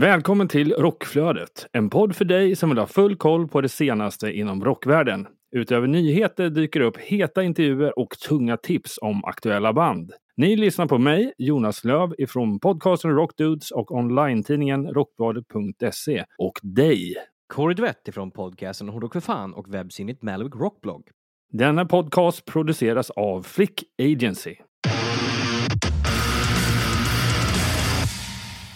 Välkommen 0.00 0.48
till 0.48 0.72
Rockflödet, 0.72 1.66
en 1.72 1.90
podd 1.90 2.16
för 2.16 2.24
dig 2.24 2.56
som 2.56 2.68
vill 2.68 2.78
ha 2.78 2.86
full 2.86 3.16
koll 3.16 3.48
på 3.48 3.60
det 3.60 3.68
senaste 3.68 4.32
inom 4.32 4.64
rockvärlden. 4.64 5.26
Utöver 5.56 5.86
nyheter 5.86 6.50
dyker 6.50 6.80
upp 6.80 6.96
heta 6.96 7.42
intervjuer 7.42 7.98
och 7.98 8.10
tunga 8.28 8.56
tips 8.56 8.98
om 9.02 9.24
aktuella 9.24 9.72
band. 9.72 10.12
Ni 10.36 10.56
lyssnar 10.56 10.86
på 10.86 10.98
mig, 10.98 11.32
Jonas 11.38 11.84
Löv 11.84 12.14
ifrån 12.18 12.60
podcasten 12.60 13.10
Rockdudes 13.10 13.70
och 13.70 13.92
online-tidningen 13.92 14.86
rockbladet.se 14.86 16.24
och 16.38 16.60
dig. 16.62 17.14
Corey 17.46 17.74
Duett 17.74 18.08
ifrån 18.08 18.30
podcasten 18.30 18.88
Hårdrock 18.88 19.12
för 19.12 19.20
fan 19.20 19.54
och 19.54 19.74
webbsinnet 19.74 20.22
Malwick 20.22 20.54
Rockblog. 20.54 21.08
Denna 21.52 21.84
podcast 21.84 22.44
produceras 22.44 23.10
av 23.10 23.42
Flick 23.42 23.84
Agency. 24.02 24.56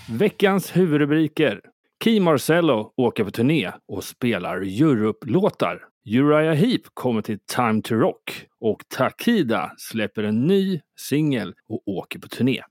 Veckans 0.08 0.76
huvudrubriker. 0.76 1.60
Key 2.04 2.20
Marcello 2.20 2.92
åker 2.96 3.24
på 3.24 3.30
turné 3.30 3.72
och 3.88 4.04
spelar 4.04 4.56
Europe-låtar. 4.56 5.82
Uriah 6.04 6.54
Heep 6.54 6.82
kommer 6.94 7.22
till 7.22 7.38
Time 7.38 7.82
to 7.82 7.94
Rock 7.94 8.46
och 8.60 8.82
Takida 8.88 9.72
släpper 9.78 10.22
en 10.22 10.46
ny 10.46 10.80
singel 10.96 11.54
och 11.68 11.88
åker 11.88 12.18
på 12.18 12.28
turné. 12.28 12.62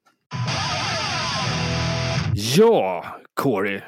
Ja, 2.57 3.05
Corey. 3.33 3.81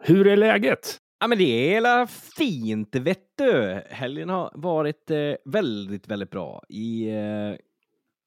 Hur 0.00 0.26
är 0.26 0.36
läget? 0.36 0.98
Ja, 1.20 1.26
men 1.26 1.38
det 1.38 1.44
är 1.44 1.70
hela 1.70 2.06
fint, 2.36 2.94
vet 2.94 3.24
du. 3.38 3.82
Helgen 3.90 4.28
har 4.28 4.50
varit 4.54 5.10
eh, 5.10 5.18
väldigt, 5.44 6.08
väldigt 6.08 6.30
bra. 6.30 6.62
I 6.68 7.08
eh, 7.08 7.56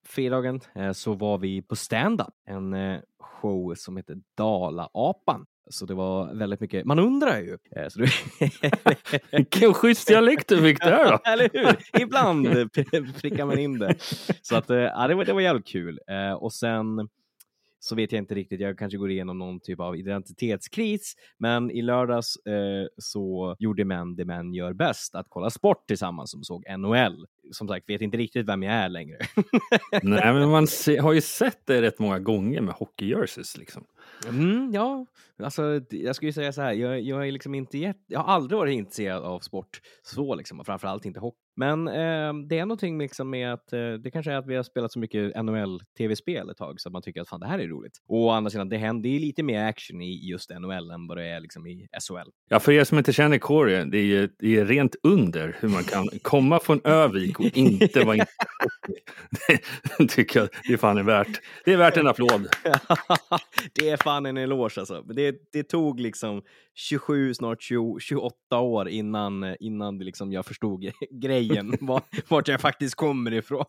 fredagen 0.08 0.60
eh, 0.76 0.92
så 0.92 1.14
var 1.14 1.38
vi 1.38 1.62
på 1.62 1.76
stand-up, 1.76 2.34
en 2.48 2.74
eh, 2.74 3.00
show 3.42 3.76
som 3.76 3.98
heter 3.98 4.18
Dala-apan. 4.38 5.46
Så 5.72 5.86
det 5.86 5.94
var 5.94 6.34
väldigt 6.34 6.60
mycket, 6.60 6.86
man 6.86 7.00
undrar 7.00 7.40
ju. 7.40 7.58
Eh, 7.76 7.88
så 7.88 8.00
det... 8.00 8.12
Vilken 9.38 9.74
schysst 9.74 10.08
dialekt 10.08 10.50
du 10.50 10.62
fick 10.62 10.80
där 10.80 11.12
då. 11.12 11.20
Eller 11.32 11.50
hur? 11.54 12.02
Ibland 12.02 12.72
prickar 13.22 13.46
man 13.46 13.60
in 13.60 13.80
det. 13.80 13.96
Så 14.42 14.56
att, 14.56 14.70
eh, 14.70 14.78
ja, 14.78 15.08
det, 15.08 15.16
var, 15.16 15.26
det 15.26 15.34
var 15.34 15.42
jävligt 15.42 15.68
kul. 15.68 16.00
Eh, 16.08 16.34
och 16.34 16.54
sen 16.54 17.10
så 17.80 17.96
vet 17.96 18.12
jag 18.12 18.20
inte 18.20 18.36
riktigt, 18.36 18.60
jag 18.60 18.78
kanske 18.78 18.98
går 18.98 19.12
igenom 19.12 19.38
någon 19.38 19.60
typ 19.60 19.80
av 19.80 19.98
identitetskris, 19.98 21.16
men 21.38 21.72
i 21.72 21.82
lördags 21.82 22.36
eh, 22.36 22.88
så 22.98 23.56
gjorde 23.60 23.86
män 23.86 24.16
det 24.16 24.26
män 24.26 24.54
gör 24.54 24.74
bäst, 24.74 25.16
att 25.16 25.26
kolla 25.30 25.50
sport 25.50 25.88
tillsammans 25.88 26.32
som 26.32 26.44
såg 26.44 26.66
NHL. 26.78 27.26
Som 27.52 27.68
sagt, 27.68 27.90
vet 27.90 28.02
inte 28.02 28.18
riktigt 28.18 28.48
vem 28.48 28.64
jag 28.64 28.74
är 28.74 28.90
längre. 28.90 29.18
Nej, 30.04 30.34
men 30.34 30.50
man 30.50 30.68
se, 30.68 30.98
har 30.98 31.14
ju 31.14 31.22
sett 31.22 31.66
det 31.66 31.82
rätt 31.82 32.00
många 32.00 32.20
gånger 32.20 32.62
med 32.62 32.74
hockeyjerseys 32.74 33.58
liksom. 33.58 33.86
Mm, 34.28 34.72
ja, 34.74 35.06
alltså 35.44 35.82
jag 35.90 36.16
skulle 36.16 36.34
säga 36.34 36.54
så 36.54 36.62
här, 36.62 36.74
jag, 36.74 37.02
jag 37.02 37.28
är 37.28 37.32
liksom 37.32 37.56
inte 37.56 37.78
jätte, 37.78 38.00
jag 38.08 38.20
har 38.20 38.34
aldrig 38.34 38.58
varit 38.58 38.74
intresserad 38.74 39.24
av 39.24 39.40
sport 39.40 39.82
så 40.04 40.36
liksom, 40.36 40.60
och 40.60 40.66
framförallt 40.66 41.06
inte 41.06 41.20
hockey. 41.20 41.38
Men 41.60 41.88
eh, 41.88 42.48
det 42.48 42.60
är 42.60 42.66
någonting 42.66 42.98
liksom 43.00 43.30
med 43.30 43.54
att 43.54 43.74
eh, 43.74 43.94
det 43.94 44.12
kanske 44.12 44.32
är 44.32 44.36
att 44.36 44.48
vi 44.48 44.56
har 44.56 44.64
spelat 44.64 44.92
så 44.92 45.00
mycket 45.00 45.44
NHL-tv-spel 45.44 46.50
ett 46.50 46.58
tag 46.58 46.82
så 46.82 46.90
att 46.90 46.94
man 46.94 47.02
tycker 47.02 47.22
att 47.22 47.30
fan 47.30 47.40
det 47.40 47.48
här 47.48 47.60
är 47.60 47.68
roligt. 47.68 47.98
Och 48.08 48.18
å 48.18 48.30
andra 48.30 48.50
sidan, 48.50 48.70
det 48.70 48.78
händer 48.78 49.10
ju 49.10 49.20
lite 49.20 49.44
mer 49.44 49.66
action 49.66 50.02
i 50.02 50.30
just 50.30 50.50
NHL 50.50 50.92
än 50.92 51.08
vad 51.08 51.18
det 51.18 51.26
är 51.26 51.40
liksom 51.40 51.68
i 51.68 51.88
SHL. 52.08 52.30
Ja, 52.50 52.60
för 52.60 52.72
er 52.72 52.84
som 52.84 52.98
inte 52.98 53.14
känner 53.14 53.38
Corey, 53.38 53.86
det 53.86 53.98
är 53.98 54.04
ju 54.04 54.30
det 54.40 54.58
är 54.58 54.66
rent 54.66 54.96
under 55.04 55.58
hur 55.60 55.70
man 55.70 55.84
kan 55.84 56.08
komma 56.22 56.60
från 56.60 56.82
Övik 56.84 57.40
och 57.40 57.58
inte 57.58 58.04
vara 58.04 58.18
Det 59.98 60.08
tycker 60.08 60.40
jag 60.40 60.50
det 60.68 60.74
är 60.74 60.78
fan 60.78 60.98
är 60.98 61.04
värt. 61.04 61.42
Det 61.66 61.74
är 61.74 61.78
värt 61.78 61.98
en 61.98 62.08
applåd. 62.08 62.48
det 63.74 63.90
är 63.90 63.98
fan 63.98 64.26
en 64.26 64.38
eloge 64.38 64.80
alltså. 64.80 65.02
Det, 65.02 65.36
det 65.54 65.64
tog 65.64 66.00
liksom 66.00 66.42
27, 66.80 67.34
snart 67.34 67.62
20, 67.62 68.00
28 68.00 68.60
år 68.60 68.90
innan, 68.90 69.56
innan 69.60 69.98
liksom 69.98 70.32
jag 70.32 70.46
förstod 70.46 70.92
grejen, 71.12 71.78
var, 71.82 72.02
vart 72.28 72.48
jag 72.48 72.62
faktiskt 72.62 72.96
kommer 72.96 73.34
ifrån. 73.34 73.66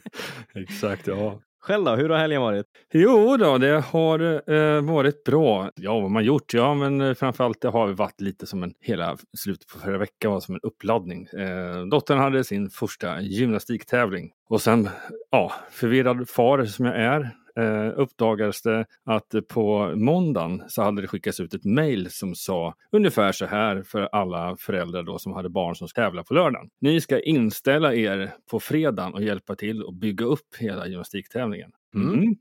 Exakt, 0.54 1.06
ja. 1.06 1.40
Själv 1.60 1.84
då, 1.84 1.96
hur 1.96 2.08
har 2.08 2.18
helgen 2.18 2.42
varit? 2.42 2.66
Jo 2.92 3.36
då, 3.36 3.58
det 3.58 3.80
har 3.80 4.50
eh, 4.52 4.80
varit 4.80 5.24
bra. 5.24 5.70
Ja, 5.74 6.00
vad 6.00 6.10
man 6.10 6.24
gjort? 6.24 6.54
Ja, 6.54 6.74
men 6.74 7.00
eh, 7.00 7.14
framförallt 7.14 7.60
det 7.60 7.68
har 7.68 7.88
varit 7.88 8.20
lite 8.20 8.46
som 8.46 8.62
en 8.62 8.74
hela 8.80 9.16
slutet 9.38 9.68
på 9.68 9.78
förra 9.78 9.98
veckan 9.98 10.32
var 10.32 10.40
som 10.40 10.54
en 10.54 10.60
uppladdning. 10.62 11.26
Eh, 11.26 11.86
dottern 11.90 12.18
hade 12.18 12.44
sin 12.44 12.70
första 12.70 13.20
gymnastiktävling 13.20 14.30
och 14.48 14.62
sen, 14.62 14.88
ja, 15.30 15.52
förvirrad 15.70 16.28
far 16.28 16.64
som 16.64 16.84
jag 16.86 16.96
är, 16.96 17.30
eh, 17.58 17.92
uppdagades 17.96 18.62
det 18.62 18.86
att 19.04 19.34
på 19.48 19.92
måndagen 19.96 20.62
så 20.68 20.82
hade 20.82 21.02
det 21.02 21.08
skickats 21.08 21.40
ut 21.40 21.54
ett 21.54 21.64
mejl 21.64 22.10
som 22.10 22.34
sa 22.34 22.74
ungefär 22.92 23.32
så 23.32 23.46
här 23.46 23.82
för 23.82 24.08
alla 24.12 24.56
föräldrar 24.56 25.02
då 25.02 25.18
som 25.18 25.32
hade 25.32 25.48
barn 25.48 25.76
som 25.76 25.88
ska 25.88 26.02
tävla 26.02 26.24
på 26.24 26.34
lördagen. 26.34 26.70
Ni 26.80 27.00
ska 27.00 27.20
inställa 27.20 27.94
er 27.94 28.32
på 28.50 28.60
fredagen 28.60 29.14
och 29.14 29.22
hjälpa 29.22 29.54
till 29.54 29.84
att 29.88 29.94
bygga 29.94 30.24
upp 30.24 30.56
hela 30.58 30.86
gymnastiktävlingen. 30.86 31.70
Mm. 31.94 32.36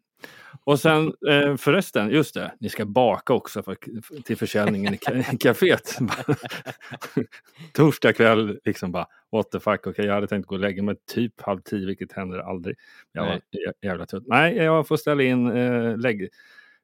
Och 0.64 0.80
sen 0.80 1.14
eh, 1.30 1.56
förresten, 1.56 2.10
just 2.10 2.34
det, 2.34 2.52
ni 2.60 2.70
ska 2.70 2.86
baka 2.86 3.34
också 3.34 3.64
för, 3.64 3.78
till 4.24 4.38
försäljningen 4.38 4.94
i 4.94 4.98
kaféet. 5.40 5.98
Torsdag 7.74 8.14
kväll, 8.14 8.60
liksom 8.66 8.92
bara 8.92 9.08
what 9.32 9.52
the 9.52 9.60
fuck, 9.60 9.80
okej 9.80 9.92
okay, 9.92 10.06
jag 10.06 10.14
hade 10.14 10.28
tänkt 10.28 10.46
gå 10.46 10.56
och 10.56 10.62
lägga 10.62 10.84
mig 10.84 10.96
typ 11.14 11.42
halv 11.42 11.62
tio, 11.62 11.86
vilket 11.86 12.12
händer 12.12 12.40
aldrig. 12.40 12.76
Jag 13.12 13.26
var 13.26 13.42
jävla 13.82 14.06
trött. 14.06 14.24
Nej, 14.26 14.56
jag 14.56 14.88
får 14.88 14.98
ställa 14.98 15.24
in 15.24 15.52
eh, 15.52 15.98
lägg, 15.98 16.30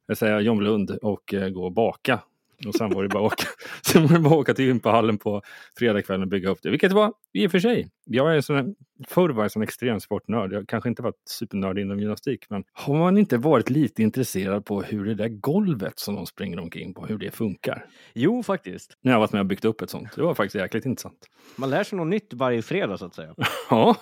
jag 0.07 0.17
säger 0.17 0.39
John 0.39 0.63
Lund 0.63 0.91
och 0.91 1.33
eh, 1.33 1.49
gå 1.49 1.65
och 1.65 1.73
baka. 1.73 2.19
Och 2.67 2.75
sen 2.75 2.89
var 2.89 3.03
det 3.03 3.09
bara 3.09 3.23
åka, 3.23 3.47
sen 3.81 4.07
var 4.07 4.13
det 4.13 4.19
bara 4.19 4.33
att 4.33 4.39
åka 4.39 4.53
till 4.53 4.65
gympahallen 4.65 5.17
på 5.17 5.41
fredagskvällen 5.77 6.21
och 6.21 6.27
bygga 6.27 6.49
upp 6.49 6.59
det. 6.61 6.69
Vilket 6.69 6.91
var 6.91 7.13
i 7.33 7.47
och 7.47 7.51
för 7.51 7.59
sig. 7.59 7.89
Jag 8.05 8.37
är 8.37 8.41
sån, 8.41 8.75
förr 9.07 9.29
var 9.29 9.35
jag 9.35 9.43
en 9.43 9.49
sån 9.49 9.61
extrem 9.61 9.99
sportnörd. 9.99 10.53
Jag 10.53 10.67
kanske 10.67 10.89
inte 10.89 11.01
varit 11.01 11.21
supernörd 11.25 11.79
inom 11.79 11.99
gymnastik. 11.99 12.45
Men 12.49 12.63
har 12.73 12.95
man 12.95 13.17
inte 13.17 13.37
varit 13.37 13.69
lite 13.69 14.03
intresserad 14.03 14.65
på 14.65 14.81
hur 14.81 15.05
det 15.05 15.15
där 15.15 15.27
golvet 15.27 15.99
som 15.99 16.15
de 16.15 16.25
springer 16.25 16.59
omkring 16.59 16.93
på, 16.93 17.05
hur 17.05 17.17
det 17.17 17.31
funkar? 17.31 17.85
Jo, 18.13 18.43
faktiskt. 18.43 18.97
När 19.01 19.11
jag 19.11 19.19
varit 19.19 19.31
med 19.31 19.39
och 19.39 19.45
byggt 19.45 19.65
upp 19.65 19.81
ett 19.81 19.89
sånt. 19.89 20.15
Det 20.15 20.21
var 20.21 20.33
faktiskt 20.33 20.55
jäkligt 20.55 20.85
intressant. 20.85 21.17
Man 21.55 21.69
lär 21.69 21.83
sig 21.83 21.97
något 21.97 22.07
nytt 22.07 22.33
varje 22.33 22.61
fredag 22.61 22.97
så 22.97 23.05
att 23.05 23.15
säga. 23.15 23.35
ja, 23.69 23.95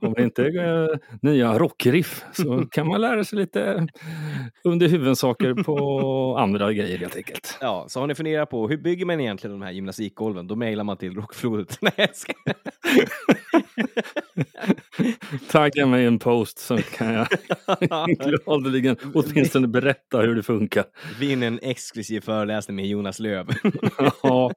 om 0.00 0.12
det 0.12 0.22
inte 0.22 0.42
är 0.42 0.92
äh, 0.92 0.98
nya 1.22 1.58
rockriff 1.58 2.24
så 2.32 2.66
kan 2.70 2.88
man 2.88 3.00
lära 3.00 3.24
sig 3.24 3.38
lite 3.38 3.86
under 4.64 4.88
huvudsaker 4.88 5.54
på 5.54 6.36
andra 6.38 6.72
grejer 6.72 6.98
helt 6.98 7.16
enkelt. 7.16 7.58
Ja, 7.60 7.86
så 7.88 8.00
har 8.00 8.06
ni 8.06 8.14
funderat 8.14 8.50
på 8.50 8.68
hur 8.68 8.76
bygger 8.76 9.06
man 9.06 9.20
egentligen 9.20 9.60
de 9.60 9.64
här 9.64 9.72
gymnastikgolven? 9.72 10.46
Då 10.46 10.56
mejlar 10.56 10.84
man 10.84 10.96
till 10.96 11.14
Rockflodet. 11.14 11.78
Nej, 11.80 11.92
jag 11.96 12.16
ska... 12.16 12.32
Tagga 15.50 15.86
mig 15.86 16.06
en 16.06 16.18
post 16.18 16.58
så 16.58 16.78
kan 16.78 17.14
jag 17.14 17.28
gladeligen 18.18 18.96
åtminstone 19.14 19.68
berätta 19.68 20.20
hur 20.20 20.34
det 20.34 20.42
funkar. 20.42 20.84
Vinn 21.20 21.42
en 21.42 21.58
exklusiv 21.62 22.20
föreläsning 22.20 22.76
med 22.76 22.86
Jonas 22.86 23.18
Löv. 23.18 23.46
ja, 24.22 24.52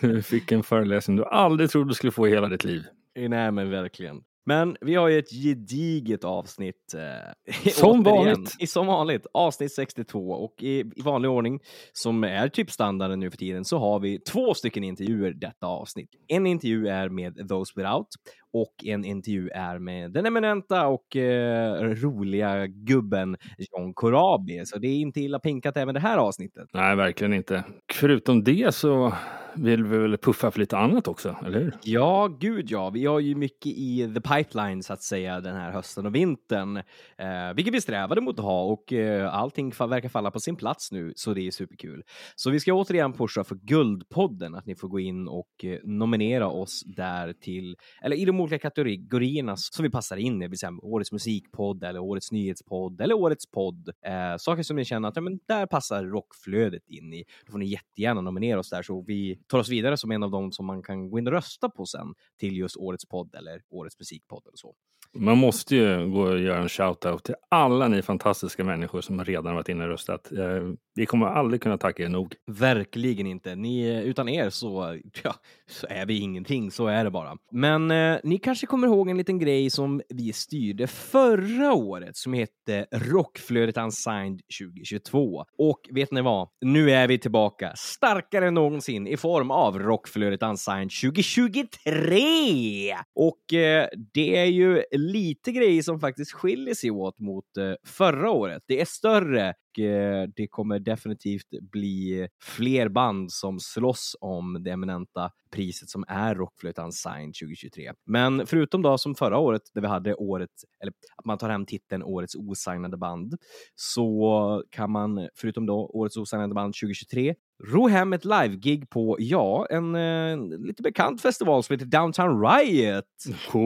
du 0.00 0.22
fick 0.22 0.52
en 0.52 0.62
föreläsning 0.62 1.16
du 1.16 1.24
aldrig 1.24 1.70
trodde 1.70 1.90
du 1.90 1.94
skulle 1.94 2.12
få 2.12 2.28
i 2.28 2.30
hela 2.30 2.48
ditt 2.48 2.64
liv. 2.64 2.82
Nej, 3.16 3.52
men 3.52 3.70
verkligen. 3.70 4.22
Men 4.48 4.76
vi 4.80 4.94
har 4.94 5.08
ju 5.08 5.18
ett 5.18 5.30
gediget 5.30 6.24
avsnitt. 6.24 6.94
Eh, 6.94 7.70
som 7.72 8.02
vanligt. 8.02 8.56
I, 8.58 8.66
som 8.66 8.86
vanligt, 8.86 9.26
avsnitt 9.34 9.74
62 9.74 10.30
och 10.30 10.62
i, 10.62 10.80
i, 10.80 11.02
vanlig 11.04 11.30
ordning 11.30 11.60
som 11.92 12.24
är 12.24 12.48
typ 12.48 12.70
standarden 12.70 13.20
nu 13.20 13.30
för 13.30 13.38
tiden 13.38 13.64
så 13.64 13.78
har 13.78 14.00
vi 14.00 14.18
två 14.18 14.54
stycken 14.54 14.84
intervjuer 14.84 15.32
detta 15.32 15.66
avsnitt. 15.66 16.10
En 16.28 16.46
intervju 16.46 16.88
är 16.88 17.08
med 17.08 17.48
Those 17.48 17.72
Without 17.76 18.08
och 18.52 18.84
en 18.84 19.04
intervju 19.04 19.48
är 19.48 19.78
med 19.78 20.12
den 20.12 20.26
eminenta 20.26 20.86
och 20.86 21.16
eh, 21.16 21.74
roliga 21.82 22.66
gubben 22.66 23.36
John 23.58 23.94
Corabi. 23.94 24.66
Så 24.66 24.78
det 24.78 24.88
är 24.88 24.96
inte 24.96 25.20
illa 25.20 25.38
pinkat 25.38 25.76
även 25.76 25.94
det 25.94 26.00
här 26.00 26.18
avsnittet. 26.18 26.68
Nej, 26.72 26.96
verkligen 26.96 27.32
inte. 27.32 27.64
Förutom 27.92 28.44
det 28.44 28.74
så 28.74 29.12
vill 29.56 29.84
vi 29.84 29.98
väl 29.98 30.18
puffa 30.18 30.50
för 30.50 30.60
lite 30.60 30.76
annat 30.76 31.08
också, 31.08 31.36
eller 31.46 31.60
hur? 31.60 31.74
Ja, 31.82 32.36
gud 32.40 32.70
ja. 32.70 32.90
Vi 32.90 33.06
har 33.06 33.20
ju 33.20 33.34
mycket 33.34 33.66
i 33.66 34.12
the 34.14 34.20
pipeline 34.20 34.82
så 34.82 34.92
att 34.92 35.02
säga 35.02 35.40
den 35.40 35.56
här 35.56 35.72
hösten 35.72 36.06
och 36.06 36.14
vintern, 36.14 36.76
eh, 36.76 37.54
vilket 37.54 37.74
vi 37.74 37.80
strävade 37.80 38.20
mot 38.20 38.38
att 38.38 38.44
ha 38.44 38.62
och 38.64 38.92
eh, 38.92 39.34
allting 39.34 39.70
verkar 39.70 40.08
falla 40.08 40.30
på 40.30 40.40
sin 40.40 40.56
plats 40.56 40.92
nu, 40.92 41.12
så 41.16 41.34
det 41.34 41.46
är 41.46 41.50
superkul. 41.50 42.02
Så 42.36 42.50
vi 42.50 42.60
ska 42.60 42.72
återigen 42.72 43.12
pusha 43.12 43.44
för 43.44 43.54
Guldpodden, 43.54 44.54
att 44.54 44.66
ni 44.66 44.76
får 44.76 44.88
gå 44.88 45.00
in 45.00 45.28
och 45.28 45.64
eh, 45.64 45.78
nominera 45.84 46.48
oss 46.48 46.82
där 46.86 47.32
till, 47.32 47.76
eller 48.02 48.16
i 48.16 48.24
de 48.24 48.40
olika 48.40 48.58
kategorierna 48.58 49.56
som 49.56 49.82
vi 49.82 49.90
passar 49.90 50.16
in 50.16 50.42
i, 50.42 50.44
det 50.44 50.48
vill 50.48 50.58
säga 50.58 50.72
årets 50.82 51.12
musikpodd 51.12 51.84
eller 51.84 52.00
årets 52.00 52.32
nyhetspodd 52.32 53.00
eller 53.00 53.14
årets 53.14 53.50
podd. 53.50 53.88
Eh, 54.06 54.36
saker 54.38 54.62
som 54.62 54.76
ni 54.76 54.84
känner 54.84 55.08
att 55.08 55.16
ja, 55.16 55.22
men 55.22 55.38
där 55.48 55.66
passar 55.66 56.04
rockflödet 56.04 56.88
in 56.88 57.12
i. 57.12 57.24
Då 57.46 57.52
får 57.52 57.58
ni 57.58 57.66
jättegärna 57.66 58.20
nominera 58.20 58.58
oss 58.58 58.70
där 58.70 58.82
så 58.82 59.04
vi 59.06 59.38
tar 59.48 59.58
oss 59.58 59.68
vidare 59.68 59.96
som 59.96 60.10
en 60.10 60.22
av 60.22 60.30
dem 60.30 60.52
som 60.52 60.66
man 60.66 60.82
kan 60.82 61.10
gå 61.10 61.18
in 61.18 61.26
och 61.26 61.32
rösta 61.32 61.68
på 61.68 61.86
sen 61.86 62.14
till 62.40 62.56
just 62.56 62.76
årets 62.76 63.06
podd 63.06 63.34
eller 63.34 63.62
årets 63.70 63.98
musikpodd 63.98 64.42
eller 64.46 64.56
så. 64.56 64.74
Man 65.18 65.38
måste 65.38 65.76
ju 65.76 66.10
gå 66.10 66.20
och 66.20 66.38
göra 66.38 66.62
en 66.62 66.68
shout-out 66.68 67.18
till 67.18 67.34
alla 67.48 67.88
ni 67.88 68.02
fantastiska 68.02 68.64
människor 68.64 69.00
som 69.00 69.24
redan 69.24 69.54
varit 69.54 69.68
inne 69.68 69.84
och 69.84 69.90
röstat. 69.90 70.32
Eh, 70.32 70.62
vi 70.94 71.06
kommer 71.06 71.26
aldrig 71.26 71.62
kunna 71.62 71.78
tacka 71.78 72.02
er 72.02 72.08
nog. 72.08 72.34
Verkligen 72.46 73.26
inte. 73.26 73.54
Ni, 73.54 74.02
utan 74.04 74.28
er 74.28 74.50
så, 74.50 74.98
ja, 75.24 75.34
så 75.70 75.86
är 75.90 76.06
vi 76.06 76.18
ingenting, 76.18 76.70
så 76.70 76.86
är 76.86 77.04
det 77.04 77.10
bara. 77.10 77.36
Men 77.50 77.90
eh, 77.90 78.18
ni 78.24 78.38
kanske 78.38 78.66
kommer 78.66 78.86
ihåg 78.86 79.10
en 79.10 79.16
liten 79.16 79.38
grej 79.38 79.70
som 79.70 80.02
vi 80.08 80.32
styrde 80.32 80.86
förra 80.86 81.72
året 81.72 82.16
som 82.16 82.32
hette 82.32 82.86
Rockflödet 82.92 83.76
Unsigned 83.76 84.40
2022. 84.60 85.44
Och 85.58 85.80
vet 85.90 86.12
ni 86.12 86.22
vad? 86.22 86.48
Nu 86.60 86.90
är 86.90 87.08
vi 87.08 87.18
tillbaka 87.18 87.72
starkare 87.76 88.46
än 88.46 88.54
någonsin 88.54 89.06
i 89.06 89.16
form 89.16 89.35
av 89.44 89.78
Rockflödet 89.78 90.42
Unsigned 90.42 90.90
2023! 91.02 92.96
Och 93.14 93.54
eh, 93.54 93.88
det 94.14 94.36
är 94.36 94.44
ju 94.44 94.82
lite 94.92 95.52
grejer 95.52 95.82
som 95.82 96.00
faktiskt 96.00 96.32
skiljer 96.32 96.74
sig 96.74 96.90
åt 96.90 97.18
mot 97.18 97.56
eh, 97.56 97.72
förra 97.86 98.30
året. 98.30 98.62
Det 98.66 98.80
är 98.80 98.84
större 98.84 99.54
och 99.76 99.82
eh, 99.84 100.28
det 100.36 100.46
kommer 100.46 100.78
definitivt 100.78 101.48
bli 101.72 102.28
fler 102.42 102.88
band 102.88 103.32
som 103.32 103.60
slåss 103.60 104.16
om 104.20 104.62
det 104.62 104.70
eminenta 104.70 105.30
priset 105.50 105.88
som 105.88 106.04
är 106.08 106.34
Rockflöjt 106.34 106.76
Signed 106.90 107.34
2023. 107.34 107.92
Men 108.06 108.46
förutom 108.46 108.82
då 108.82 108.98
som 108.98 109.14
förra 109.14 109.38
året 109.38 109.62
där 109.74 109.80
vi 109.80 109.86
hade 109.86 110.14
året, 110.14 110.50
eller 110.82 110.92
att 111.16 111.24
man 111.24 111.38
tar 111.38 111.48
hem 111.48 111.66
titeln 111.66 112.02
Årets 112.02 112.34
osignade 112.34 112.96
band, 112.96 113.34
så 113.74 114.62
kan 114.70 114.90
man 114.90 115.28
förutom 115.34 115.66
då 115.66 115.90
Årets 115.94 116.16
osignade 116.16 116.54
band 116.54 116.74
2023 116.74 117.34
ro 117.64 117.88
hem 117.88 118.12
ett 118.12 118.24
live-gig 118.24 118.90
på, 118.90 119.16
ja, 119.18 119.66
en 119.70 119.94
eh, 119.94 120.58
lite 120.58 120.82
bekant 120.82 121.20
festival 121.20 121.62
som 121.62 121.72
heter 121.72 121.86
Downtown 121.86 122.42
Riot. 122.42 123.04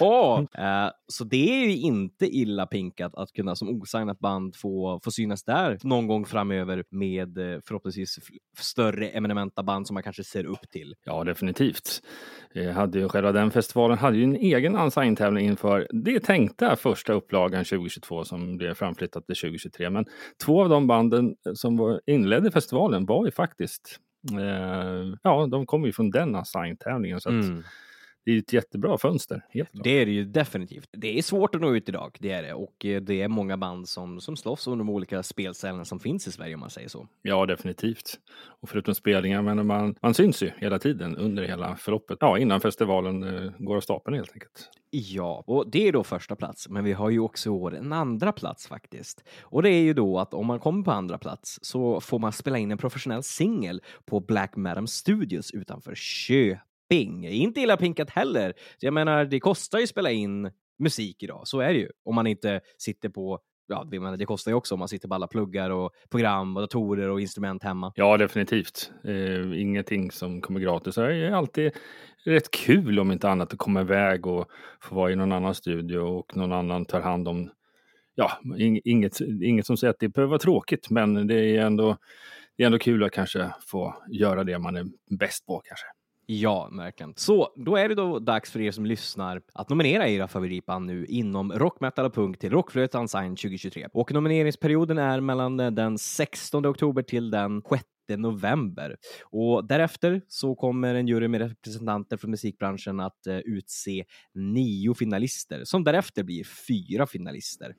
Oh. 0.00 0.40
eh, 0.58 0.90
så 1.08 1.24
det 1.24 1.62
är 1.62 1.66
ju 1.66 1.76
inte 1.76 2.26
illa 2.26 2.66
pinkat 2.66 3.14
att 3.14 3.32
kunna 3.32 3.56
som 3.56 3.68
osignat 3.68 4.18
band 4.18 4.56
få, 4.56 4.75
få 5.04 5.10
synas 5.10 5.44
där 5.44 5.78
någon 5.82 6.06
gång 6.06 6.26
framöver 6.26 6.84
med 6.90 7.38
eh, 7.38 7.60
förhoppningsvis 7.64 8.18
större 8.58 9.08
eminenta 9.08 9.62
band 9.62 9.86
som 9.86 9.94
man 9.94 10.02
kanske 10.02 10.24
ser 10.24 10.44
upp 10.44 10.70
till. 10.70 10.94
Ja, 11.04 11.24
definitivt. 11.24 12.02
Jag 12.52 12.72
hade 12.72 12.98
ju 12.98 13.08
själva 13.08 13.32
den 13.32 13.50
festivalen 13.50 13.98
hade 13.98 14.16
ju 14.16 14.24
en 14.24 14.36
egen 14.36 14.76
unsigned-tävling 14.76 15.46
inför 15.46 15.88
det 16.04 16.20
tänkta 16.20 16.76
första 16.76 17.12
upplagan 17.12 17.64
2022 17.64 18.24
som 18.24 18.56
blev 18.56 18.74
framflyttat 18.74 19.26
till 19.26 19.36
2023. 19.36 19.90
Men 19.90 20.04
två 20.44 20.62
av 20.62 20.68
de 20.68 20.86
banden 20.86 21.34
som 21.54 21.76
var 21.76 22.00
inledde 22.06 22.50
festivalen 22.50 23.06
var 23.06 23.24
ju 23.24 23.30
faktiskt, 23.30 24.00
eh, 24.32 25.18
ja, 25.22 25.46
de 25.46 25.66
kom 25.66 25.84
ju 25.84 25.92
från 25.92 26.10
den 26.10 26.34
assigned-tävlingen. 26.34 27.20
Så 27.20 27.28
mm. 27.28 27.62
Det 28.26 28.32
är 28.32 28.38
ett 28.38 28.52
jättebra 28.52 28.98
fönster. 28.98 29.42
Helt 29.50 29.70
det 29.72 29.90
är 29.90 30.06
det 30.06 30.12
ju 30.12 30.24
definitivt. 30.24 30.88
Det 30.92 31.18
är 31.18 31.22
svårt 31.22 31.54
att 31.54 31.60
nå 31.60 31.74
ut 31.74 31.88
idag, 31.88 32.16
det 32.20 32.32
är 32.32 32.42
det. 32.42 32.54
Och 32.54 32.84
eh, 32.86 33.02
det 33.02 33.22
är 33.22 33.28
många 33.28 33.56
band 33.56 33.88
som, 33.88 34.20
som 34.20 34.36
slåss 34.36 34.66
om 34.66 34.78
de 34.78 34.90
olika 34.90 35.22
spelställena 35.22 35.84
som 35.84 36.00
finns 36.00 36.26
i 36.26 36.32
Sverige 36.32 36.54
om 36.54 36.60
man 36.60 36.70
säger 36.70 36.88
så. 36.88 37.08
Ja, 37.22 37.46
definitivt. 37.46 38.20
Och 38.60 38.68
förutom 38.68 38.94
spelningar, 38.94 39.42
men 39.42 39.66
man, 39.66 39.94
man 40.02 40.14
syns 40.14 40.42
ju 40.42 40.50
hela 40.58 40.78
tiden 40.78 41.16
under 41.16 41.42
hela 41.44 41.76
förloppet. 41.76 42.18
Ja, 42.20 42.38
innan 42.38 42.60
festivalen 42.60 43.22
eh, 43.22 43.52
går 43.58 43.76
av 43.76 43.80
stapeln 43.80 44.16
helt 44.16 44.32
enkelt. 44.32 44.70
Ja, 44.90 45.44
och 45.46 45.70
det 45.70 45.88
är 45.88 45.92
då 45.92 46.04
första 46.04 46.36
plats, 46.36 46.68
men 46.68 46.84
vi 46.84 46.92
har 46.92 47.10
ju 47.10 47.20
också 47.20 47.48
i 47.48 47.52
år 47.52 47.74
en 47.74 47.92
andra 47.92 48.32
plats 48.32 48.66
faktiskt. 48.66 49.24
Och 49.40 49.62
det 49.62 49.70
är 49.70 49.82
ju 49.82 49.94
då 49.94 50.18
att 50.18 50.34
om 50.34 50.46
man 50.46 50.60
kommer 50.60 50.82
på 50.82 50.90
andra 50.90 51.18
plats 51.18 51.58
så 51.62 52.00
får 52.00 52.18
man 52.18 52.32
spela 52.32 52.58
in 52.58 52.70
en 52.70 52.78
professionell 52.78 53.22
singel 53.22 53.82
på 54.04 54.20
Black 54.20 54.56
Madam 54.56 54.86
Studios 54.86 55.50
utanför 55.50 55.94
Köping 55.94 56.60
ping, 56.88 57.26
Inte 57.26 57.60
illa 57.60 57.76
pinkat 57.76 58.10
heller. 58.10 58.54
Jag 58.80 58.94
menar, 58.94 59.24
det 59.24 59.40
kostar 59.40 59.78
ju 59.78 59.84
att 59.84 59.90
spela 59.90 60.10
in 60.10 60.50
musik 60.78 61.22
idag, 61.22 61.40
så 61.44 61.60
är 61.60 61.72
det 61.72 61.78
ju. 61.78 61.88
Om 62.04 62.14
man 62.14 62.26
inte 62.26 62.60
sitter 62.78 63.08
på 63.08 63.40
ja, 63.68 63.84
det, 63.90 64.16
det 64.16 64.24
kostar 64.24 64.50
ju 64.50 64.54
också 64.54 64.74
om 64.74 64.78
man 64.78 64.88
sitter 64.88 65.08
på 65.08 65.14
alla 65.14 65.26
pluggar 65.26 65.70
och 65.70 65.92
program 66.10 66.56
och 66.56 66.62
datorer 66.62 67.08
och 67.08 67.20
instrument 67.20 67.62
hemma. 67.62 67.92
Ja, 67.96 68.16
definitivt. 68.16 68.90
Eh, 69.04 69.60
ingenting 69.60 70.10
som 70.10 70.40
kommer 70.40 70.60
gratis. 70.60 70.94
Det 70.94 71.14
är 71.14 71.32
alltid 71.32 71.72
rätt 72.24 72.50
kul 72.50 72.98
om 72.98 73.12
inte 73.12 73.28
annat 73.28 73.52
att 73.52 73.58
komma 73.58 73.80
iväg 73.80 74.26
och 74.26 74.50
få 74.80 74.94
vara 74.94 75.12
i 75.12 75.16
någon 75.16 75.32
annan 75.32 75.54
studio 75.54 75.98
och 75.98 76.36
någon 76.36 76.52
annan 76.52 76.84
tar 76.84 77.00
hand 77.00 77.28
om 77.28 77.50
Ja, 78.18 78.32
inget, 78.84 79.20
inget 79.20 79.66
som 79.66 79.76
säger 79.76 79.90
att 79.90 80.00
det 80.00 80.08
behöver 80.08 80.30
vara 80.30 80.38
tråkigt, 80.38 80.90
men 80.90 81.26
det 81.26 81.56
är 81.56 81.60
ändå, 81.60 81.96
det 82.56 82.62
är 82.62 82.66
ändå 82.66 82.78
kul 82.78 83.04
att 83.04 83.12
kanske 83.12 83.50
få 83.66 83.94
göra 84.08 84.44
det 84.44 84.58
man 84.58 84.76
är 84.76 84.86
bäst 85.10 85.46
på 85.46 85.62
kanske. 85.64 85.86
Ja, 86.28 86.70
verkligen. 86.72 87.12
Så 87.16 87.52
då 87.56 87.76
är 87.76 87.88
det 87.88 87.94
då 87.94 88.18
dags 88.18 88.50
för 88.50 88.60
er 88.60 88.70
som 88.70 88.86
lyssnar 88.86 89.42
att 89.54 89.68
nominera 89.68 90.08
era 90.08 90.28
favoritband 90.28 90.86
nu 90.86 91.06
inom 91.06 91.52
rock, 91.52 91.80
metal 91.80 92.04
och 92.04 92.14
punk 92.14 92.38
till 92.38 92.50
Rockflödet 92.50 93.10
Sign 93.10 93.36
2023. 93.36 93.88
Och 93.92 94.12
nomineringsperioden 94.12 94.98
är 94.98 95.20
mellan 95.20 95.60
eh, 95.60 95.70
den 95.70 95.98
16 95.98 96.66
oktober 96.66 97.02
till 97.02 97.30
den 97.30 97.62
6 97.70 97.84
november. 98.08 98.96
Och 99.24 99.66
därefter 99.66 100.22
så 100.28 100.54
kommer 100.54 100.94
en 100.94 101.08
jury 101.08 101.28
med 101.28 101.40
representanter 101.40 102.16
från 102.16 102.30
musikbranschen 102.30 103.00
att 103.00 103.26
uh, 103.28 103.38
utse 103.38 104.04
nio 104.34 104.94
finalister 104.94 105.64
som 105.64 105.84
därefter 105.84 106.22
blir 106.22 106.44
fyra 106.68 107.06
finalister. 107.06 107.74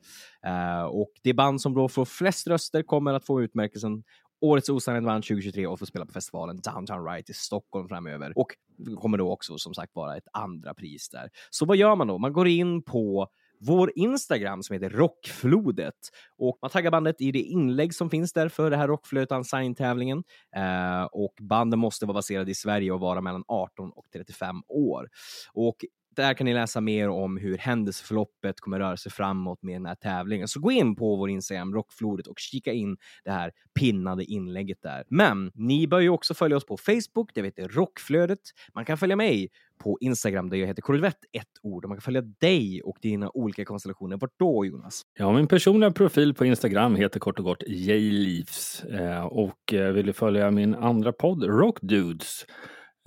Uh, 0.46 0.84
och 0.84 1.12
det 1.22 1.34
band 1.34 1.60
som 1.60 1.74
då 1.74 1.88
får 1.88 2.04
flest 2.04 2.46
röster 2.46 2.82
kommer 2.82 3.14
att 3.14 3.26
få 3.26 3.42
utmärkelsen 3.42 4.02
Årets 4.40 4.68
Osigned 4.68 5.04
vann 5.04 5.22
2023 5.22 5.66
och 5.66 5.78
får 5.78 5.86
spela 5.86 6.06
på 6.06 6.12
festivalen 6.12 6.60
Downtown 6.60 7.04
Right 7.04 7.30
i 7.30 7.34
Stockholm 7.34 7.88
framöver. 7.88 8.32
Och 8.36 8.48
det 8.76 8.94
kommer 8.94 9.18
då 9.18 9.32
också 9.32 9.58
som 9.58 9.74
sagt 9.74 9.94
vara 9.94 10.16
ett 10.16 10.28
andra 10.32 10.74
pris 10.74 11.08
där. 11.08 11.30
Så 11.50 11.66
vad 11.66 11.76
gör 11.76 11.96
man 11.96 12.06
då? 12.06 12.18
Man 12.18 12.32
går 12.32 12.48
in 12.48 12.82
på 12.82 13.28
vår 13.60 13.92
Instagram 13.94 14.62
som 14.62 14.74
heter 14.74 14.90
Rockflodet 14.90 15.94
och 16.38 16.58
man 16.62 16.70
taggar 16.70 16.90
bandet 16.90 17.20
i 17.20 17.32
det 17.32 17.42
inlägg 17.42 17.94
som 17.94 18.10
finns 18.10 18.32
där 18.32 18.48
för 18.48 18.70
det 18.70 18.76
här 18.76 18.88
Rockflödet 18.88 19.46
Sign-tävlingen. 19.46 20.24
Eh, 20.56 21.02
och 21.02 21.34
banden 21.40 21.78
måste 21.78 22.06
vara 22.06 22.14
baserade 22.14 22.50
i 22.50 22.54
Sverige 22.54 22.92
och 22.92 23.00
vara 23.00 23.20
mellan 23.20 23.44
18 23.48 23.90
och 23.90 24.06
35 24.12 24.56
år. 24.68 25.08
Och 25.52 25.76
där 26.18 26.34
kan 26.34 26.44
ni 26.44 26.54
läsa 26.54 26.80
mer 26.80 27.08
om 27.08 27.36
hur 27.36 27.58
händelseförloppet 27.58 28.60
kommer 28.60 28.78
röra 28.78 28.96
sig 28.96 29.12
framåt 29.12 29.62
med 29.62 29.74
den 29.74 29.86
här 29.86 29.94
tävlingen. 29.94 30.48
Så 30.48 30.60
gå 30.60 30.72
in 30.72 30.96
på 30.96 31.16
vår 31.16 31.30
Instagram, 31.30 31.74
Rockflodet, 31.74 32.26
och 32.26 32.38
kika 32.38 32.72
in 32.72 32.96
det 33.24 33.30
här 33.30 33.50
pinnade 33.80 34.24
inlägget 34.24 34.82
där. 34.82 35.04
Men 35.08 35.50
ni 35.54 35.86
bör 35.86 36.00
ju 36.00 36.08
också 36.08 36.34
följa 36.34 36.56
oss 36.56 36.66
på 36.66 36.76
Facebook, 36.76 37.30
det 37.34 37.42
heter 37.42 37.68
Rockflödet. 37.68 38.38
Man 38.74 38.84
kan 38.84 38.98
följa 38.98 39.16
mig 39.16 39.48
på 39.78 39.98
Instagram 40.00 40.50
där 40.50 40.56
jag 40.56 40.66
heter 40.66 40.82
Korvett, 40.82 41.18
ett 41.32 41.46
ord. 41.62 41.84
Och 41.84 41.88
man 41.88 41.96
kan 41.96 42.02
följa 42.02 42.22
dig 42.22 42.82
och 42.82 42.96
dina 43.02 43.30
olika 43.34 43.64
konstellationer. 43.64 44.16
Vart 44.16 44.38
då, 44.38 44.66
Jonas? 44.66 45.02
Ja, 45.18 45.32
min 45.32 45.46
personliga 45.46 45.90
profil 45.90 46.34
på 46.34 46.44
Instagram 46.44 46.96
heter 46.96 47.20
kort 47.20 47.38
och 47.38 47.44
gott 47.44 47.62
Jleaves. 47.66 48.84
Eh, 48.84 49.24
och 49.24 49.74
eh, 49.74 49.92
vill 49.92 50.06
du 50.06 50.12
följa 50.12 50.50
min 50.50 50.74
andra 50.74 51.12
podd, 51.12 51.44
Rockdudes, 51.44 52.46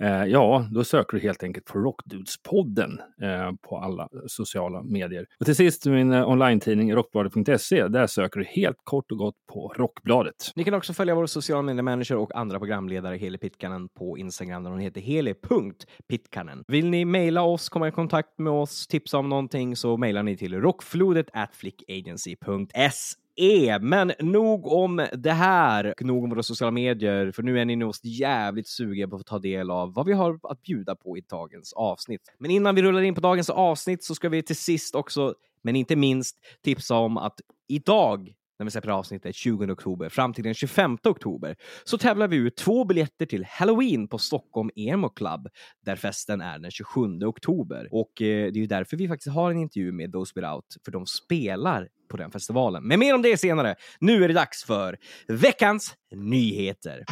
Eh, 0.02 0.24
ja, 0.24 0.66
då 0.70 0.84
söker 0.84 1.16
du 1.16 1.22
helt 1.22 1.42
enkelt 1.42 1.66
på 1.66 1.78
Rockdudespodden 1.78 3.00
eh, 3.22 3.52
på 3.68 3.78
alla 3.78 4.08
sociala 4.26 4.82
medier. 4.82 5.26
Och 5.40 5.46
till 5.46 5.56
sist 5.56 5.86
min 5.86 6.12
eh, 6.12 6.28
online-tidning 6.28 6.94
rockbladet.se. 6.94 7.88
Där 7.88 8.06
söker 8.06 8.40
du 8.40 8.46
helt 8.46 8.76
kort 8.84 9.12
och 9.12 9.18
gott 9.18 9.34
på 9.52 9.74
Rockbladet. 9.76 10.52
Ni 10.56 10.64
kan 10.64 10.74
också 10.74 10.92
följa 10.92 11.14
vår 11.14 11.26
sociala 11.26 11.62
mediemanager 11.62 12.16
och 12.16 12.36
andra 12.36 12.58
programledare 12.58 13.16
Heli 13.16 13.38
Pitkanen 13.38 13.88
på 13.88 14.18
Instagram 14.18 14.62
där 14.62 14.70
hon 14.70 14.80
heter 14.80 15.00
heli.pitkanen. 15.00 16.64
Vill 16.68 16.90
ni 16.90 17.04
mejla 17.04 17.42
oss, 17.42 17.68
komma 17.68 17.88
i 17.88 17.90
kontakt 17.90 18.38
med 18.38 18.52
oss, 18.52 18.86
tipsa 18.86 19.18
om 19.18 19.28
någonting 19.28 19.76
så 19.76 19.96
mejlar 19.96 20.22
ni 20.22 20.36
till 20.36 20.60
rockflodet 20.60 21.26
at 21.32 21.54
flickagency.se 21.54 23.21
är. 23.36 23.80
Men 23.80 24.12
nog 24.18 24.66
om 24.66 25.06
det 25.12 25.32
här, 25.32 25.94
nog 26.00 26.24
om 26.24 26.30
våra 26.30 26.42
sociala 26.42 26.70
medier, 26.70 27.32
för 27.32 27.42
nu 27.42 27.60
är 27.60 27.64
ni 27.64 27.76
nog 27.76 27.94
jävligt 28.02 28.68
sugen 28.68 29.10
på 29.10 29.16
att 29.16 29.20
få 29.20 29.24
ta 29.24 29.38
del 29.38 29.70
av 29.70 29.94
vad 29.94 30.06
vi 30.06 30.12
har 30.12 30.38
att 30.42 30.62
bjuda 30.62 30.94
på 30.94 31.18
i 31.18 31.20
dagens 31.20 31.72
avsnitt. 31.72 32.20
Men 32.38 32.50
innan 32.50 32.74
vi 32.74 32.82
rullar 32.82 33.02
in 33.02 33.14
på 33.14 33.20
dagens 33.20 33.50
avsnitt 33.50 34.04
så 34.04 34.14
ska 34.14 34.28
vi 34.28 34.42
till 34.42 34.56
sist 34.56 34.94
också, 34.94 35.34
men 35.62 35.76
inte 35.76 35.96
minst, 35.96 36.36
tipsa 36.64 36.96
om 36.96 37.16
att 37.16 37.40
idag 37.68 38.34
när 38.62 38.64
vi 38.64 38.70
släpper 38.70 38.88
avsnittet 38.88 39.34
20 39.34 39.72
oktober 39.72 40.08
fram 40.08 40.32
till 40.32 40.44
den 40.44 40.54
25 40.54 40.98
oktober 41.04 41.56
så 41.84 41.98
tävlar 41.98 42.28
vi 42.28 42.36
ut 42.36 42.56
två 42.56 42.84
biljetter 42.84 43.26
till 43.26 43.44
Halloween 43.44 44.08
på 44.08 44.18
Stockholm 44.18 44.70
Emo 44.76 45.08
Club 45.08 45.48
där 45.84 45.96
festen 45.96 46.40
är 46.40 46.58
den 46.58 46.70
27 46.70 47.24
oktober. 47.24 47.88
Och 47.90 48.22
eh, 48.22 48.52
det 48.52 48.58
är 48.58 48.60
ju 48.60 48.66
därför 48.66 48.96
vi 48.96 49.08
faktiskt 49.08 49.34
har 49.34 49.50
en 49.50 49.58
intervju 49.58 49.92
med 49.92 50.12
Those 50.12 50.46
Out 50.46 50.64
för 50.84 50.92
de 50.92 51.06
spelar 51.06 51.88
på 52.10 52.16
den 52.16 52.30
festivalen. 52.30 52.86
Men 52.86 52.98
mer 52.98 53.14
om 53.14 53.22
det 53.22 53.36
senare. 53.36 53.74
Nu 54.00 54.24
är 54.24 54.28
det 54.28 54.34
dags 54.34 54.64
för 54.64 54.96
veckans 55.28 55.94
nyheter. 56.14 57.04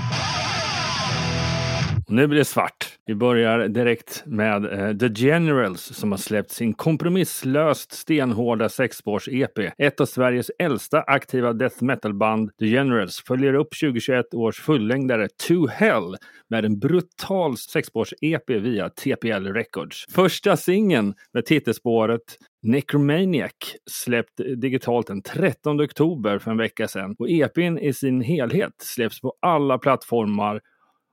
Nu 2.09 2.27
blir 2.27 2.39
det 2.39 2.45
svart. 2.45 3.00
Vi 3.11 3.15
börjar 3.15 3.69
direkt 3.69 4.23
med 4.27 4.65
eh, 4.65 4.97
The 4.97 5.09
Generals 5.27 5.81
som 5.81 6.11
har 6.11 6.19
släppt 6.19 6.51
sin 6.51 6.75
kompromisslöst 6.75 7.93
stenhårda 7.93 8.69
sexspårs-EP. 8.69 9.73
Ett 9.79 10.01
av 10.01 10.07
Sveriges 10.07 10.51
äldsta 10.59 11.03
aktiva 11.03 11.53
death 11.53 11.85
metal-band, 11.85 12.51
The 12.59 12.67
Generals, 12.67 13.25
följer 13.27 13.55
upp 13.55 13.69
2021 13.81 14.35
års 14.35 14.61
fullängdare 14.61 15.29
To 15.49 15.67
Hell 15.67 16.17
med 16.51 16.65
en 16.65 16.79
brutal 16.79 17.57
sexspårs-EP 17.57 18.51
via 18.51 18.89
TPL 18.89 19.47
Records. 19.47 20.05
Första 20.15 20.57
singeln 20.57 21.15
med 21.33 21.47
titelspåret 21.47 22.37
Necromaniac 22.63 23.53
släppt 23.91 24.41
digitalt 24.57 25.07
den 25.07 25.23
13 25.23 25.81
oktober 25.81 26.39
för 26.39 26.51
en 26.51 26.57
vecka 26.57 26.89
sedan 26.89 27.15
och 27.19 27.31
EPn 27.31 27.79
i 27.79 27.93
sin 27.93 28.21
helhet 28.21 28.75
släpps 28.79 29.21
på 29.21 29.35
alla 29.43 29.79
plattformar 29.79 30.61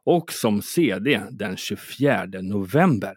och 0.08 0.32
som 0.32 0.62
CD 0.62 1.22
den 1.32 1.58
24 1.58 2.26
november. 2.42 3.16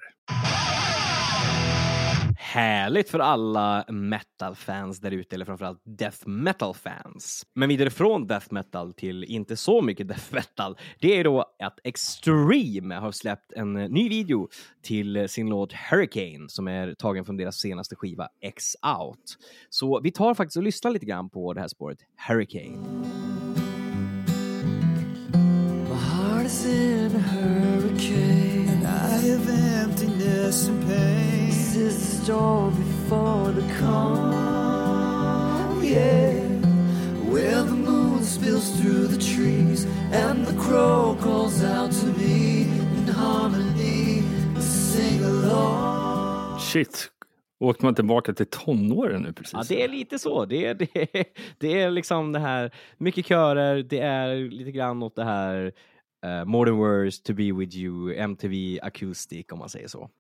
Härligt 2.39 3.11
för 3.11 3.19
alla 3.19 3.85
metal-fans 3.89 5.01
där 5.01 5.11
ute, 5.11 5.35
eller 5.35 5.45
framförallt 5.45 5.83
death 5.85 6.29
metal-fans. 6.29 7.43
Men 7.55 7.69
vidare 7.69 7.91
från 7.91 8.27
death 8.27 8.47
metal 8.51 8.93
till 8.93 9.25
inte 9.25 9.57
så 9.57 9.83
mycket 9.83 10.09
death 10.09 10.35
metal, 10.35 10.77
det 11.01 11.19
är 11.19 11.25
då 11.25 11.45
att 11.63 11.79
Extreme 11.85 12.95
har 12.95 13.13
släppt 13.13 13.53
en 13.53 13.73
ny 13.73 14.09
video 14.09 14.49
till 14.83 15.29
sin 15.29 15.49
låt 15.49 15.73
Hurricane 15.73 16.49
som 16.49 16.69
är 16.69 16.95
tagen 16.95 17.25
från 17.25 17.37
deras 17.37 17.57
senaste 17.57 17.97
skiva 17.97 18.29
X 18.41 18.65
Out. 19.01 19.37
Så 19.69 20.01
vi 20.01 20.13
tar 20.13 20.35
faktiskt 20.35 20.57
och 20.57 20.63
lyssnar 20.63 20.91
lite 20.91 21.07
grann 21.07 21.31
på 21.31 21.53
det 21.53 21.61
här 21.61 21.69
spåret 21.69 21.99
Hurricane 22.29 22.79
is 26.51 26.65
in 26.67 27.15
a 27.15 27.19
hurricane. 27.19 28.69
And 28.69 28.87
I 28.87 29.19
have 29.29 29.49
emptiness 29.85 30.69
and 30.69 30.83
pain. 30.89 31.47
This 31.47 31.77
is 31.77 31.97
the 31.99 32.25
storm 32.25 32.75
before 32.75 33.53
the 33.53 33.67
calm. 33.79 35.05
Yeah. 35.83 36.33
Where 37.33 37.63
the 37.63 37.79
moon 37.89 38.25
spills 38.25 38.69
through 38.81 39.07
the 39.07 39.23
trees 39.35 39.87
and 40.13 40.47
the 40.47 40.57
crow 40.65 41.17
calls 41.21 41.63
out 41.63 41.93
to 42.01 42.07
me 42.07 42.63
in 42.97 43.07
harmony 43.07 44.23
sing 44.61 45.25
along. 45.25 46.59
Shit, 46.61 47.11
åkte 47.61 47.85
man 47.85 47.95
tillbaka 47.95 48.33
till 48.33 48.47
tonåren 48.47 49.23
nu 49.23 49.33
precis? 49.33 49.53
Ja, 49.53 49.65
det 49.69 49.83
är 49.83 49.89
lite 49.89 50.19
så. 50.19 50.45
Det 50.45 50.67
är, 50.67 50.75
det, 50.75 50.97
är, 50.97 51.25
det 51.59 51.81
är 51.81 51.91
liksom 51.91 52.33
det 52.33 52.39
här, 52.39 52.71
mycket 52.99 53.27
körer, 53.27 53.83
det 53.83 53.99
är 53.99 54.51
lite 54.51 54.71
grann 54.71 55.03
åt 55.03 55.17
det 55.17 55.25
här 55.25 55.73
uh, 56.27 56.45
Modern 56.45 56.77
words, 56.77 57.23
To 57.23 57.35
be 57.35 57.53
with 57.53 57.77
you, 57.77 58.15
MTV 58.15 58.81
Acoustic 58.83 59.53
om 59.53 59.59
man 59.59 59.69
säger 59.69 59.89
så. 59.89 60.11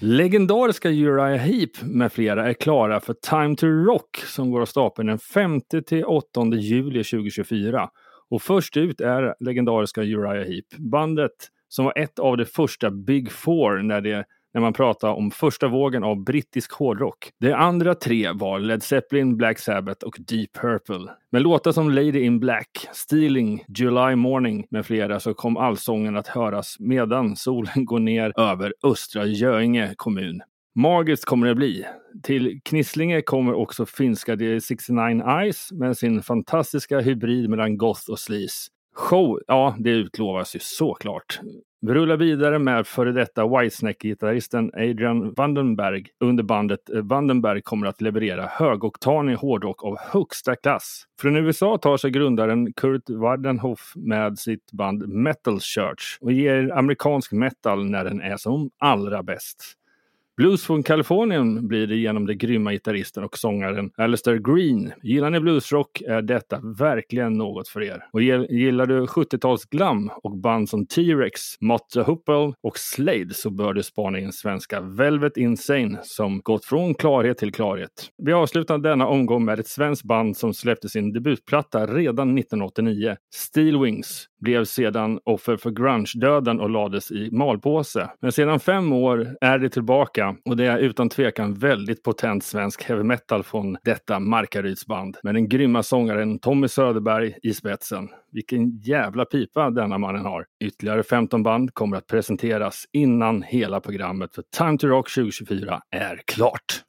Legendariska 0.00 0.88
Uriah 0.88 1.38
Heep 1.38 1.82
med 1.82 2.12
flera 2.12 2.48
är 2.48 2.52
klara 2.52 3.00
för 3.00 3.14
Time 3.14 3.56
to 3.56 3.66
Rock 3.66 4.16
som 4.16 4.50
går 4.50 4.60
av 4.60 4.66
stapeln 4.66 5.08
den 5.08 5.18
5 5.18 5.60
till 5.86 6.04
8 6.04 6.26
juli 6.52 7.04
2024. 7.04 7.88
Och 8.30 8.42
först 8.42 8.76
ut 8.76 9.00
är 9.00 9.34
legendariska 9.44 10.02
Uriah 10.02 10.46
Heep. 10.46 10.64
Bandet 10.78 11.32
som 11.68 11.84
var 11.84 11.98
ett 11.98 12.18
av 12.18 12.36
de 12.36 12.44
första 12.44 12.90
Big 12.90 13.32
Four 13.32 13.82
när, 13.82 14.00
det, 14.00 14.24
när 14.56 14.60
man 14.60 14.72
pratar 14.72 15.08
om 15.08 15.30
första 15.30 15.68
vågen 15.68 16.04
av 16.04 16.24
brittisk 16.24 16.72
hårdrock. 16.72 17.30
De 17.40 17.52
andra 17.52 17.94
tre 17.94 18.32
var 18.32 18.58
Led 18.58 18.82
Zeppelin, 18.82 19.36
Black 19.36 19.58
Sabbath 19.58 20.06
och 20.06 20.16
Deep 20.18 20.52
Purple. 20.52 21.12
Med 21.32 21.42
låtar 21.42 21.72
som 21.72 21.90
Lady 21.90 22.20
in 22.20 22.40
Black, 22.40 22.88
Stealing, 22.92 23.64
July 23.68 24.14
Morning 24.14 24.66
med 24.70 24.86
flera 24.86 25.20
så 25.20 25.34
kom 25.34 25.56
allsången 25.56 26.16
att 26.16 26.26
höras 26.26 26.76
medan 26.78 27.36
solen 27.36 27.84
går 27.84 27.98
ner 27.98 28.40
över 28.40 28.74
Östra 28.82 29.26
Göinge 29.26 29.94
kommun. 29.96 30.40
Magiskt 30.74 31.24
kommer 31.24 31.46
det 31.46 31.54
bli. 31.54 31.86
Till 32.22 32.60
Knislinge 32.64 33.22
kommer 33.22 33.54
också 33.54 33.86
finska 33.86 34.36
The 34.36 34.60
69 34.60 35.22
Eyes 35.40 35.72
med 35.72 35.96
sin 35.96 36.22
fantastiska 36.22 37.00
hybrid 37.00 37.50
mellan 37.50 37.76
goth 37.76 38.10
och 38.10 38.18
sleaze. 38.18 38.70
Show, 38.96 39.40
ja 39.46 39.76
det 39.78 39.90
utlovas 39.90 40.56
ju 40.56 40.58
såklart. 40.60 41.40
Vi 41.80 41.94
rullar 41.94 42.16
vidare 42.16 42.58
med 42.58 42.86
före 42.86 43.12
detta 43.12 43.46
Whitesnake-gitarristen 43.46 44.70
Adrian 44.74 45.32
Vandenberg. 45.32 46.06
Under 46.20 46.44
bandet 46.44 46.80
Vandenberg 47.02 47.62
kommer 47.62 47.86
att 47.86 48.00
leverera 48.00 48.46
högoktanig 48.46 49.36
hårdrock 49.36 49.84
av 49.84 49.96
högsta 49.98 50.56
klass. 50.56 51.04
Från 51.20 51.36
USA 51.36 51.78
tar 51.78 51.96
sig 51.96 52.10
grundaren 52.10 52.72
Kurt 52.72 53.10
Wardenhoff 53.10 53.92
med 53.96 54.38
sitt 54.38 54.72
band 54.72 55.08
Metal 55.08 55.60
Church 55.60 56.18
och 56.20 56.32
ger 56.32 56.72
amerikansk 56.72 57.32
metal 57.32 57.90
när 57.90 58.04
den 58.04 58.20
är 58.20 58.36
som 58.36 58.70
allra 58.78 59.22
bäst. 59.22 59.76
Blues 60.36 60.66
från 60.66 60.82
Kalifornien 60.82 61.68
blir 61.68 61.86
det 61.86 61.96
genom 61.96 62.26
den 62.26 62.38
grymma 62.38 62.72
gitarristen 62.72 63.24
och 63.24 63.38
sångaren 63.38 63.90
Alistair 63.96 64.36
Green. 64.36 64.92
Gillar 65.02 65.30
ni 65.30 65.40
bluesrock 65.40 66.00
är 66.00 66.22
detta 66.22 66.60
verkligen 66.78 67.32
något 67.32 67.68
för 67.68 67.82
er. 67.82 68.04
Och 68.12 68.22
gillar 68.22 68.86
du 68.86 69.04
70-tals 69.04 69.64
glam 69.64 70.10
och 70.22 70.36
band 70.36 70.68
som 70.68 70.86
T-Rex, 70.86 71.40
Mott 71.60 71.90
the 71.90 72.00
Hoople 72.00 72.52
och 72.62 72.78
Slade 72.78 73.34
så 73.34 73.50
bör 73.50 73.72
du 73.72 73.82
spana 73.82 74.18
in 74.18 74.32
svenska 74.32 74.80
Velvet 74.80 75.36
Insane 75.36 75.98
som 76.02 76.40
gått 76.40 76.64
från 76.64 76.94
klarhet 76.94 77.38
till 77.38 77.52
klarhet. 77.52 78.10
Vi 78.22 78.32
avslutar 78.32 78.78
denna 78.78 79.06
omgång 79.06 79.44
med 79.44 79.60
ett 79.60 79.68
svenskt 79.68 80.04
band 80.04 80.36
som 80.36 80.54
släppte 80.54 80.88
sin 80.88 81.12
debutplatta 81.12 81.86
redan 81.86 82.38
1989. 82.38 83.16
Steel 83.34 83.78
Wings 83.78 84.28
blev 84.40 84.64
sedan 84.64 85.20
offer 85.24 85.56
för 85.56 85.70
grunge-döden 85.70 86.60
och 86.60 86.70
lades 86.70 87.10
i 87.10 87.30
malpåse. 87.32 88.10
Men 88.20 88.32
sedan 88.32 88.60
fem 88.60 88.92
år 88.92 89.36
är 89.40 89.58
det 89.58 89.68
tillbaka 89.68 90.25
och 90.44 90.56
det 90.56 90.66
är 90.66 90.78
utan 90.78 91.08
tvekan 91.08 91.54
väldigt 91.54 92.02
potent 92.02 92.44
svensk 92.44 92.84
heavy 92.84 93.02
metal 93.02 93.42
från 93.42 93.76
detta 93.84 94.20
Markarydsband 94.20 95.16
med 95.22 95.34
den 95.34 95.48
grymma 95.48 95.82
sångaren 95.82 96.38
Tommy 96.38 96.68
Söderberg 96.68 97.38
i 97.42 97.54
spetsen. 97.54 98.08
Vilken 98.32 98.78
jävla 98.78 99.24
pipa 99.24 99.70
denna 99.70 99.98
mannen 99.98 100.24
har. 100.24 100.46
Ytterligare 100.64 101.02
15 101.02 101.42
band 101.42 101.74
kommer 101.74 101.96
att 101.96 102.06
presenteras 102.06 102.84
innan 102.92 103.42
hela 103.42 103.80
programmet 103.80 104.34
för 104.34 104.42
Time 104.56 104.78
to 104.78 104.86
Rock 104.86 105.14
2024 105.14 105.80
är 105.90 106.20
klart. 106.26 106.82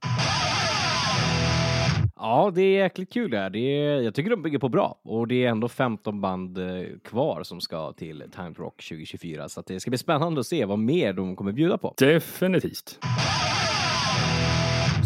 Ja, 2.20 2.52
det 2.56 2.62
är 2.62 2.80
jäkligt 2.82 3.14
kul 3.14 3.32
det 3.32 3.38
här. 3.38 3.50
Det 3.50 3.60
är, 3.60 4.02
jag 4.02 4.16
tycker 4.16 4.30
de 4.30 4.42
bygger 4.42 4.60
på 4.60 4.70
bra 4.70 5.00
och 5.04 5.28
det 5.28 5.46
är 5.46 5.50
ändå 5.50 5.70
15 5.70 6.22
band 6.22 6.58
eh, 6.58 6.66
kvar 7.04 7.44
som 7.44 7.62
ska 7.62 7.94
till 7.94 8.24
Time 8.36 8.54
Rock 8.58 8.84
2024 8.90 9.50
så 9.50 9.62
det 9.62 9.80
ska 9.80 9.92
bli 9.92 9.98
spännande 9.98 10.40
att 10.40 10.48
se 10.48 10.66
vad 10.66 10.80
mer 10.80 11.14
de 11.14 11.36
kommer 11.36 11.52
bjuda 11.52 11.78
på. 11.78 11.94
Definitivt. 11.98 13.00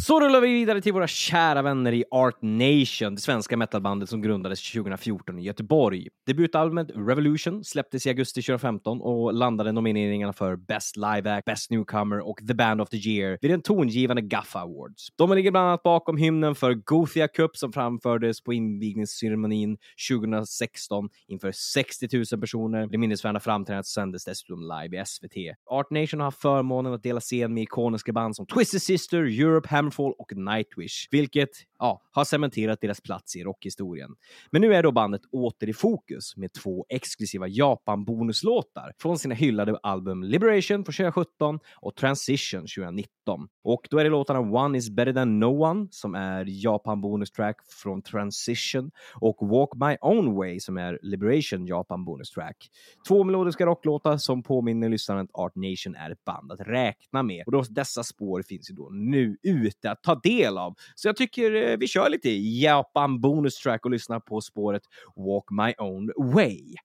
Så 0.01 0.19
rullar 0.19 0.41
vi 0.41 0.47
vidare 0.47 0.81
till 0.81 0.93
våra 0.93 1.07
kära 1.07 1.61
vänner 1.61 1.91
i 1.91 2.03
Art 2.11 2.41
Nation, 2.41 3.15
det 3.15 3.21
svenska 3.21 3.57
metalbandet 3.57 4.09
som 4.09 4.21
grundades 4.21 4.71
2014 4.71 5.39
i 5.39 5.43
Göteborg. 5.43 6.07
Debutalbumet 6.25 6.87
Revolution 6.95 7.63
släpptes 7.63 8.05
i 8.05 8.09
augusti 8.09 8.41
2015 8.41 9.01
och 9.01 9.33
landade 9.33 9.71
nomineringarna 9.71 10.33
för 10.33 10.55
Best 10.55 10.97
Live 10.97 11.31
Act, 11.31 11.45
Best 11.45 11.71
Newcomer 11.71 12.29
och 12.29 12.37
The 12.47 12.53
Band 12.53 12.81
of 12.81 12.89
the 12.89 12.97
Year 12.97 13.37
vid 13.41 13.51
den 13.51 13.61
tongivande 13.61 14.21
Gaffa 14.21 14.59
Awards. 14.59 15.07
De 15.17 15.33
ligger 15.33 15.51
bland 15.51 15.67
annat 15.67 15.83
bakom 15.83 16.17
hymnen 16.17 16.55
för 16.55 16.73
Gothia 16.73 17.27
Cup 17.27 17.57
som 17.57 17.73
framfördes 17.73 18.43
på 18.43 18.53
invigningsceremonin 18.53 19.77
2016 20.09 21.09
inför 21.27 21.51
60 21.51 22.07
000 22.31 22.41
personer. 22.41 22.87
Det 22.87 22.97
minnesvärda 22.97 23.39
framträdandet 23.39 23.85
sändes 23.85 24.25
dessutom 24.25 24.59
live 24.61 25.01
i 25.01 25.05
SVT. 25.05 25.35
Art 25.69 25.91
Nation 25.91 26.19
har 26.19 26.27
haft 26.27 26.41
förmånen 26.41 26.93
att 26.93 27.03
dela 27.03 27.19
scen 27.19 27.53
med 27.53 27.63
ikoniska 27.63 28.13
band 28.13 28.35
som 28.35 28.45
Twisted 28.45 28.81
Sister, 28.81 29.17
Europe, 29.17 29.67
Downfall 29.91 30.13
och 30.17 30.35
Nightwish, 30.35 31.07
vilket 31.11 31.49
ja, 31.79 32.01
har 32.11 32.25
cementerat 32.25 32.81
deras 32.81 33.01
plats 33.01 33.35
i 33.35 33.43
rockhistorien. 33.43 34.15
Men 34.51 34.61
nu 34.61 34.73
är 34.73 34.83
då 34.83 34.91
bandet 34.91 35.21
åter 35.31 35.69
i 35.69 35.73
fokus 35.73 36.37
med 36.37 36.53
två 36.53 36.85
exklusiva 36.89 37.47
Japan-bonuslåtar 37.47 38.93
från 39.01 39.19
sina 39.19 39.35
hyllade 39.35 39.77
album 39.83 40.23
Liberation 40.23 40.85
från 40.85 40.93
2017 40.93 41.59
och 41.75 41.95
Transition 41.95 42.61
2019. 42.61 43.47
Och 43.63 43.87
då 43.89 43.97
är 43.97 44.03
det 44.03 44.09
låtarna 44.09 44.39
One 44.39 44.77
is 44.77 44.89
better 44.89 45.13
than 45.13 45.39
no 45.39 45.63
one 45.63 45.87
som 45.91 46.15
är 46.15 46.45
Japan-bonustrack 46.47 47.55
från 47.69 48.01
Transition 48.01 48.91
och 49.15 49.47
Walk 49.47 49.69
my 49.75 49.97
own 50.01 50.35
way 50.35 50.59
som 50.59 50.77
är 50.77 50.99
Liberation 51.01 51.65
Japan 51.65 52.05
bonustrack. 52.05 52.69
Två 53.07 53.23
melodiska 53.23 53.65
rocklåtar 53.65 54.17
som 54.17 54.43
påminner 54.43 54.89
lyssnaren 54.89 55.21
att 55.21 55.29
Art 55.33 55.55
Nation 55.55 55.95
är 55.95 56.09
ett 56.11 56.25
band 56.25 56.51
att 56.51 56.59
räkna 56.59 57.23
med 57.23 57.43
och 57.45 57.51
då 57.51 57.63
dessa 57.69 58.03
spår 58.03 58.41
finns 58.41 58.71
ju 58.71 58.75
då 58.75 58.89
nu 58.91 59.37
ute 59.43 59.80
lite 59.81 59.91
att 59.91 60.03
ta 60.03 60.15
del 60.15 60.57
av. 60.57 60.75
Så 60.95 61.07
jag 61.07 61.15
tycker 61.15 61.69
eh, 61.69 61.77
vi 61.77 61.87
kör 61.87 62.09
lite 62.09 62.29
Japan 62.29 63.21
bonus 63.21 63.55
track 63.55 63.85
och 63.85 63.91
lyssnar 63.91 64.19
på 64.19 64.41
spåret 64.41 64.83
Walk 65.15 65.45
My 65.51 65.73
Own 65.77 66.11
Way. 66.33 66.75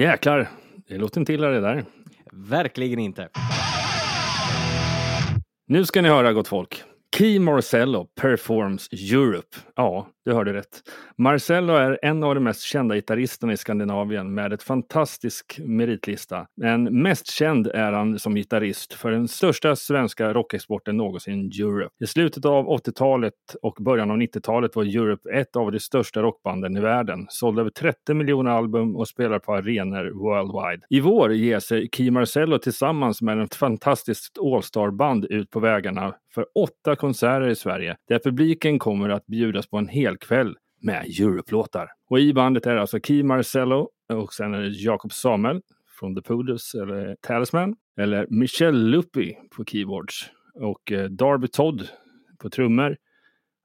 Jäklar. 0.00 0.48
Det 0.88 0.98
låter 0.98 1.20
inte 1.20 1.32
illa 1.32 1.48
det 1.48 1.60
där. 1.60 1.84
Verkligen 2.32 2.98
inte. 2.98 3.28
Nu 5.66 5.84
ska 5.84 6.02
ni 6.02 6.08
höra 6.08 6.32
gott 6.32 6.48
folk. 6.48 6.82
Key 7.16 7.38
Marcello 7.38 8.06
performs 8.20 8.88
Europe. 8.92 9.56
Ja, 9.76 10.08
du 10.30 10.34
hörde 10.34 10.52
rätt. 10.52 10.82
Marcello 11.18 11.72
är 11.72 11.98
en 12.02 12.24
av 12.24 12.34
de 12.34 12.44
mest 12.44 12.62
kända 12.62 12.94
gitarristerna 12.94 13.52
i 13.52 13.56
Skandinavien 13.56 14.34
med 14.34 14.52
ett 14.52 14.62
fantastisk 14.62 15.60
meritlista. 15.64 16.46
Men 16.56 17.02
mest 17.02 17.26
känd 17.26 17.66
är 17.66 17.92
han 17.92 18.18
som 18.18 18.34
gitarrist 18.34 18.92
för 18.92 19.10
den 19.10 19.28
största 19.28 19.76
svenska 19.76 20.34
rockexporten 20.34 20.96
någonsin, 20.96 21.50
Europe. 21.60 21.94
I 22.00 22.06
slutet 22.06 22.44
av 22.44 22.66
80-talet 22.66 23.34
och 23.62 23.76
början 23.80 24.10
av 24.10 24.16
90-talet 24.16 24.76
var 24.76 24.84
Europe 24.84 25.30
ett 25.30 25.56
av 25.56 25.72
de 25.72 25.80
största 25.80 26.22
rockbanden 26.22 26.76
i 26.76 26.80
världen. 26.80 27.26
Sålde 27.28 27.60
över 27.60 27.70
30 27.70 28.14
miljoner 28.14 28.50
album 28.50 28.96
och 28.96 29.08
spelar 29.08 29.38
på 29.38 29.54
arenor 29.54 30.10
worldwide. 30.10 30.86
I 30.90 31.00
vår 31.00 31.32
ger 31.32 31.58
sig 31.58 31.88
Key 31.92 32.10
Marcello 32.10 32.58
tillsammans 32.58 33.22
med 33.22 33.40
ett 33.40 33.54
fantastiskt 33.54 34.38
All-star-band 34.38 35.24
ut 35.24 35.50
på 35.50 35.60
vägarna 35.60 36.14
för 36.34 36.46
åtta 36.54 36.96
konserter 36.96 37.48
i 37.48 37.56
Sverige 37.56 37.96
där 38.08 38.18
publiken 38.18 38.78
kommer 38.78 39.08
att 39.08 39.26
bjudas 39.26 39.66
på 39.66 39.78
en 39.78 39.88
hel 39.88 40.16
kväll 40.20 40.56
med 40.80 41.04
europlåtar. 41.04 41.88
Och 42.08 42.20
i 42.20 42.32
bandet 42.32 42.66
är 42.66 42.74
det 42.74 42.80
alltså 42.80 43.00
Key 43.00 43.22
Marcello 43.22 43.88
och 44.12 44.34
sen 44.34 44.54
är 44.54 44.60
det 44.60 44.68
Jakob 44.68 45.12
Samuel 45.12 45.60
från 46.00 46.14
The 46.14 46.22
Poodles 46.22 46.74
eller 46.74 47.16
Talisman 47.20 47.76
eller 47.96 48.26
Michel 48.30 48.90
Luppi 48.90 49.36
på 49.56 49.64
keyboards 49.64 50.30
och 50.54 50.92
eh, 50.92 51.04
Darby 51.04 51.48
Todd 51.48 51.88
på 52.38 52.50
trummor 52.50 52.96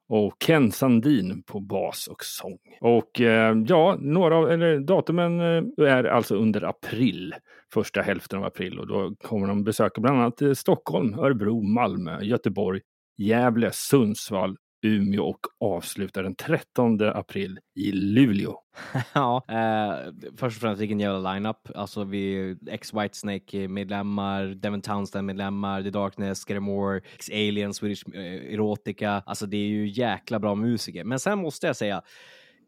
och 0.08 0.36
Ken 0.40 0.72
Sandin 0.72 1.44
på 1.44 1.60
bas 1.60 2.08
och 2.08 2.24
sång. 2.24 2.58
Och 2.82 3.22
eh, 3.22 3.56
ja, 3.68 3.98
några 4.00 4.36
av, 4.36 4.52
eller 4.52 4.80
datumen 4.80 5.40
eh, 5.40 5.88
är 5.88 6.04
alltså 6.04 6.36
under 6.36 6.64
april, 6.64 7.36
första 7.74 8.02
hälften 8.02 8.40
av 8.40 8.46
april 8.46 8.80
och 8.80 8.88
då 8.88 9.16
kommer 9.16 9.48
de 9.48 9.64
besöka 9.64 10.02
bland 10.02 10.20
annat 10.20 10.42
eh, 10.42 10.54
Stockholm, 10.54 11.14
Örebro, 11.20 11.62
Malmö, 11.62 12.22
Göteborg, 12.22 12.82
Gävle, 13.18 13.72
Sundsvall, 13.72 14.58
Umeå 14.86 15.24
och 15.24 15.40
avslutar 15.60 16.24
den 16.24 16.36
13 16.36 17.02
april 17.02 17.60
i 17.76 17.92
Luleå. 17.92 18.60
Ja, 19.14 19.44
eh, 19.50 20.14
först 20.38 20.58
och 20.58 20.62
främst 20.62 20.82
vilken 20.82 21.00
jävla 21.00 21.34
lineup. 21.34 21.70
Alltså 21.76 22.04
vi 22.04 22.56
X 22.72 22.94
Whitesnake 22.94 23.68
medlemmar, 23.68 24.46
Devon 24.46 24.82
Townsend 24.82 25.26
medlemmar, 25.26 25.84
The 25.84 25.90
Darkness, 25.90 26.40
Scaramore, 26.40 27.02
X 27.16 27.30
Alien, 27.30 27.74
Swedish 27.74 28.04
eh, 28.16 28.54
Erotica. 28.54 29.24
Alltså 29.26 29.46
det 29.46 29.58
är 29.58 29.68
ju 29.68 29.88
jäkla 29.90 30.40
bra 30.40 30.56
musiker. 30.56 31.04
Men 31.04 31.20
sen 31.20 31.40
måste 31.40 31.68
jag 31.68 31.76
säga 31.76 32.02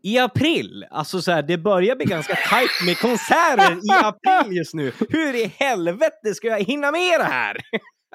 i 0.03 0.19
april, 0.19 0.85
alltså 0.91 1.21
så 1.21 1.31
här, 1.31 1.41
det 1.41 1.57
börjar 1.57 1.95
bli 1.95 2.05
ganska 2.05 2.35
tajt 2.49 2.69
med 2.85 2.97
konserter 2.97 3.73
i 3.73 4.03
april 4.03 4.57
just 4.57 4.73
nu. 4.73 4.91
Hur 5.09 5.35
i 5.35 5.51
helvete 5.57 6.33
ska 6.35 6.47
jag 6.47 6.63
hinna 6.63 6.91
med 6.91 7.19
det 7.19 7.23
här? 7.23 7.57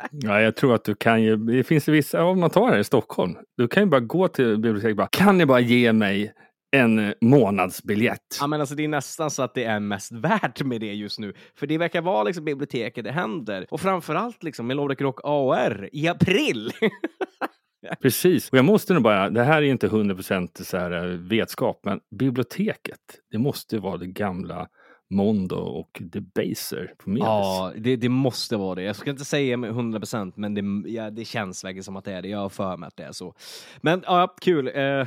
Ja, 0.10 0.40
jag 0.40 0.56
tror 0.56 0.74
att 0.74 0.84
du 0.84 0.94
kan 0.94 1.22
ju, 1.22 1.36
det 1.36 1.64
finns 1.64 1.88
vissa, 1.88 2.24
om 2.24 2.40
man 2.40 2.50
tar 2.50 2.68
här 2.68 2.78
i 2.78 2.84
Stockholm, 2.84 3.36
du 3.56 3.68
kan 3.68 3.82
ju 3.82 3.88
bara 3.88 4.00
gå 4.00 4.28
till 4.28 4.58
biblioteket 4.58 4.90
och 4.90 4.96
bara, 4.96 5.08
kan 5.12 5.38
ni 5.38 5.46
bara 5.46 5.60
ge 5.60 5.92
mig 5.92 6.32
en 6.76 6.98
eh, 6.98 7.12
månadsbiljett? 7.20 8.38
Ja, 8.40 8.46
men 8.46 8.60
alltså 8.60 8.74
det 8.74 8.84
är 8.84 8.88
nästan 8.88 9.30
så 9.30 9.42
att 9.42 9.54
det 9.54 9.64
är 9.64 9.80
mest 9.80 10.12
värt 10.12 10.62
med 10.62 10.80
det 10.80 10.92
just 10.92 11.18
nu. 11.18 11.34
För 11.58 11.66
det 11.66 11.78
verkar 11.78 12.02
vara 12.02 12.22
liksom 12.22 12.44
biblioteket 12.44 13.04
det 13.04 13.12
händer. 13.12 13.66
Och 13.70 13.80
framförallt 13.80 14.42
liksom 14.42 14.66
Melodic 14.66 15.00
Rock 15.00 15.20
AR 15.24 15.88
i 15.92 16.08
april. 16.08 16.72
Precis, 18.02 18.50
och 18.50 18.58
jag 18.58 18.64
måste 18.64 18.94
nog 18.94 19.02
bara, 19.02 19.30
det 19.30 19.44
här 19.44 19.62
är 19.62 19.66
inte 19.66 19.88
100% 19.88 20.62
så 20.62 20.76
här 20.76 20.90
eh, 20.90 21.18
vetskap, 21.18 21.80
men 21.84 22.00
biblioteket, 22.18 23.00
det 23.30 23.38
måste 23.38 23.78
vara 23.78 23.96
det 23.96 24.06
gamla 24.06 24.68
Mondo 25.12 25.56
och 25.56 26.02
Debaser 26.02 26.94
på 26.98 27.10
Medis. 27.10 27.24
Ja, 27.24 27.72
det, 27.76 27.96
det 27.96 28.08
måste 28.08 28.56
vara 28.56 28.74
det. 28.74 28.82
Jag 28.82 28.96
ska 28.96 29.10
inte 29.10 29.24
säga 29.24 29.56
med 29.56 29.70
100 29.70 30.00
procent, 30.00 30.36
men 30.36 30.54
det, 30.54 30.90
ja, 30.90 31.10
det 31.10 31.24
känns 31.24 31.64
verkligen 31.64 31.84
som 31.84 31.96
att 31.96 32.04
det 32.04 32.12
är 32.12 32.22
det. 32.22 32.28
Jag 32.28 32.38
har 32.38 32.48
för 32.48 32.76
mig 32.76 32.86
att 32.86 32.96
det 32.96 33.02
är 33.02 33.12
så. 33.12 33.34
Men 33.80 34.02
ja, 34.06 34.34
kul. 34.40 34.68
Eh, 34.74 35.06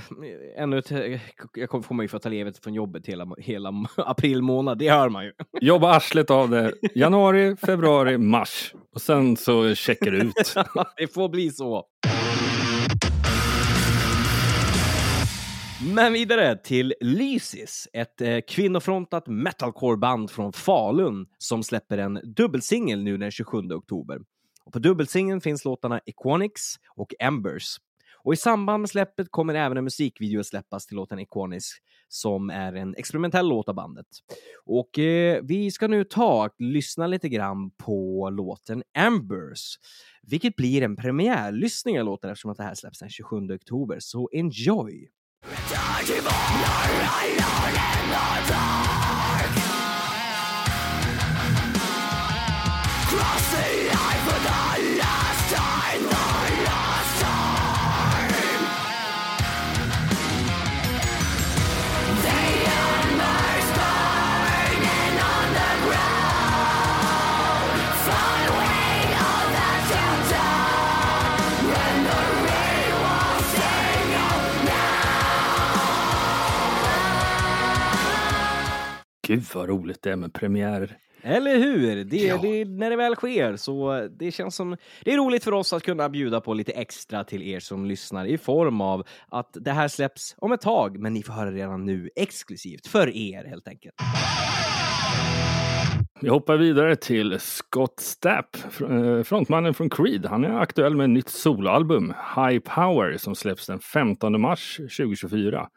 ännu 0.57 0.77
ett, 0.77 0.91
jag 1.55 1.69
kommer 1.69 1.83
få 1.83 1.93
mig 1.93 2.07
för 2.07 2.17
att 2.17 2.23
ta 2.23 2.29
ledigt 2.29 2.57
från 2.57 2.73
jobbet 2.73 3.07
hela, 3.07 3.27
hela 3.37 3.73
april 3.97 4.41
månad. 4.41 4.77
Det 4.77 4.89
hör 4.89 5.09
man 5.09 5.25
ju. 5.25 5.31
Jobba 5.61 5.95
arslet 5.95 6.31
av 6.31 6.49
det 6.49 6.73
januari, 6.95 7.55
februari, 7.55 8.17
mars. 8.17 8.73
Och 8.93 9.01
sen 9.01 9.37
så 9.37 9.75
checkar 9.75 10.11
du 10.11 10.17
ut. 10.17 10.55
det 10.97 11.13
får 11.13 11.29
bli 11.29 11.49
så. 11.49 11.85
Men 15.93 16.13
vidare 16.13 16.55
till 16.55 16.93
Lysis, 17.01 17.87
ett 17.93 18.21
eh, 18.21 18.39
kvinnofrontat 18.47 19.27
metalcore-band 19.27 20.31
från 20.31 20.53
Falun 20.53 21.27
som 21.37 21.63
släpper 21.63 21.97
en 21.97 22.19
dubbelsingel 22.23 23.03
nu 23.03 23.17
den 23.17 23.31
27 23.31 23.57
oktober. 23.57 24.19
Och 24.65 24.73
på 24.73 24.79
dubbelsingeln 24.79 25.41
finns 25.41 25.65
låtarna 25.65 25.99
Equonics 26.05 26.75
och 26.95 27.13
Embers. 27.19 27.77
Och 28.23 28.33
i 28.33 28.37
samband 28.37 28.81
med 28.81 28.89
släppet 28.89 29.27
kommer 29.31 29.53
även 29.53 29.77
en 29.77 29.83
musikvideo 29.83 30.39
att 30.39 30.45
släppas 30.45 30.85
till 30.85 30.95
låten 30.95 31.19
Equonics 31.19 31.69
som 32.07 32.49
är 32.49 32.73
en 32.73 32.95
experimentell 32.95 33.47
låt 33.47 33.69
av 33.69 33.75
bandet. 33.75 34.07
Och 34.65 34.99
eh, 34.99 35.41
vi 35.43 35.71
ska 35.71 35.87
nu 35.87 36.03
ta 36.03 36.45
och 36.45 36.55
lyssna 36.59 37.07
lite 37.07 37.29
grann 37.29 37.71
på 37.71 38.29
låten 38.29 38.83
Embers, 38.97 39.75
vilket 40.21 40.55
blir 40.55 40.81
en 40.81 40.95
premiärlyssning 40.95 41.99
av 41.99 42.05
låten 42.05 42.29
eftersom 42.29 42.51
att 42.51 42.57
det 42.57 42.63
här 42.63 42.75
släpps 42.75 42.99
den 42.99 43.09
27 43.09 43.35
oktober. 43.35 43.97
Så 43.99 44.29
enjoy! 44.33 45.09
Return 45.47 46.05
to 46.05 46.21
more, 46.23 46.31
you're 46.57 47.05
alone 47.05 47.69
in 47.69 48.09
the 48.09 48.51
dark 48.51 49.04
vad 79.65 79.77
roligt 79.77 80.01
det 80.01 80.11
är 80.11 80.15
med 80.15 80.33
premiärer. 80.33 80.97
Eller 81.21 81.57
hur? 81.57 82.03
Det, 82.03 82.41
det, 82.41 82.65
när 82.65 82.89
det 82.89 82.95
väl 82.95 83.15
sker 83.15 83.55
så 83.55 84.07
det 84.19 84.31
känns 84.31 84.55
som 84.55 84.77
det 85.03 85.13
är 85.13 85.17
roligt 85.17 85.43
för 85.43 85.51
oss 85.51 85.73
att 85.73 85.83
kunna 85.83 86.09
bjuda 86.09 86.41
på 86.41 86.53
lite 86.53 86.71
extra 86.71 87.23
till 87.23 87.43
er 87.43 87.59
som 87.59 87.85
lyssnar 87.85 88.25
i 88.25 88.37
form 88.37 88.81
av 88.81 89.03
att 89.29 89.49
det 89.53 89.71
här 89.71 89.87
släpps 89.87 90.35
om 90.37 90.51
ett 90.51 90.61
tag, 90.61 90.99
men 90.99 91.13
ni 91.13 91.23
får 91.23 91.33
höra 91.33 91.51
redan 91.51 91.85
nu 91.85 92.09
exklusivt 92.15 92.87
för 92.87 93.15
er 93.15 93.43
helt 93.43 93.67
enkelt. 93.67 93.95
Vi 96.21 96.29
hoppar 96.29 96.57
vidare 96.57 96.95
till 96.95 97.39
Scott 97.39 97.99
Stapp, 97.99 98.57
eh, 98.81 99.23
frontmannen 99.23 99.73
från 99.73 99.89
Creed. 99.89 100.25
Han 100.25 100.43
är 100.45 100.59
aktuell 100.59 100.95
med 100.95 101.03
ett 101.03 101.09
nytt 101.09 101.29
soloalbum, 101.29 102.13
High 102.35 102.59
Power, 102.59 103.17
som 103.17 103.35
släpps 103.35 103.67
den 103.67 103.79
15 103.79 104.41
mars 104.41 104.77
2024. 104.77 105.67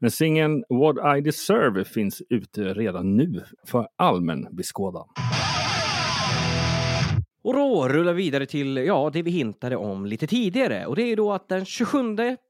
Men 0.00 0.10
singeln 0.10 0.64
What 0.68 1.18
I 1.18 1.20
Deserve 1.20 1.84
finns 1.84 2.22
ute 2.30 2.74
redan 2.74 3.16
nu 3.16 3.42
för 3.66 3.88
allmän 3.96 4.46
beskådan. 4.50 5.06
Och 7.46 7.54
då 7.54 7.88
rullar 7.88 8.12
vi 8.12 8.22
vidare 8.22 8.46
till 8.46 8.76
ja, 8.76 9.10
det 9.12 9.22
vi 9.22 9.30
hintade 9.30 9.76
om 9.76 10.06
lite 10.06 10.26
tidigare. 10.26 10.86
Och 10.86 10.96
det 10.96 11.02
är 11.02 11.16
då 11.16 11.32
att 11.32 11.48
den 11.48 11.64
27 11.64 11.98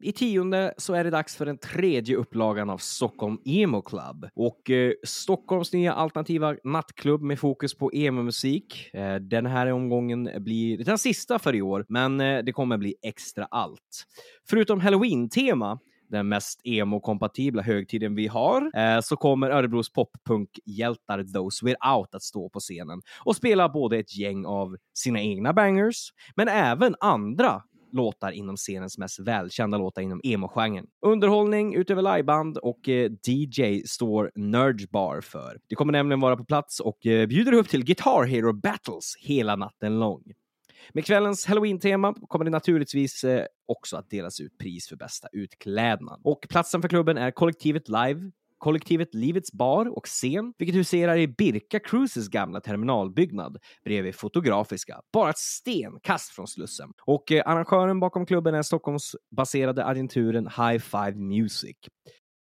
i 0.02 0.12
tionde 0.12 0.74
så 0.76 0.94
är 0.94 1.04
det 1.04 1.10
dags 1.10 1.36
för 1.36 1.46
den 1.46 1.58
tredje 1.58 2.16
upplagan 2.16 2.70
av 2.70 2.78
Stockholm 2.78 3.38
Emo 3.44 3.82
Club. 3.82 4.28
Och 4.34 4.70
eh, 4.70 4.92
Stockholms 5.04 5.72
nya 5.72 5.92
alternativa 5.92 6.56
nattklubb 6.64 7.22
med 7.22 7.38
fokus 7.38 7.74
på 7.74 7.90
emo-musik. 7.92 8.90
Eh, 8.94 9.14
den 9.14 9.46
här 9.46 9.72
omgången 9.72 10.30
blir 10.38 10.84
den 10.84 10.98
sista 10.98 11.38
för 11.38 11.54
i 11.54 11.62
år, 11.62 11.86
men 11.88 12.20
eh, 12.20 12.42
det 12.44 12.52
kommer 12.52 12.78
bli 12.78 12.94
extra 13.02 13.44
allt. 13.50 14.06
Förutom 14.48 14.80
halloween-tema 14.80 15.78
den 16.08 16.28
mest 16.28 16.60
emo-kompatibla 16.64 17.62
högtiden 17.62 18.14
vi 18.14 18.26
har, 18.26 18.70
eh, 18.76 19.00
så 19.00 19.16
kommer 19.16 19.50
Örebros 19.50 19.92
poppunkhjältar 19.92 21.32
Those 21.34 21.66
Without 21.66 22.14
att 22.14 22.22
stå 22.22 22.48
på 22.48 22.60
scenen 22.60 23.02
och 23.24 23.36
spela 23.36 23.68
både 23.68 23.98
ett 23.98 24.16
gäng 24.16 24.46
av 24.46 24.76
sina 24.94 25.20
egna 25.20 25.52
bangers, 25.52 26.12
men 26.36 26.48
även 26.48 26.94
andra 27.00 27.62
låtar 27.92 28.30
inom 28.30 28.56
scenens 28.56 28.98
mest 28.98 29.18
välkända 29.18 29.78
låtar 29.78 30.02
inom 30.02 30.20
emo-genren. 30.24 30.86
Underhållning 31.06 31.74
utöver 31.74 32.16
liveband 32.16 32.58
och 32.58 32.88
eh, 32.88 33.10
DJ 33.26 33.82
står 33.86 34.30
Nerd 34.34 34.90
Bar 34.90 35.20
för. 35.20 35.58
Det 35.68 35.74
kommer 35.74 35.92
nämligen 35.92 36.20
vara 36.20 36.36
på 36.36 36.44
plats 36.44 36.80
och 36.80 37.06
eh, 37.06 37.26
bjuder 37.26 37.52
upp 37.52 37.68
till 37.68 37.84
Guitar 37.84 38.24
Hero 38.24 38.52
Battles 38.52 39.16
hela 39.20 39.56
natten 39.56 40.00
lång. 40.00 40.22
Med 40.92 41.04
kvällens 41.04 41.46
halloween-tema 41.46 42.14
kommer 42.28 42.44
det 42.44 42.50
naturligtvis 42.50 43.24
eh, 43.24 43.44
också 43.66 43.96
att 43.96 44.10
delas 44.10 44.40
ut 44.40 44.58
pris 44.58 44.88
för 44.88 44.96
bästa 44.96 45.28
utklädnad. 45.32 46.20
Och 46.24 46.46
platsen 46.50 46.82
för 46.82 46.88
klubben 46.88 47.18
är 47.18 47.30
kollektivet 47.30 47.88
Live, 47.88 48.30
kollektivet 48.58 49.14
Livets 49.14 49.52
bar 49.52 49.96
och 49.96 50.06
scen, 50.06 50.54
vilket 50.58 50.76
huserar 50.76 51.16
i 51.16 51.28
Birka 51.28 51.80
Cruises 51.80 52.28
gamla 52.28 52.60
terminalbyggnad 52.60 53.58
bredvid 53.84 54.14
Fotografiska, 54.14 55.00
bara 55.12 55.30
ett 55.30 55.38
stenkast 55.38 56.30
från 56.30 56.46
Slussen. 56.46 56.92
Och 57.06 57.32
eh, 57.32 57.42
arrangören 57.46 58.00
bakom 58.00 58.26
klubben 58.26 58.54
är 58.54 58.62
Stockholmsbaserade 58.62 59.84
agenturen 59.84 60.46
High 60.46 60.78
Five 60.78 61.14
Music. 61.14 61.76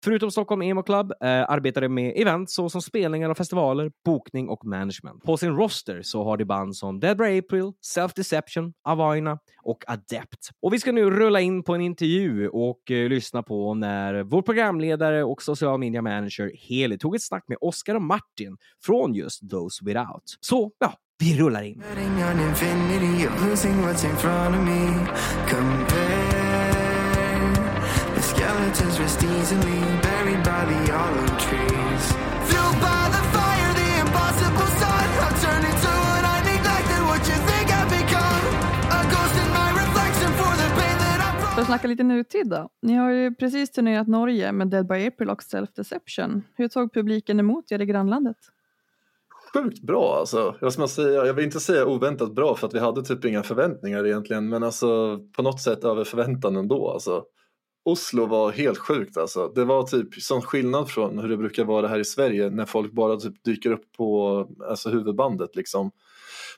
Förutom 0.08 0.32
Stockholm 0.32 0.62
Emo 0.62 0.84
Club 0.84 1.12
eh, 1.12 1.28
arbetar 1.28 1.82
de 1.82 1.89
med 1.89 2.13
event 2.15 2.52
såsom 2.52 2.82
spelningar 2.82 3.30
och 3.30 3.38
festivaler, 3.38 3.91
bokning 4.06 4.50
och 4.50 4.65
management. 4.65 5.24
På 5.24 5.38
sin 5.38 5.56
roster 5.56 6.02
så 6.02 6.24
har 6.24 6.38
de 6.38 6.46
band 6.46 6.76
som 6.76 7.00
Deborah 7.00 7.38
April, 7.38 7.72
Self 7.82 8.13
Deception, 8.13 8.74
Avaina 8.84 9.39
och 9.63 9.84
Adept. 9.88 10.50
Och 10.62 10.74
vi 10.74 10.80
ska 10.80 10.91
nu 10.91 11.10
rulla 11.10 11.41
in 11.41 11.63
på 11.63 11.76
en 11.76 11.82
intervju 11.82 12.50
och 12.50 12.91
eh, 12.91 13.10
lyssna 13.10 13.43
på 13.43 13.74
när 13.74 14.24
vår 14.24 14.41
programledare 14.41 15.24
och 15.24 15.41
social 15.41 15.80
media 15.80 16.02
manager 16.02 16.52
Heli 16.54 16.98
tog 16.98 17.15
ett 17.15 17.24
snack 17.24 17.43
med 17.48 17.58
Oskar 17.62 17.96
och 17.96 18.02
Martin 18.02 18.58
från 18.86 19.13
just 19.13 19.50
Those 19.50 19.86
Without. 19.86 20.38
Så 20.39 20.72
ja, 20.80 20.93
vi 21.20 21.39
rullar 21.39 21.63
in 21.63 21.84
skeletons 28.48 29.00
rest 29.00 29.24
easily 29.24 29.80
buried 30.08 30.42
by 30.50 30.62
the 30.72 30.82
olive 31.04 31.36
trees. 31.46 32.04
Fueled 32.50 32.80
by 32.88 33.04
the 33.16 33.24
fire, 33.36 33.72
the 33.82 33.90
impossible 34.04 34.70
sun. 34.82 35.08
I've 35.26 35.38
turned 35.44 35.66
into 35.72 35.92
what 36.06 36.24
I 36.34 36.38
neglected. 36.52 37.02
What 37.10 37.22
you 37.32 37.38
think 37.50 37.68
I've 37.80 37.92
become? 38.00 38.44
A 38.98 39.00
ghost 39.14 39.36
in 39.44 39.50
my 39.60 39.70
reflection 39.84 40.30
for 40.40 40.52
the 40.62 40.68
pain 40.80 40.98
that 41.04 41.20
I'm 41.28 41.56
För 41.56 41.62
att 41.62 41.68
snacka 41.68 41.88
lite 41.88 42.04
nutid 42.04 42.50
då. 42.50 42.70
Ni 42.82 42.94
har 42.94 43.12
ju 43.12 43.36
precis 43.36 43.72
turnerat 43.72 44.08
Norge 44.08 44.52
med 44.52 44.68
Dead 44.68 44.88
by 44.88 45.08
April 45.08 45.30
och 45.30 45.44
Self 45.44 45.74
Deception. 45.74 46.44
Hur 46.56 46.68
tog 46.68 46.94
publiken 46.94 47.40
emot 47.40 47.72
er 47.72 47.82
i 47.82 47.86
grannlandet? 47.86 48.38
Sjukt 49.54 49.82
bra 49.82 50.18
alltså. 50.20 50.56
Jag, 50.62 50.74
ska 50.74 50.88
säga, 50.88 51.26
jag 51.26 51.34
vill 51.34 51.46
inte 51.46 51.60
säga 51.60 51.86
oväntat 51.86 52.36
bra 52.36 52.56
för 52.56 52.68
att 52.68 52.74
vi 52.74 52.80
hade 52.80 53.04
typ 53.04 53.26
inga 53.26 53.44
förväntningar 53.44 54.06
egentligen 54.06 54.50
men 54.50 54.64
alltså 54.64 55.20
på 55.36 55.42
något 55.42 55.62
sätt 55.62 55.84
över 55.84 56.04
förväntan 56.04 56.56
ändå 56.56 56.92
alltså. 56.92 57.24
Oslo 57.88 58.26
var 58.26 58.52
helt 58.52 58.78
sjukt 58.78 59.17
alltså. 59.17 59.47
Det 59.56 59.65
var 59.65 59.84
typ 59.84 60.13
sån 60.13 60.41
skillnad 60.41 60.89
från 60.89 61.19
hur 61.19 61.30
det 61.30 61.38
brukar 61.38 61.65
vara 61.65 61.88
här 61.88 62.00
i 62.00 62.06
Sverige 62.06 62.50
när 62.50 62.65
folk 62.65 62.91
bara 62.91 63.17
typ 63.17 63.43
dyker 63.43 63.71
upp 63.71 63.91
på 63.97 64.47
alltså, 64.69 64.89
huvudbandet 64.89 65.56
liksom. 65.56 65.91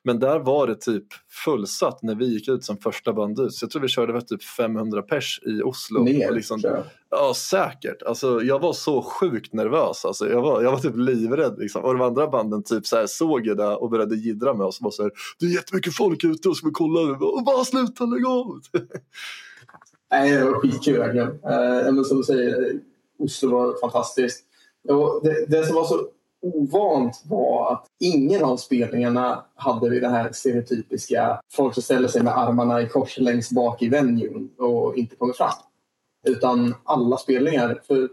Men 0.03 0.19
där 0.19 0.39
var 0.39 0.67
det 0.67 0.75
typ 0.75 1.05
fullsatt 1.45 2.03
när 2.03 2.15
vi 2.15 2.25
gick 2.25 2.47
ut 2.47 2.63
som 2.63 2.77
första 2.77 3.13
band 3.13 3.39
ut. 3.39 3.53
Så 3.53 3.63
jag 3.63 3.71
tror 3.71 3.81
vi 3.81 3.87
körde 3.87 4.13
väl 4.13 4.21
typ 4.21 4.43
500 4.43 5.01
pers 5.01 5.39
i 5.45 5.61
Oslo. 5.61 6.03
Mer, 6.03 6.31
liksom. 6.31 6.61
Ja, 7.09 7.33
säkert. 7.35 8.03
Alltså, 8.03 8.41
jag 8.43 8.59
var 8.59 8.73
så 8.73 9.01
sjukt 9.01 9.53
nervös. 9.53 10.05
Alltså, 10.05 10.29
jag, 10.29 10.41
var, 10.41 10.61
jag 10.63 10.71
var 10.71 10.79
typ 10.79 10.95
livrädd. 10.95 11.55
Liksom. 11.57 11.83
Och 11.83 11.93
de 11.93 12.01
andra 12.01 12.27
banden 12.27 12.63
typ 12.63 12.85
så 12.85 12.95
här, 12.95 13.07
såg 13.07 13.57
det 13.57 13.75
och 13.75 13.89
började 13.89 14.15
jiddra 14.15 14.53
med 14.53 14.65
oss. 14.65 14.79
Och 14.79 14.83
var 14.83 14.91
så 14.91 15.03
här, 15.03 15.11
det 15.39 15.45
är 15.45 15.49
jättemycket 15.49 15.95
folk 15.95 16.23
ute 16.23 16.49
och 16.49 16.57
ska 16.57 16.69
kolla. 16.73 17.01
Och 17.11 17.43
bara 17.43 17.65
sluta 17.65 18.05
lägg 18.05 18.25
av! 18.25 18.59
Nej, 20.11 20.31
det 20.31 20.45
var 20.45 20.59
skitkul 20.59 20.97
verkligen. 20.97 21.27
Eh, 21.27 21.93
men 21.93 22.05
som 22.05 22.17
du 22.17 22.23
säger, 22.23 22.79
Oslo 23.19 23.51
var 23.51 23.79
fantastiskt. 23.79 24.45
Och 24.89 25.21
det, 25.23 25.45
det 25.45 25.65
som 25.65 25.75
var 25.75 25.83
så 25.83 26.07
ovant 26.41 27.23
var 27.29 27.73
att 27.73 27.87
ingen 27.99 28.43
av 28.43 28.57
spelningarna 28.57 29.45
hade 29.55 29.89
vi 29.89 29.99
det 29.99 30.09
här 30.09 30.31
stereotypiska 30.31 31.41
folk 31.53 31.73
som 31.73 31.83
ställer 31.83 32.07
sig 32.07 32.23
med 32.23 32.37
armarna 32.37 32.81
i 32.81 32.87
kors 32.87 33.17
längst 33.17 33.51
bak 33.51 33.81
i 33.81 33.89
venuen 33.89 34.49
och 34.57 34.97
inte 34.97 35.15
kommer 35.15 35.33
fram. 35.33 35.53
Utan 36.27 36.75
alla 36.83 37.17
spelningar. 37.17 37.81
För 37.87 38.09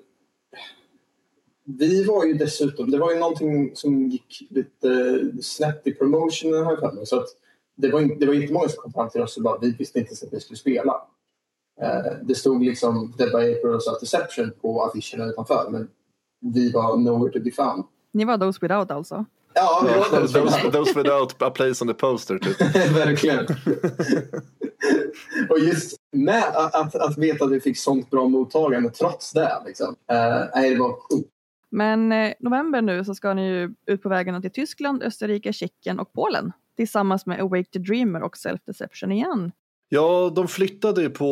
vi 1.65 2.05
var 2.05 2.25
ju 2.25 2.35
dessutom, 2.35 2.91
det 2.91 2.99
var 2.99 3.13
ju 3.13 3.19
någonting 3.19 3.77
som 3.77 4.09
gick 4.09 4.47
lite 4.51 5.21
snett 5.43 5.87
i 5.87 5.93
promotionen 5.93 6.65
har 6.65 6.73
jag 6.73 6.81
för 6.81 6.93
mig. 6.93 7.07
Så 7.07 7.17
att 7.17 7.29
det 7.77 7.91
var, 7.91 8.01
inte, 8.01 8.15
det 8.15 8.27
var 8.27 8.35
inte 8.35 8.53
många 8.53 8.69
som 8.69 8.83
kom 8.83 8.93
fram 8.93 9.11
till 9.11 9.21
oss 9.21 9.37
och 9.37 9.43
bara 9.43 9.59
vi 9.59 9.71
visste 9.71 9.99
inte 9.99 10.09
ens 10.09 10.23
att 10.23 10.33
vi 10.33 10.41
skulle 10.41 10.57
spela. 10.57 11.03
Eh, 11.83 12.13
det 12.23 12.35
stod 12.35 12.65
liksom 12.65 13.15
Dead 13.19 13.31
by 13.31 13.53
April 13.53 13.75
och 13.75 13.83
Self 13.83 14.01
Deception 14.01 14.53
på 14.61 14.83
affischerna 14.83 15.25
utanför 15.25 15.71
men 15.71 15.89
vi 16.41 16.73
var 16.73 16.97
nowhere 16.97 17.33
to 17.33 17.41
be 17.45 17.51
found. 17.51 17.85
Ni 18.13 18.25
var 18.25 18.39
Those 18.39 18.59
Without 18.63 18.91
alltså? 18.91 19.25
Ja, 19.55 19.83
vi 19.87 19.99
var 19.99 20.21
those, 20.21 20.41
those, 20.41 20.71
those 20.71 20.99
without 20.99 21.43
a 21.43 21.51
place 21.51 21.85
on 21.85 21.89
the 21.89 21.95
poster 21.95 22.39
typ. 22.39 22.61
Verkligen. 22.97 23.47
och 25.51 25.59
just 25.59 25.97
med 26.13 26.45
att, 26.45 26.75
att, 26.75 26.95
att 26.95 27.19
veta 27.19 27.45
att 27.45 27.51
vi 27.51 27.61
fick 27.61 27.79
sånt 27.79 28.11
bra 28.11 28.29
mottagande 28.29 28.91
trots 28.91 29.33
det. 29.33 29.63
Liksom. 29.67 29.97
Eh, 30.11 30.45
nej, 30.55 30.71
det 30.71 30.81
var 30.81 30.93
sjukt. 30.93 31.31
Men 31.71 32.13
eh, 32.13 32.33
november 32.41 32.83
nu 32.83 33.05
så 33.05 33.15
ska 33.15 33.35
ni 33.35 33.49
ju 33.49 33.75
ut 33.87 34.03
på 34.03 34.09
vägarna 34.09 34.41
till 34.41 34.53
Tyskland, 34.53 35.03
Österrike, 35.03 35.53
Tjeckien 35.53 36.01
och 36.01 36.13
Polen 36.13 36.53
tillsammans 36.77 37.27
med 37.27 37.41
Awake 37.41 37.71
the 37.73 37.79
Dreamer 37.79 38.23
och 38.23 38.37
Self 38.37 38.61
Deception 38.65 39.13
igen. 39.13 39.53
Ja, 39.89 40.33
de 40.37 40.49
flyttade 40.49 41.03
ju 41.03 41.11
på 41.11 41.27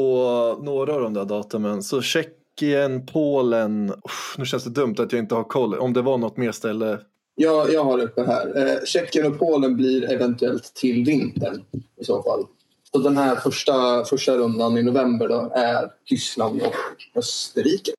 några 0.63 0.95
av 0.95 1.01
de 1.01 1.15
där 1.15 1.25
datumen. 1.25 1.83
Så 1.83 2.03
Tjeckien, 2.03 3.07
Polen. 3.07 3.91
Uff, 3.91 4.35
nu 4.39 4.45
känns 4.47 4.65
det 4.65 4.71
dumt 4.71 4.95
att 4.99 5.13
jag 5.13 5.19
inte 5.19 5.35
har 5.35 5.45
koll. 5.45 5.75
Om 5.75 5.93
det 5.93 6.03
var 6.03 6.19
något 6.19 6.37
mer 6.37 6.53
ställe. 6.53 6.99
Jag, 7.35 7.73
jag 7.73 7.85
har 7.85 7.99
det 7.99 8.05
uppe 8.05 8.23
här. 8.23 8.67
Eh, 8.67 8.85
Tjeckien 8.85 9.27
och 9.27 9.39
Polen 9.39 9.77
blir 9.77 10.13
eventuellt 10.13 10.75
till 10.75 11.05
vintern 11.05 11.65
i 12.01 12.05
så 12.05 12.23
fall. 12.23 12.45
Så 12.93 12.99
den 12.99 13.17
här 13.17 13.37
första, 13.37 14.05
första 14.05 14.37
rundan 14.37 14.79
i 14.79 14.83
november 14.83 15.29
då 15.29 15.53
är 15.55 15.91
Tyskland 16.07 16.63
och 16.63 16.75
Österrike. 17.19 17.93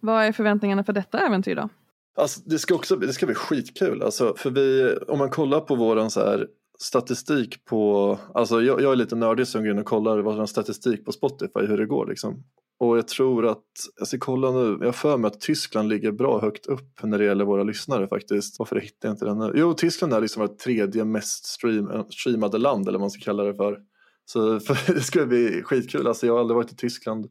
Vad 0.00 0.24
är 0.24 0.32
förväntningarna 0.32 0.84
för 0.84 0.92
detta 0.92 1.18
äventyr 1.26 1.54
då? 1.54 1.68
Alltså, 2.16 2.40
det 2.44 2.58
ska 2.58 2.74
också 2.74 2.96
det 2.96 3.12
ska 3.12 3.26
bli 3.26 3.34
skitkul. 3.34 4.02
Alltså, 4.02 4.34
för 4.36 4.50
vi, 4.50 4.96
om 5.08 5.18
man 5.18 5.30
kollar 5.30 5.60
på 5.60 5.74
våran 5.74 6.10
så 6.10 6.20
här 6.20 6.46
statistik 6.82 7.64
på, 7.64 8.18
alltså 8.34 8.62
jag, 8.62 8.80
jag 8.80 8.92
är 8.92 8.96
lite 8.96 9.16
nördig 9.16 9.46
som 9.46 9.62
går 9.62 9.70
in 9.70 9.78
och 9.78 9.86
kollar 9.86 10.18
vår 10.18 10.46
statistik 10.46 11.04
på 11.04 11.12
Spotify 11.12 11.60
hur 11.60 11.78
det 11.78 11.86
går 11.86 12.06
liksom. 12.06 12.44
Och 12.78 12.98
jag 12.98 13.08
tror 13.08 13.46
att, 13.46 13.64
jag 13.98 14.08
ska 14.08 14.18
kolla 14.18 14.50
nu, 14.50 14.76
jag 14.80 14.86
har 14.86 14.92
för 14.92 15.16
mig 15.16 15.28
att 15.28 15.40
Tyskland 15.40 15.88
ligger 15.88 16.12
bra 16.12 16.40
högt 16.40 16.66
upp 16.66 17.02
när 17.02 17.18
det 17.18 17.24
gäller 17.24 17.44
våra 17.44 17.62
lyssnare 17.62 18.08
faktiskt. 18.08 18.58
Varför 18.58 18.80
hittar 18.80 19.08
jag 19.08 19.14
inte 19.14 19.24
den 19.24 19.38
nu? 19.38 19.52
Jo, 19.54 19.74
Tyskland 19.74 20.12
är 20.12 20.20
liksom 20.20 20.42
vårt 20.42 20.58
tredje 20.58 21.04
mest 21.04 21.46
stream, 21.46 21.90
eh, 21.90 22.06
streamade 22.06 22.58
land 22.58 22.88
eller 22.88 22.98
vad 22.98 23.00
man 23.00 23.10
ska 23.10 23.24
kalla 23.24 23.44
det 23.44 23.54
för. 23.54 23.78
Så 24.24 24.60
för, 24.74 24.94
det 24.94 25.00
ska 25.00 25.26
bli 25.26 25.62
skitkul, 25.62 26.06
alltså 26.06 26.26
jag 26.26 26.32
har 26.32 26.40
aldrig 26.40 26.56
varit 26.56 26.72
i 26.72 26.76
Tyskland 26.76 27.26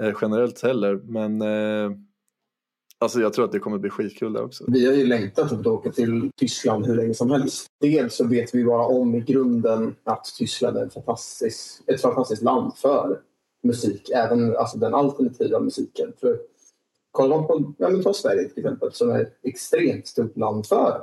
eh, 0.00 0.14
generellt 0.22 0.62
heller 0.62 1.00
men 1.04 1.42
eh, 1.42 1.96
Alltså 3.02 3.20
jag 3.20 3.32
tror 3.32 3.44
att 3.44 3.52
det 3.52 3.58
kommer 3.58 3.78
bli 3.78 3.90
skitkul 3.90 4.32
där 4.32 4.44
också. 4.44 4.64
Vi 4.68 4.86
har 4.86 4.92
ju 4.92 5.06
längtat 5.06 5.52
att 5.52 5.66
åka 5.66 5.92
till 5.92 6.30
Tyskland 6.36 6.86
hur 6.86 6.96
länge 6.96 7.14
som 7.14 7.30
helst. 7.30 7.66
Dels 7.80 8.14
så 8.14 8.26
vet 8.26 8.54
vi 8.54 8.64
bara 8.64 8.86
om 8.86 9.14
i 9.14 9.20
grunden 9.20 9.94
att 10.04 10.24
Tyskland 10.38 10.76
är 10.76 10.86
ett 10.86 10.94
fantastiskt, 10.94 11.82
ett 11.86 12.00
fantastiskt 12.00 12.42
land 12.42 12.76
för 12.76 13.20
musik. 13.62 14.10
Även 14.10 14.56
alltså 14.56 14.78
den 14.78 14.94
alternativa 14.94 15.60
musiken. 15.60 16.12
För 16.20 16.38
kollar 17.10 17.36
man 17.36 17.46
på 17.46 17.74
ja, 17.78 17.88
men 17.88 18.02
ta 18.02 18.14
Sverige 18.14 18.48
till 18.48 18.58
exempel 18.58 18.92
som 18.92 19.10
är 19.10 19.20
ett 19.20 19.38
extremt 19.42 20.06
stort 20.06 20.36
land 20.36 20.66
för 20.66 21.02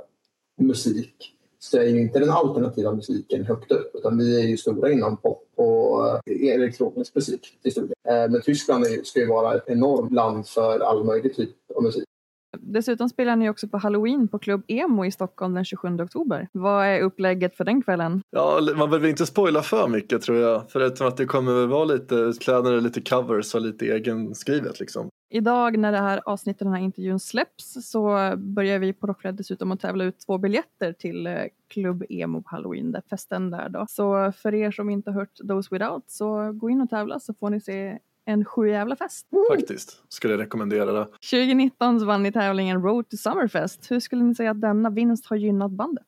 musik 0.62 1.36
så 1.60 1.78
är 1.78 1.88
ju 1.88 2.02
inte 2.02 2.20
den 2.20 2.30
alternativa 2.30 2.94
musiken 2.94 3.46
högt 3.46 3.72
upp 3.72 3.96
utan 3.96 4.18
vi 4.18 4.42
är 4.42 4.48
ju 4.48 4.58
stora 4.58 4.92
inom 4.92 5.18
pop 5.18 5.48
och 5.56 6.08
eh, 6.10 6.54
elektronisk 6.54 7.16
musik 7.16 7.58
till 7.62 7.72
stor 7.72 7.82
del. 7.82 7.94
Eh, 8.16 8.32
men 8.32 8.42
Tyskland 8.42 8.86
ska 9.04 9.20
ju 9.20 9.28
vara 9.28 9.56
ett 9.56 9.68
enormt 9.68 10.14
land 10.14 10.48
för 10.48 10.80
all 10.80 11.06
möjlig 11.06 11.36
typ 11.36 11.50
av 11.80 11.84
musik. 11.84 12.04
Dessutom 12.58 13.10
spelar 13.10 13.36
ni 13.36 13.50
också 13.50 13.68
på 13.68 13.78
Halloween 13.78 14.28
på 14.28 14.40
Club 14.40 14.64
Emo 14.68 15.06
i 15.06 15.12
Stockholm 15.12 15.54
den 15.54 15.66
27 15.66 16.02
oktober. 16.02 16.48
Vad 16.52 16.86
är 16.86 17.02
upplägget 17.02 17.56
för 17.56 17.64
den 17.64 17.82
kvällen? 17.82 18.22
Ja, 18.30 18.60
man 18.76 18.90
behöver 18.90 19.08
inte 19.08 19.26
spoila 19.26 19.62
för 19.62 19.88
mycket 19.88 20.22
tror 20.22 20.38
jag. 20.38 20.64
Förutom 20.70 21.08
att 21.08 21.18
det 21.18 21.26
kommer 21.26 21.54
väl 21.54 21.68
vara 21.68 21.86
lite 21.86 22.16
utklädnader, 22.16 22.82
lite 22.82 23.02
covers 23.02 23.56
och 23.56 23.62
lite 23.62 23.86
egenskrivet 23.86 24.80
liksom. 24.80 25.10
Idag 25.32 25.78
när 25.78 25.92
det 25.92 25.98
här 25.98 26.22
avsnittet, 26.26 26.60
den 26.60 26.74
här 26.74 26.82
intervjun 26.82 27.20
släpps 27.20 27.90
så 27.92 28.34
börjar 28.38 28.80
vi 28.80 28.94
på 28.94 29.08
Rockflödet 29.08 29.38
dessutom 29.38 29.72
att 29.72 29.80
tävla 29.80 30.04
ut 30.04 30.20
två 30.20 30.38
biljetter 30.38 30.94
till 30.94 31.28
eh, 31.28 31.44
Club 31.68 32.04
Emo 32.10 32.42
på 32.42 32.50
Halloween, 32.50 32.92
där 32.92 33.04
festen 33.10 33.50
där 33.50 33.70
då. 33.70 33.86
Så 33.90 34.32
för 34.32 34.54
er 34.54 34.72
som 34.72 34.90
inte 34.90 35.12
hört 35.12 35.38
Those 35.48 35.70
Without 35.72 36.04
så 36.08 36.52
gå 36.52 36.70
in 36.70 36.82
och 36.82 36.90
tävla 36.90 37.20
så 37.20 37.34
får 37.34 37.50
ni 37.50 37.62
se 37.62 38.00
en 38.30 38.46
sju 38.46 38.70
jävla 38.70 38.96
fest. 38.96 39.28
Faktiskt, 39.52 40.04
skulle 40.10 40.34
jag 40.34 40.42
rekommendera 40.42 40.92
det. 40.92 41.06
2019 41.06 42.00
så 42.00 42.06
vann 42.06 42.24
ni 42.24 42.32
tävlingen 42.32 42.82
Road 42.82 43.10
to 43.10 43.18
Summerfest. 43.18 43.92
Hur 43.92 44.00
skulle 44.00 44.24
ni 44.24 44.36
säga 44.36 44.52
att 44.52 44.62
denna 44.62 44.90
vinst 44.90 45.26
har 45.26 45.38
gynnat 45.38 45.72
bandet? 45.72 46.06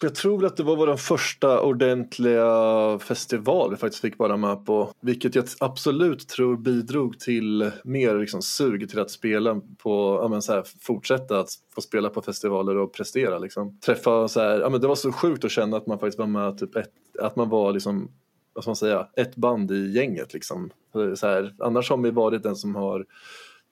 Jag 0.00 0.14
tror 0.14 0.46
att 0.46 0.56
det 0.56 0.62
var 0.62 0.76
vår 0.76 0.96
första 0.96 1.60
ordentliga 1.60 2.98
festival 2.98 3.70
vi 3.70 3.76
faktiskt 3.76 4.02
fick 4.02 4.18
vara 4.18 4.36
med 4.36 4.66
på. 4.66 4.92
Vilket 5.00 5.34
jag 5.34 5.44
absolut 5.60 6.28
tror 6.28 6.56
bidrog 6.56 7.18
till 7.18 7.70
mer 7.84 8.18
liksom, 8.18 8.42
sug 8.42 8.90
till 8.90 8.98
att 8.98 9.10
spela 9.10 9.60
på, 9.78 10.18
ja 10.22 10.28
men 10.28 10.42
så 10.42 10.52
här, 10.52 10.64
fortsätta 10.80 11.40
att 11.40 11.48
få 11.74 11.80
spela 11.80 12.08
på 12.08 12.22
festivaler 12.22 12.76
och 12.76 12.92
prestera 12.92 13.38
liksom. 13.38 13.78
Träffa 13.80 14.28
så 14.28 14.40
här, 14.40 14.60
ja 14.60 14.68
men 14.68 14.80
det 14.80 14.88
var 14.88 14.94
så 14.94 15.12
sjukt 15.12 15.44
att 15.44 15.50
känna 15.50 15.76
att 15.76 15.86
man 15.86 15.98
faktiskt 15.98 16.18
var 16.18 16.26
med 16.26 16.58
typ 16.58 16.76
ett, 16.76 16.92
att 17.20 17.36
man 17.36 17.48
var 17.48 17.72
liksom 17.72 18.10
vad 18.58 18.64
ska 18.64 18.70
man 18.70 18.76
säga, 18.76 19.08
ett 19.16 19.36
band 19.36 19.70
i 19.70 19.90
gänget 19.90 20.34
liksom. 20.34 20.70
Så 21.14 21.26
här, 21.26 21.54
annars 21.58 21.90
har 21.90 21.96
man 21.96 22.04
ju 22.04 22.10
varit 22.10 22.42
den 22.42 22.56
som 22.56 22.74
har 22.74 23.06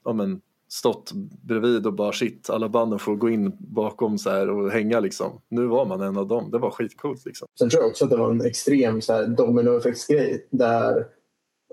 ja, 0.05 0.13
men, 0.13 0.41
stått 0.69 1.13
bredvid 1.43 1.87
och 1.87 1.93
bara 1.93 2.13
shit, 2.13 2.51
alla 2.51 2.69
banden 2.69 2.99
får 2.99 3.17
gå 3.17 3.31
in 3.31 3.57
bakom 3.59 4.19
så 4.19 4.31
här 4.31 4.51
och 4.51 4.71
hänga 4.71 5.01
liksom. 5.01 5.41
Nu 5.49 5.67
var 5.67 5.87
man 5.87 6.01
en 6.01 6.17
av 6.17 6.29
dem, 6.29 6.51
det 6.51 6.59
var 6.59 6.71
skitcoolt 6.71 7.27
liksom. 7.27 7.49
Sen 7.59 7.71
tror 7.71 7.83
jag 7.83 7.91
också 7.91 8.05
att 8.05 8.11
det 8.11 8.17
var 8.17 8.31
en 8.31 8.47
extrem 8.47 9.01
så 9.01 9.13
här, 9.13 9.27
dominoeffektsgrej 9.27 10.47
där 10.51 10.99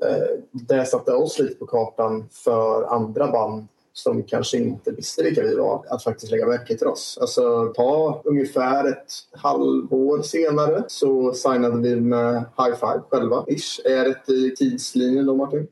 eh, 0.01 0.39
det 0.51 0.85
satte 0.85 1.13
oss 1.13 1.39
lite 1.39 1.55
på 1.55 1.65
kartan 1.65 2.29
för 2.31 2.83
andra 2.83 3.31
band 3.31 3.67
som 3.93 4.23
kanske 4.23 4.57
inte 4.57 4.91
visste 4.91 5.23
vilka 5.23 5.41
vi 5.41 5.55
var 5.55 5.85
att 5.89 6.03
faktiskt 6.03 6.31
lägga 6.31 6.47
märke 6.47 6.77
till 6.77 6.87
oss. 6.87 7.17
Alltså 7.21 7.73
ta 7.75 8.21
ungefär 8.25 8.89
ett 8.89 9.11
halvår 9.31 10.21
senare 10.21 10.83
så 10.87 11.33
signade 11.33 11.89
vi 11.89 11.95
med 11.95 12.33
High 12.33 12.75
Five 12.75 13.01
själva. 13.09 13.45
Ish. 13.47 13.79
Är 13.85 13.95
jag 13.95 14.07
rätt 14.07 14.29
i 14.29 14.55
tidslinjen 14.55 15.25
då 15.25 15.35
Martin? 15.35 15.67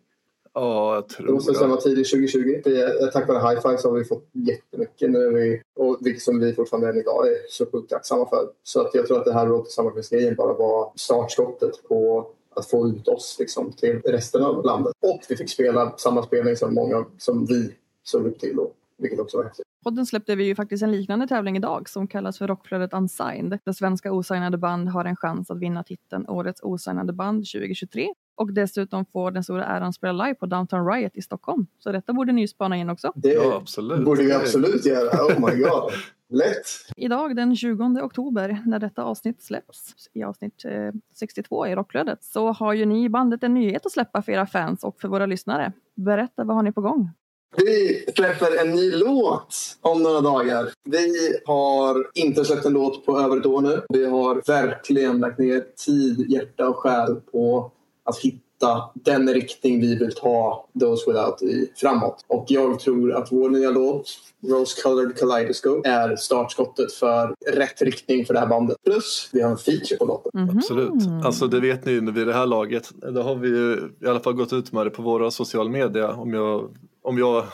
Ja, 0.54 0.96
jag 0.96 1.10
tror 1.10 1.28
det. 1.28 1.34
måste 1.34 1.54
stämma 1.54 1.78
tidigt 1.78 2.12
2020. 2.12 2.62
För 2.64 3.12
tack 3.12 3.28
vare 3.28 3.50
High 3.50 3.62
Five 3.62 3.78
så 3.78 3.90
har 3.90 3.98
vi 3.98 4.06
fått 4.06 4.30
jättemycket 4.34 5.12
nu. 5.12 5.30
Vi, 5.30 5.62
och 5.76 5.98
vilket 6.02 6.24
som 6.24 6.40
vi 6.40 6.54
fortfarande 6.54 6.90
än 6.90 6.98
idag 6.98 7.28
är 7.28 7.36
så 7.50 7.66
sjukt 7.72 7.90
tacksamma 7.90 8.30
för. 8.30 8.48
Så 8.64 8.82
att 8.82 8.96
jag 8.96 9.08
tror 9.08 9.18
att 9.20 9.26
det 9.26 9.34
här 9.34 9.48
Road 9.48 9.68
Samarbetsgrejen 9.68 10.36
bara 10.36 10.54
var 10.54 10.92
startskottet 10.96 11.84
på 11.88 12.28
att 12.56 12.70
få 12.70 12.88
ut 12.88 13.08
oss 13.08 13.38
liksom, 13.40 13.72
till 13.72 14.02
resten 14.06 14.44
av 14.44 14.66
landet. 14.66 14.94
Och 15.02 15.22
vi 15.30 15.36
fick 15.36 15.50
spela 15.50 15.94
samma 15.98 16.24
spelning 16.24 16.56
som 16.56 16.74
många 16.74 17.06
som 17.18 17.46
vi 17.46 17.74
såg 18.04 18.28
upp 18.28 18.40
till 18.40 18.56
då, 18.56 18.72
vilket 18.98 19.20
också 19.20 19.38
var 19.38 19.44
häftigt. 19.44 19.66
podden 19.84 20.06
släppte 20.06 20.36
vi 20.36 20.44
ju 20.44 20.56
faktiskt 20.56 20.84
en 20.84 20.92
liknande 20.92 21.28
tävling 21.28 21.58
idag 21.58 21.90
som 21.90 22.08
kallas 22.08 22.38
för 22.38 22.48
Rockflödet 22.48 22.94
Unsigned. 22.94 23.60
Där 23.66 23.74
svenska 23.74 24.12
osignade 24.12 24.58
band 24.58 24.90
har 24.90 25.06
en 25.06 25.16
chans 25.16 25.52
att 25.52 25.60
vinna 25.60 25.84
titeln 25.84 26.28
Årets 26.28 26.64
osignade 26.64 27.14
band 27.14 27.38
2023 27.38 28.14
och 28.36 28.54
dessutom 28.54 29.06
får 29.06 29.32
den 29.32 29.44
stora 29.44 29.66
äran 29.66 29.94
spela 29.94 30.26
live 30.26 30.36
på 30.36 30.46
Downtown 30.46 30.88
Riot 30.88 31.16
i 31.16 31.22
Stockholm. 31.22 31.68
Så 31.80 31.92
detta 31.92 32.14
borde 32.14 32.32
ni 32.32 32.42
ju 32.42 32.48
spana 32.48 32.78
in 32.78 32.90
också. 32.90 33.12
Det 33.16 33.34
ja, 33.34 33.56
absolut. 33.62 34.06
borde 34.06 34.24
vi 34.24 34.34
absolut 34.34 34.86
göra. 34.86 35.26
Oh 35.26 35.50
my 35.50 35.62
god. 35.64 35.92
Lätt! 36.34 36.66
Idag 36.96 37.36
den 37.36 37.56
20 37.56 38.02
oktober 38.02 38.62
när 38.66 38.80
detta 38.80 39.04
avsnitt 39.04 39.44
släpps 39.44 39.96
i 40.14 40.24
avsnitt 40.24 40.66
eh, 40.66 40.92
62 41.16 41.68
i 41.68 41.76
Rockflödet 41.76 42.24
så 42.24 42.52
har 42.52 42.74
ju 42.74 42.86
ni 42.86 43.04
i 43.04 43.10
bandet 43.10 43.44
en 43.44 43.54
nyhet 43.54 43.86
att 43.86 43.92
släppa 43.92 44.22
för 44.22 44.32
era 44.32 44.46
fans 44.46 44.84
och 44.84 45.02
för 45.02 45.08
våra 45.08 45.26
lyssnare. 45.26 45.74
Berätta, 45.96 46.44
vad 46.44 46.56
har 46.56 46.64
ni 46.64 46.72
på 46.72 46.82
gång? 46.82 47.10
Vi 47.58 48.06
släpper 48.16 48.62
en 48.62 48.72
ny 48.72 48.92
låt 48.92 49.56
om 49.82 50.04
några 50.04 50.22
dagar. 50.22 50.70
Vi 50.84 51.40
har 51.46 52.08
inte 52.14 52.46
släppt 52.46 52.66
en 52.66 52.74
låt 52.74 53.06
på 53.06 53.20
över 53.20 53.38
ett 53.38 53.46
år 53.46 53.62
nu. 53.62 53.82
Vi 53.90 54.06
har 54.06 54.42
verkligen 54.48 55.20
lagt 55.20 55.40
ner 55.40 55.64
tid, 55.86 56.32
hjärta 56.32 56.70
och 56.70 56.76
själ 56.76 57.16
på 57.32 57.72
att 58.04 58.18
hitta 58.18 58.90
den 58.94 59.34
riktning 59.34 59.82
vi 59.82 59.96
vill 59.96 60.14
ta 60.16 60.68
Those 60.80 61.12
Without 61.12 61.42
i 61.42 61.72
framåt. 61.76 62.26
Och 62.28 62.46
jag 62.48 62.80
tror 62.80 63.14
att 63.14 63.32
vår 63.32 63.50
nya 63.50 63.70
låt 63.70 64.08
Rose 64.48 64.82
Colored 64.82 65.18
Kaleidoscope 65.18 65.90
är 65.90 66.16
startskottet 66.16 66.94
för 66.94 67.36
rätt 67.48 67.82
riktning 67.82 68.26
för 68.26 68.34
det 68.34 68.40
här 68.40 68.48
bandet. 68.48 68.78
Plus, 68.84 69.30
vi 69.34 69.42
har 69.42 69.52
en 69.52 69.58
feature 69.58 69.98
på 69.98 70.06
låten. 70.06 70.32
Mm 70.34 70.50
-hmm. 70.50 70.58
Absolut. 70.58 71.26
Alltså 71.26 71.48
det 71.48 71.60
vet 71.60 71.86
ni 71.86 71.92
ju 71.92 72.12
vid 72.12 72.28
det 72.28 72.34
här 72.34 72.46
laget. 72.46 72.90
Då 73.14 73.22
har 73.22 73.36
vi 73.36 73.48
ju 73.48 73.90
i 74.02 74.08
alla 74.08 74.20
fall 74.20 74.34
gått 74.34 74.54
ut 74.54 74.72
med 74.72 74.86
det 74.86 74.90
på 74.90 75.02
våra 75.02 75.32
sociala 75.32 75.70
medier 75.70 76.20
om 76.20 76.34
jag 76.34 76.70
om 77.04 77.18
jag 77.18 77.46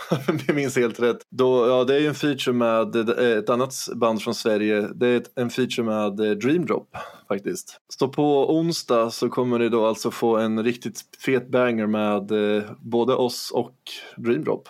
minns 0.55 0.75
helt 0.75 0.99
rätt. 0.99 1.17
Då, 1.29 1.67
ja, 1.67 1.83
det 1.83 1.95
är 1.95 1.99
ju 1.99 2.07
en 2.07 2.15
feature 2.15 2.53
med 2.53 2.95
eh, 2.95 3.37
ett 3.37 3.49
annat 3.49 3.73
band 3.95 4.21
från 4.21 4.35
Sverige. 4.35 4.89
Det 4.95 5.07
är 5.07 5.23
en 5.35 5.49
feature 5.49 5.85
med 5.85 6.19
eh, 6.19 6.31
Dream 6.31 6.65
Drop 6.65 6.97
faktiskt. 7.27 7.79
Så 7.89 8.07
på 8.07 8.57
onsdag 8.57 9.09
så 9.11 9.29
kommer 9.29 9.59
ni 9.59 9.69
då 9.69 9.85
alltså 9.85 10.11
få 10.11 10.37
en 10.37 10.63
riktigt 10.63 11.01
fet 11.25 11.49
banger 11.49 11.87
med 11.87 12.31
eh, 12.31 12.63
både 12.79 13.13
oss 13.13 13.51
och 13.51 13.75
Dream 14.17 14.43
Drop. 14.43 14.69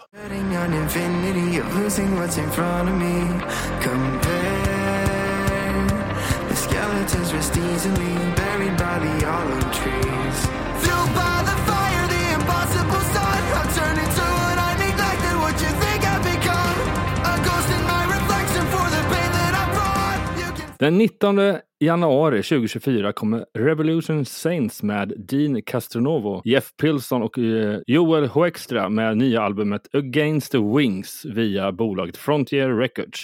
Den 20.79 20.97
19 20.97 21.59
januari 21.79 22.43
2024 22.43 23.13
kommer 23.13 23.45
Revolution 23.53 24.25
Saints 24.25 24.83
med 24.83 25.13
Dean 25.17 25.61
Castronovo, 25.61 26.41
Jeff 26.45 26.75
Pilson 26.81 27.21
och 27.21 27.39
eh, 27.39 27.79
Joel 27.87 28.27
Hoextra 28.27 28.89
med 28.89 29.17
nya 29.17 29.41
albumet 29.41 29.95
Against 29.95 30.51
the 30.51 30.57
Wings 30.57 31.25
via 31.25 31.71
bolaget 31.71 32.17
Frontier 32.17 32.69
Records. 32.69 33.19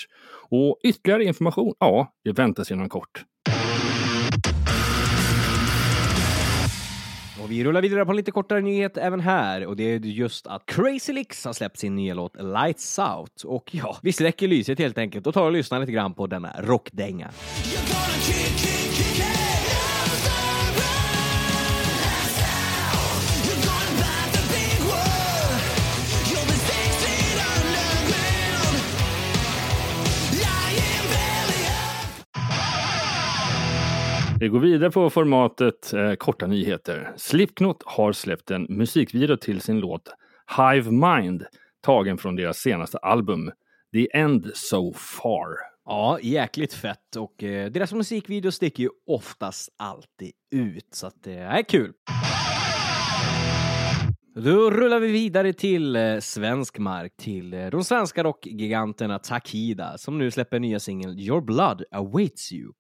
Och 0.50 0.80
ytterligare 0.84 1.24
information, 1.24 1.74
ja, 1.80 2.14
det 2.24 2.32
väntas 2.32 2.72
inom 2.72 2.90
kort. 2.90 3.24
Och 7.44 7.52
vi 7.52 7.64
rullar 7.64 7.82
vidare 7.82 8.06
på 8.06 8.12
en 8.12 8.18
lite 8.18 8.32
kortare 8.32 8.62
nyhet 8.62 8.98
även 8.98 9.20
här 9.20 9.66
och 9.66 9.76
det 9.76 9.84
är 9.84 10.00
just 10.00 10.48
att 10.48 10.66
Crazy 10.66 11.14
Licks 11.14 11.46
har 11.46 11.54
släppt 11.54 11.78
sin 11.78 11.96
nya 11.96 12.14
låt 12.14 12.36
Lights 12.36 13.00
Out. 13.00 13.44
Och 13.44 13.70
ja, 13.72 13.98
vi 14.02 14.14
släcker 14.14 14.48
lyset 14.48 14.80
helt 14.80 14.98
enkelt 14.98 15.28
och 15.28 15.34
tar 15.34 15.46
och 15.46 15.52
lyssnar 15.52 15.80
lite 15.80 15.92
grann 15.92 16.14
på 16.14 16.28
denna 16.28 16.54
rockdänga. 16.60 17.30
Vi 34.44 34.50
går 34.50 34.60
vidare 34.60 34.92
på 34.92 35.10
formatet 35.10 35.94
eh, 35.94 36.14
korta 36.14 36.48
nyheter. 36.48 37.14
Slipknot 37.18 37.84
har 37.86 38.12
släppt 38.12 38.52
en 38.52 38.66
musikvideo 38.70 39.38
till 39.38 39.62
sin 39.62 39.80
låt 39.80 40.10
Hive 40.58 40.92
Mind 40.92 41.46
tagen 41.82 42.18
från 42.18 42.36
deras 42.36 42.58
senaste 42.58 42.98
album 42.98 43.52
The 43.94 44.18
End 44.18 44.52
So 44.54 44.94
Far. 44.94 45.50
Ja, 45.86 46.20
jäkligt 46.22 46.74
fett 46.74 47.16
och 47.18 47.44
eh, 47.44 47.72
deras 47.72 47.94
musikvideo 47.94 48.52
sticker 48.52 48.84
ju 48.84 48.90
oftast 49.08 49.70
alltid 49.78 50.32
ut 50.56 50.88
så 50.92 51.08
att 51.08 51.28
eh, 51.28 51.34
det 51.34 51.40
är 51.40 51.64
kul. 51.64 51.94
Då 54.36 54.72
rullar 54.72 55.00
vi 55.00 55.12
vidare 55.12 55.54
till 55.54 55.96
eh, 55.96 56.20
svensk 56.20 56.78
mark, 56.78 57.14
till 57.18 57.54
eh, 57.54 57.68
de 57.68 57.84
svenska 57.84 58.24
rockgiganterna 58.24 59.20
Takida 59.20 59.98
som 59.98 60.18
nu 60.18 60.32
släpper 60.32 60.60
nya 60.60 60.80
singeln 60.80 61.20
Your 61.20 61.42
Blood 61.42 61.84
Awaits 61.92 62.52
You. 62.52 62.74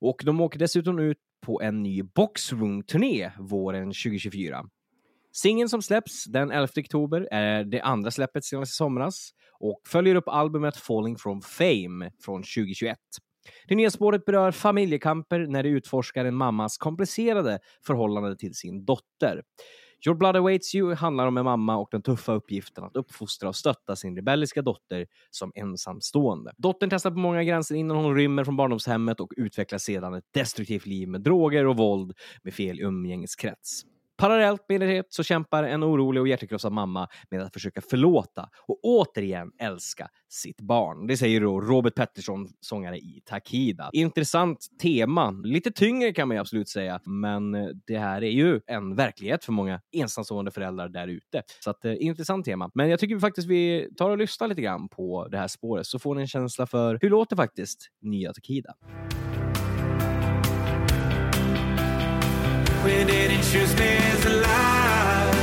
Och 0.00 0.22
de 0.24 0.40
åker 0.40 0.58
dessutom 0.58 0.98
ut 0.98 1.18
på 1.46 1.62
en 1.62 1.82
ny 1.82 2.02
Boxroom-turné 2.02 3.30
våren 3.38 3.84
2024. 3.84 4.64
Singeln 5.32 5.68
som 5.68 5.82
släpps 5.82 6.24
den 6.24 6.50
11 6.50 6.68
oktober 6.76 7.28
är 7.30 7.64
det 7.64 7.80
andra 7.80 8.10
släppet 8.10 8.44
sedan 8.44 8.62
i 8.62 8.66
somras 8.66 9.30
och 9.60 9.80
följer 9.86 10.14
upp 10.14 10.28
albumet 10.28 10.76
Falling 10.76 11.16
from 11.16 11.42
Fame 11.42 12.10
från 12.24 12.42
2021. 12.42 12.98
Det 13.68 13.74
nya 13.74 13.90
spåret 13.90 14.24
berör 14.24 14.50
familjekamper 14.50 15.46
när 15.46 15.62
det 15.62 15.68
utforskar 15.68 16.24
en 16.24 16.36
mammas 16.36 16.78
komplicerade 16.78 17.58
förhållande 17.86 18.36
till 18.36 18.54
sin 18.54 18.84
dotter. 18.84 19.42
Your 20.06 20.16
Blood 20.16 20.36
Awaits 20.36 20.74
You 20.74 20.94
handlar 20.94 21.26
om 21.26 21.36
en 21.36 21.44
mamma 21.44 21.76
och 21.76 21.88
den 21.90 22.02
tuffa 22.02 22.32
uppgiften 22.32 22.84
att 22.84 22.96
uppfostra 22.96 23.48
och 23.48 23.56
stötta 23.56 23.96
sin 23.96 24.16
rebelliska 24.16 24.62
dotter 24.62 25.06
som 25.30 25.52
ensamstående. 25.54 26.52
Dottern 26.56 26.90
testar 26.90 27.10
på 27.10 27.18
många 27.18 27.44
gränser 27.44 27.74
innan 27.74 27.96
hon 27.96 28.16
rymmer 28.16 28.44
från 28.44 28.56
barndomshemmet 28.56 29.20
och 29.20 29.32
utvecklar 29.36 29.78
sedan 29.78 30.14
ett 30.14 30.24
destruktivt 30.34 30.86
liv 30.86 31.08
med 31.08 31.20
droger 31.20 31.66
och 31.66 31.76
våld 31.76 32.12
med 32.42 32.54
fel 32.54 32.80
umgängeskrets. 32.80 33.82
Parallellt 34.20 34.64
med 34.68 34.80
det 34.80 35.06
så 35.08 35.22
kämpar 35.22 35.64
en 35.64 35.84
orolig 35.84 36.20
och 36.20 36.28
hjärtekrossad 36.28 36.72
mamma 36.72 37.08
med 37.30 37.42
att 37.42 37.52
försöka 37.52 37.80
förlåta 37.80 38.48
och 38.66 38.78
återigen 38.82 39.52
älska 39.58 40.08
sitt 40.28 40.60
barn. 40.60 41.06
Det 41.06 41.16
säger 41.16 41.40
då 41.40 41.60
Robert 41.60 41.94
Pettersson, 41.94 42.48
sångare 42.60 42.98
i 42.98 43.22
Takida. 43.26 43.90
Intressant 43.92 44.68
tema. 44.82 45.30
Lite 45.30 45.70
tyngre 45.70 46.12
kan 46.12 46.28
man 46.28 46.36
ju 46.36 46.40
absolut 46.40 46.68
säga, 46.68 47.00
men 47.04 47.54
eh, 47.54 47.68
det 47.86 47.98
här 47.98 48.24
är 48.24 48.30
ju 48.30 48.60
en 48.66 48.94
verklighet 48.94 49.44
för 49.44 49.52
många 49.52 49.80
ensamstående 49.92 50.50
föräldrar 50.50 50.88
där 50.88 51.08
ute. 51.08 51.42
Så 51.64 51.70
att, 51.70 51.84
eh, 51.84 51.94
intressant 51.98 52.44
tema. 52.44 52.70
Men 52.74 52.88
jag 52.88 53.00
tycker 53.00 53.18
faktiskt 53.18 53.48
vi 53.48 53.88
tar 53.96 54.10
och 54.10 54.18
lyssnar 54.18 54.48
lite 54.48 54.62
grann 54.62 54.88
på 54.88 55.28
det 55.28 55.38
här 55.38 55.48
spåret 55.48 55.86
så 55.86 55.98
får 55.98 56.14
ni 56.14 56.20
en 56.20 56.28
känsla 56.28 56.66
för 56.66 56.98
hur 57.02 57.10
låter 57.10 57.36
faktiskt 57.36 57.88
nya 58.02 58.32
Takida. 58.32 58.74
Didn't 63.04 63.42
choose 63.42 63.74
this 63.74 64.24
life. 64.24 65.36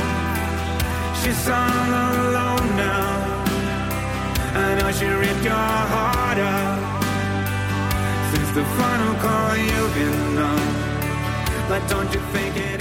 She's 1.20 1.48
all 1.48 1.92
alone 2.26 2.68
now. 2.76 3.44
I 4.54 4.78
know 4.78 4.90
she 4.92 5.06
ripped 5.06 5.44
your 5.44 5.74
heart 5.92 6.38
out. 6.38 6.80
Since 8.30 8.50
the 8.58 8.64
final 8.78 9.14
call, 9.22 9.56
you've 9.56 9.94
been 9.94 10.34
numb. 10.36 10.88
But 11.68 11.88
don't 11.88 12.12
you 12.14 12.20
think 12.32 12.56
it? 12.56 12.77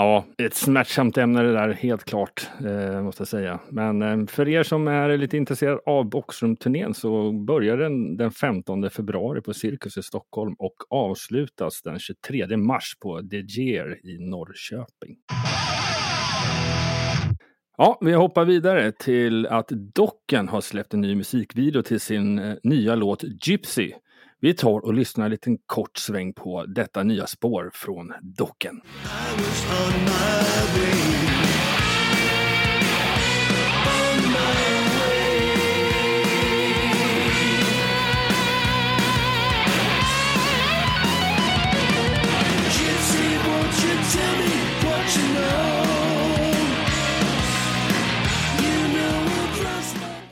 Ja, 0.00 0.24
ett 0.38 0.54
smärtsamt 0.54 1.18
ämne 1.18 1.42
det 1.42 1.52
där, 1.52 1.72
helt 1.72 2.04
klart, 2.04 2.48
eh, 2.64 3.02
måste 3.02 3.20
jag 3.20 3.28
säga. 3.28 3.60
Men 3.70 4.02
eh, 4.02 4.26
för 4.26 4.48
er 4.48 4.62
som 4.62 4.88
är 4.88 5.16
lite 5.16 5.36
intresserade 5.36 5.80
av 5.86 6.10
Boxrum-turnén 6.10 6.94
så 6.94 7.32
börjar 7.32 7.76
den 7.76 8.16
den 8.16 8.30
15 8.30 8.90
februari 8.90 9.40
på 9.40 9.54
Cirkus 9.54 9.96
i 9.96 10.02
Stockholm 10.02 10.54
och 10.58 10.74
avslutas 10.90 11.82
den 11.82 11.98
23 11.98 12.56
mars 12.56 12.96
på 13.02 13.20
De 13.20 13.40
Geer 13.40 14.06
i 14.06 14.18
Norrköping. 14.18 15.16
Ja, 17.76 17.98
vi 18.00 18.12
hoppar 18.12 18.44
vidare 18.44 18.92
till 18.92 19.46
att 19.46 19.68
Docken 19.68 20.48
har 20.48 20.60
släppt 20.60 20.94
en 20.94 21.00
ny 21.00 21.14
musikvideo 21.14 21.82
till 21.82 22.00
sin 22.00 22.38
eh, 22.38 22.56
nya 22.62 22.94
låt 22.94 23.24
Gypsy. 23.46 23.92
Vi 24.40 24.54
tar 24.54 24.84
och 24.84 24.94
lyssnar 24.94 25.24
en 25.24 25.30
liten 25.30 25.58
kort 25.66 25.96
sväng 25.96 26.32
på 26.32 26.64
detta 26.66 27.02
nya 27.02 27.26
spår 27.26 27.70
från 27.74 28.12
Docken. 28.22 28.80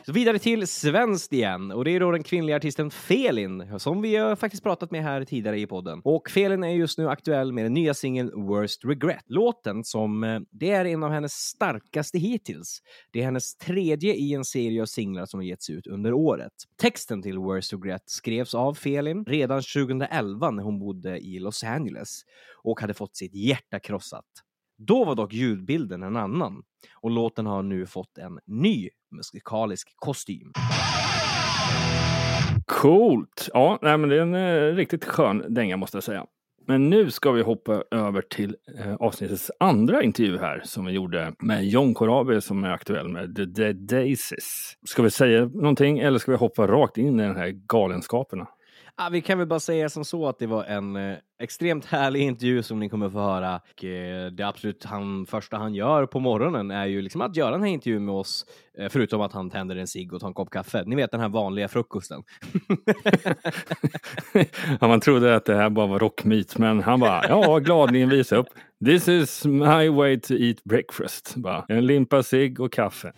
Så 0.07 0.12
vidare 0.12 0.38
till 0.38 0.66
svenskt 0.66 1.33
igen 1.33 1.73
och 1.73 1.85
det 1.85 1.90
är 1.90 2.01
då 2.01 2.11
den 2.11 2.23
kvinnliga 2.23 2.57
artisten 2.57 2.90
Felin 2.90 3.79
som 3.79 4.03
vi 4.03 4.16
har 4.16 4.37
faktiskt 4.37 4.62
pratat 4.62 4.90
med 4.90 5.03
här 5.03 5.25
tidigare 5.25 5.61
i 5.61 5.66
podden. 5.66 6.01
Och 6.05 6.31
Felin 6.31 6.64
är 6.64 6.69
just 6.69 6.99
nu 6.99 7.09
aktuell 7.09 7.53
med 7.53 7.64
den 7.64 7.75
nya 7.75 7.95
singeln 7.95 8.31
Worst 8.49 8.85
Regret. 8.85 9.23
Låten 9.27 9.85
som 9.85 10.25
eh, 10.25 10.40
det 10.51 10.71
är 10.71 10.85
en 10.85 11.03
av 11.03 11.11
hennes 11.11 11.33
starkaste 11.33 12.19
hittills. 12.19 12.79
Det 13.12 13.21
är 13.21 13.25
hennes 13.25 13.57
tredje 13.57 14.14
i 14.14 14.35
en 14.35 14.45
serie 14.45 14.83
av 14.83 14.87
singlar 14.87 15.27
som 15.27 15.40
har 15.40 15.45
getts 15.45 15.71
ut 15.71 15.87
under 15.87 16.12
året. 16.12 16.53
Texten 16.81 17.23
till 17.23 17.38
Worst 17.38 17.73
Regret 17.73 18.03
skrevs 18.07 18.55
av 18.55 18.75
Felin 18.75 19.25
redan 19.25 19.62
2011 19.62 20.51
när 20.51 20.62
hon 20.62 20.79
bodde 20.79 21.19
i 21.19 21.38
Los 21.38 21.64
Angeles 21.64 22.21
och 22.62 22.81
hade 22.81 22.95
fått 22.95 23.16
sitt 23.16 23.35
hjärta 23.35 23.81
krossat. 23.81 24.27
Då 24.79 25.05
var 25.05 25.14
dock 25.14 25.33
ljudbilden 25.33 26.03
en 26.03 26.16
annan 26.16 26.62
och 26.95 27.11
låten 27.11 27.47
har 27.47 27.62
nu 27.62 27.87
fått 27.87 28.19
en 28.19 28.38
ny 28.47 28.88
musikalisk 29.16 29.92
kostym. 29.96 30.52
Coolt! 32.66 33.48
Ja, 33.52 33.79
nej, 33.83 33.98
men 33.98 34.11
det 34.11 34.16
är 34.16 34.20
en 34.20 34.35
eh, 34.35 34.74
riktigt 34.74 35.05
skön 35.05 35.44
dänga 35.48 35.76
måste 35.76 35.96
jag 35.96 36.05
säga. 36.05 36.26
Men 36.68 36.90
nu 36.90 37.11
ska 37.11 37.31
vi 37.31 37.42
hoppa 37.42 37.83
över 37.90 38.22
till 38.22 38.57
eh, 38.79 38.94
avsnittets 38.94 39.50
andra 39.61 40.02
intervju 40.02 40.38
här 40.38 40.62
som 40.64 40.85
vi 40.85 40.92
gjorde 40.92 41.33
med 41.38 41.66
John 41.66 41.94
Corabi 41.94 42.40
som 42.40 42.64
är 42.64 42.70
aktuell 42.70 43.09
med 43.09 43.37
The 43.37 43.44
Dead 43.44 43.76
Daisies. 43.76 44.76
Ska 44.87 45.02
vi 45.02 45.11
säga 45.11 45.44
någonting 45.44 45.98
eller 45.98 46.18
ska 46.18 46.31
vi 46.31 46.38
hoppa 46.38 46.66
rakt 46.66 46.98
in 46.98 47.20
i 47.20 47.22
den 47.22 47.37
här 47.37 47.48
galenskaperna? 47.48 48.46
Ja, 48.98 49.09
vi 49.12 49.20
kan 49.20 49.38
väl 49.38 49.46
bara 49.46 49.61
säga 49.61 49.88
som 49.88 50.04
så 50.04 50.28
att 50.28 50.38
det 50.38 50.46
var 50.46 50.64
en 50.64 50.96
eh, 50.96 51.16
extremt 51.42 51.85
härlig 51.85 52.20
intervju 52.20 52.62
som 52.62 52.78
ni 52.78 52.88
kommer 52.88 53.11
få 53.11 53.18
höra. 53.18 53.61
Och, 53.72 53.85
eh, 53.85 54.30
det 54.30 54.42
absolut 54.42 54.85
han, 54.85 55.26
första 55.26 55.56
han 55.56 55.74
gör 55.74 56.06
på 56.06 56.20
morgonen 56.20 56.70
är 56.70 56.87
ju 56.87 57.02
liksom 57.02 57.20
att 57.20 57.37
göra 57.37 57.50
den 57.50 57.62
här 57.62 57.68
intervjun 57.68 58.04
med 58.04 58.14
oss, 58.14 58.46
eh, 58.78 58.88
förutom 58.88 59.20
att 59.20 59.32
han 59.32 59.50
tänder 59.50 59.76
en 59.76 59.87
cigg 59.87 60.12
och 60.12 60.20
tar 60.20 60.28
en 60.28 60.35
kopp 60.35 60.50
kaffe. 60.50 60.82
Ni 60.87 60.96
vet 60.96 61.11
den 61.11 61.20
här 61.20 61.28
vanliga 61.28 61.68
frukosten. 61.68 62.22
ja, 64.80 64.88
man 64.88 65.00
trodde 65.00 65.37
att 65.37 65.44
det 65.44 65.56
här 65.56 65.70
bara 65.70 65.87
var 65.87 65.98
rockmyt, 65.98 66.59
men 66.59 66.82
han 66.82 67.00
bara, 67.00 67.28
ja, 67.28 67.59
gladligen 67.59 68.09
visa 68.09 68.37
upp. 68.37 68.48
This 68.85 69.09
is 69.09 69.44
my 69.44 69.88
way 69.88 70.20
to 70.20 70.35
eat 70.35 70.64
breakfast. 70.64 71.37
Bara, 71.37 71.64
en 71.68 71.87
limpa 71.87 72.22
cigg 72.22 72.61
och 72.61 72.72
kaffe. 72.72 73.12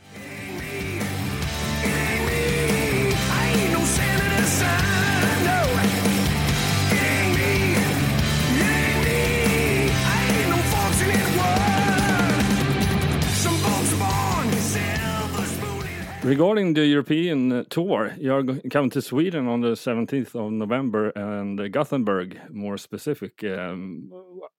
Regarding 16.29 16.75
the 16.75 16.85
European 16.85 17.51
uh, 17.51 17.65
tour, 17.71 18.15
you're 18.19 18.45
coming 18.69 18.91
to 18.91 19.01
Sweden 19.01 19.49
on 19.49 19.63
the 19.63 19.73
17th 19.73 20.35
of 20.35 20.53
November 20.53 21.09
and 21.17 21.59
uh, 21.59 21.69
Gothenburg, 21.69 22.39
more 22.51 22.77
specific. 22.77 23.43
Um, 23.45 24.13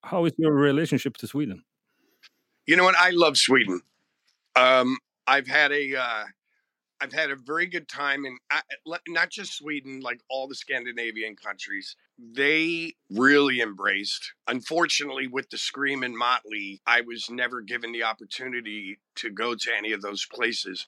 how 0.04 0.26
is 0.26 0.34
your 0.40 0.52
relationship 0.52 1.16
to 1.18 1.28
Sweden? 1.28 1.64
You 2.66 2.76
know 2.76 2.86
what? 2.86 2.96
I 3.00 3.12
love 3.12 3.38
Sweden. 3.38 3.82
Um, 4.56 4.98
I've 5.28 5.46
had 5.46 5.72
a 5.72 5.96
uh, 5.96 6.24
I've 7.02 7.14
had 7.14 7.30
a 7.30 7.36
very 7.36 7.68
good 7.68 7.88
time 7.88 8.26
in 8.26 8.40
not 9.08 9.30
just 9.30 9.56
Sweden, 9.56 10.00
like 10.00 10.22
all 10.28 10.48
the 10.48 10.56
Scandinavian 10.56 11.36
countries. 11.36 11.96
They 12.18 12.96
really 13.12 13.62
embraced. 13.62 14.34
Unfortunately, 14.48 15.28
with 15.28 15.52
the 15.52 15.60
Scream 15.60 16.02
and 16.02 16.18
Motley, 16.18 16.82
I 16.88 17.02
was 17.02 17.30
never 17.30 17.62
given 17.62 17.92
the 17.92 18.06
opportunity 18.06 18.98
to 19.18 19.30
go 19.30 19.54
to 19.54 19.72
any 19.78 19.92
of 19.92 20.02
those 20.02 20.26
places. 20.26 20.88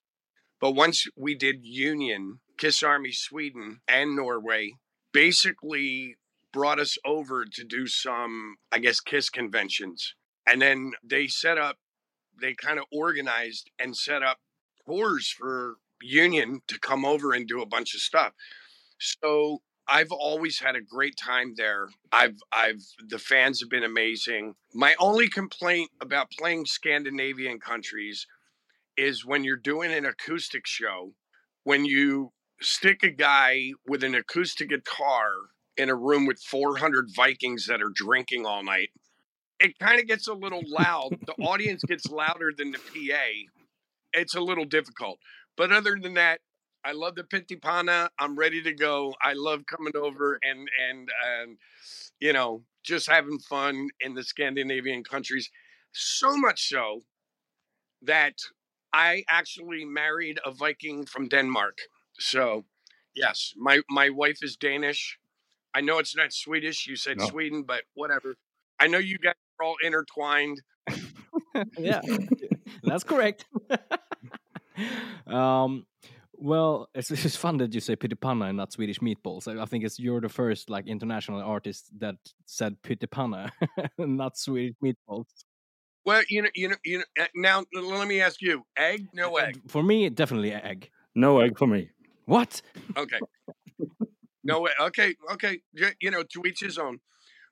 But 0.62 0.72
once 0.72 1.08
we 1.18 1.34
did 1.34 1.66
Union, 1.66 2.40
Kiss 2.58 2.84
Army 2.84 3.12
Sweden 3.12 3.82
and 3.88 4.16
Norway, 4.16 4.74
basically 5.12 6.16
brought 6.54 6.80
us 6.80 6.98
over 7.04 7.46
to 7.46 7.64
do 7.64 7.88
some, 7.88 8.58
I 8.72 8.78
guess, 8.80 9.00
Kiss 9.00 9.30
conventions. 9.30 10.14
And 10.48 10.62
then 10.62 10.94
they 11.04 11.28
set 11.28 11.58
up, 11.58 11.78
they 12.40 12.54
kind 12.54 12.78
of 12.78 12.86
organized 12.92 13.72
and 13.80 13.98
set 13.98 14.22
up 14.22 14.38
tours 14.86 15.34
for 15.36 15.76
Union 16.02 16.62
to 16.68 16.80
come 16.80 17.06
over 17.06 17.34
and 17.34 17.48
do 17.48 17.62
a 17.62 17.66
bunch 17.66 17.96
of 17.96 18.02
stuff. 18.02 18.34
So 19.00 19.62
I've 19.88 20.12
always 20.12 20.60
had 20.60 20.76
a 20.76 20.82
great 20.82 21.16
time 21.18 21.54
there. 21.58 21.90
I've 22.12 22.38
I've 22.52 22.82
the 23.08 23.20
fans 23.20 23.60
have 23.62 23.70
been 23.70 23.84
amazing. 23.84 24.56
My 24.74 24.96
only 25.00 25.28
complaint 25.28 25.92
about 26.00 26.32
playing 26.32 26.66
Scandinavian 26.66 27.60
countries 27.60 28.28
is 29.02 29.26
when 29.26 29.44
you're 29.44 29.58
doing 29.58 29.92
an 29.92 30.06
acoustic 30.06 30.68
show, 30.68 31.14
when 31.64 31.86
you 31.86 32.32
stick 32.62 33.02
a 33.02 33.10
guy 33.10 33.72
with 33.88 34.04
an 34.04 34.14
acoustic 34.14 34.70
guitar 34.70 35.32
in 35.76 35.90
a 35.90 35.96
room 35.96 36.28
with 36.28 36.40
400 36.40 37.10
Vikings 37.16 37.66
that 37.66 37.82
are 37.82 37.92
drinking 37.94 38.46
all 38.46 38.64
night, 38.64 38.90
it 39.60 39.78
kind 39.80 40.00
of 40.00 40.08
gets 40.08 40.28
a 40.28 40.34
little 40.34 40.62
loud. 40.68 41.18
the 41.26 41.34
audience 41.44 41.82
gets 41.84 42.12
louder 42.12 42.52
than 42.56 42.72
the 42.72 42.78
PA. 42.78 43.26
It's 44.14 44.36
a 44.36 44.42
little 44.42 44.66
difficult. 44.66 45.18
But 45.58 45.72
other 45.72 45.98
than 46.00 46.14
that, 46.14 46.42
I 46.86 46.92
love 46.92 47.16
the 47.16 47.24
Pintipana. 47.24 48.10
I'm 48.20 48.36
ready 48.36 48.62
to 48.64 48.74
go. 48.74 49.14
I 49.24 49.34
love 49.34 49.66
coming 49.66 49.96
over 49.96 50.40
and 50.44 50.68
and 50.90 51.10
and 51.26 51.58
you 52.20 52.34
know 52.34 52.64
just 52.84 53.08
having 53.08 53.38
fun 53.40 53.90
in 54.00 54.16
the 54.16 54.24
Scandinavian 54.24 55.04
countries. 55.04 55.50
So 55.92 56.36
much 56.38 56.70
so 56.70 57.02
that 58.02 58.34
I 58.94 59.24
actually 59.30 59.86
married 59.86 60.40
a 60.46 60.52
Viking 60.52 61.06
from 61.06 61.28
Denmark. 61.28 61.78
So 62.20 62.66
yes, 63.16 63.54
my 63.58 63.82
my 63.90 64.10
wife 64.10 64.40
is 64.42 64.56
Danish. 64.56 65.18
I 65.74 65.82
know 65.82 66.00
it's 66.00 66.16
not 66.16 66.34
Swedish. 66.34 66.88
You 66.88 66.96
said 66.96 67.18
No. 67.18 67.28
Sweden, 67.28 67.64
but 67.64 67.84
whatever. 67.94 68.36
I 68.80 68.88
know 68.88 68.98
you 68.98 69.18
guys 69.18 69.36
are 69.60 69.66
all 69.66 69.76
intertwined. 69.84 70.62
yeah, 71.78 72.02
that's 72.84 73.04
correct. 73.04 73.46
um, 75.28 75.86
well, 76.34 76.90
it's, 76.96 77.12
it's 77.12 77.36
fun 77.36 77.58
that 77.58 77.74
you 77.74 77.80
say 77.80 77.96
pyttipanna 77.96 78.50
and 78.50 78.58
not 78.58 78.74
Swedish 78.74 79.00
meatballs. 79.00 79.48
I, 79.48 79.62
I 79.62 79.66
think 79.66 79.84
it's 79.84 80.00
you're 80.00 80.20
the 80.22 80.30
first 80.30 80.70
like 80.70 80.88
international 80.88 81.42
artist 81.42 81.92
that 82.00 82.16
said 82.46 82.82
pyttipanna, 82.82 83.52
not 83.98 84.38
Swedish 84.38 84.76
meatballs. 84.84 85.28
Well, 86.06 86.24
you 86.30 86.42
know, 86.42 86.50
you 86.56 86.70
know, 86.70 86.76
you 86.84 86.98
know. 87.00 87.04
uh, 87.20 87.28
Now, 87.36 87.64
let 87.74 88.08
me 88.08 88.22
ask 88.22 88.42
you: 88.42 88.66
egg, 88.78 89.08
no 89.14 89.38
egg? 89.38 89.62
For 89.68 89.84
me, 89.84 90.10
definitely 90.10 90.52
egg. 90.54 90.90
No 91.16 91.40
egg 91.40 91.58
for 91.58 91.68
me. 91.68 91.90
What? 92.26 92.62
Okay. 92.98 93.20
No 94.44 94.62
way. 94.62 94.72
Okay, 94.80 95.16
okay. 95.34 95.62
You 96.00 96.10
know, 96.10 96.24
to 96.24 96.42
each 96.48 96.62
his 96.62 96.80
own. 96.80 97.00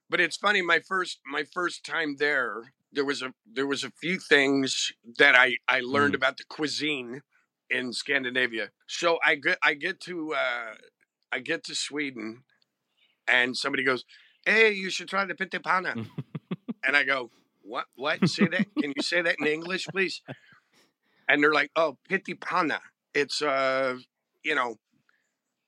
But 0.09 0.19
it's 0.19 0.37
funny. 0.37 0.63
My 0.63 0.79
first, 0.79 1.19
my 1.23 1.43
first 1.43 1.85
time 1.85 2.15
there, 2.17 2.73
there 2.91 3.05
was 3.05 3.21
a 3.21 3.33
there 3.45 3.67
was 3.67 3.83
a 3.83 3.91
few 3.91 4.17
things 4.19 4.91
that 5.19 5.35
I 5.35 5.57
I 5.67 5.81
learned 5.81 6.15
about 6.15 6.37
the 6.37 6.45
cuisine 6.49 7.21
in 7.69 7.93
Scandinavia. 7.93 8.71
So 8.87 9.19
I 9.23 9.35
get 9.35 9.59
I 9.63 9.75
get 9.75 9.99
to 10.01 10.33
uh, 10.33 10.73
I 11.31 11.39
get 11.39 11.63
to 11.65 11.75
Sweden, 11.75 12.43
and 13.27 13.55
somebody 13.55 13.83
goes, 13.83 14.03
"Hey, 14.45 14.71
you 14.71 14.89
should 14.89 15.07
try 15.09 15.25
the 15.25 15.35
pyttipanna," 15.35 16.07
and 16.83 16.97
I 16.97 17.03
go, 17.03 17.29
"What? 17.69 17.85
What? 17.95 18.27
Say 18.27 18.47
that? 18.47 18.65
Can 18.81 18.93
you 18.95 19.03
say 19.03 19.21
that 19.21 19.35
in 19.39 19.45
English, 19.45 19.85
please?" 19.87 20.21
And 21.27 21.43
they're 21.43 21.53
like, 21.53 21.69
"Oh, 21.75 21.97
pyttipanna. 22.09 22.79
It's 23.13 23.41
uh, 23.41 23.97
you 24.43 24.55
know." 24.55 24.77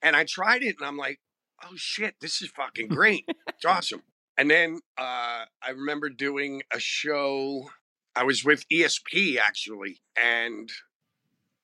And 0.02 0.16
I 0.16 0.24
tried 0.24 0.64
it, 0.64 0.78
and 0.80 0.88
I'm 0.88 0.98
like, 0.98 1.20
"Oh 1.64 1.76
shit, 1.76 2.16
this 2.20 2.42
is 2.42 2.50
fucking 2.50 2.88
great. 2.88 3.26
It's 3.48 3.66
awesome." 3.66 4.02
And 4.38 4.50
then 4.50 4.80
uh, 4.98 5.46
I 5.62 5.70
remember 5.70 6.10
doing 6.10 6.64
a 6.74 6.80
show. 6.80 7.70
I 8.16 8.24
was 8.24 8.44
with 8.44 8.68
ESP 8.70 9.38
actually, 9.38 10.02
and 10.18 10.68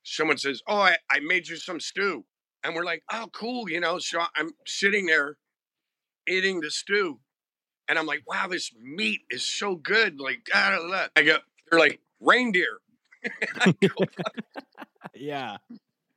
someone 0.03 0.38
says, 0.38 0.61
"Oh, 0.67 0.81
I, 0.81 0.97
I 1.09 1.19
made 1.19 1.47
you 1.47 1.55
some 1.55 1.79
stew," 1.79 2.25
and 2.63 2.75
we're 2.75 2.85
like, 2.85 3.03
"Oh, 3.11 3.27
cool," 3.33 3.69
you 3.69 3.79
know. 3.79 3.97
So 3.97 4.21
I'm 4.35 4.51
sitting 4.67 5.07
there 5.07 5.38
eating 6.27 6.59
the 6.59 6.69
stew, 6.69 7.19
and 7.88 7.97
I'm 7.97 8.05
like, 8.05 8.23
"Wow, 8.27 8.47
this 8.47 8.71
meat 8.81 9.21
is 9.29 9.43
so 9.43 9.75
good!" 9.75 10.19
Like, 10.19 10.45
da, 10.45 10.71
da, 10.71 10.88
da. 10.88 11.07
I 11.15 11.23
go, 11.23 11.38
they're 11.69 11.79
like 11.79 11.99
reindeer, 12.19 12.79
yeah. 15.15 15.57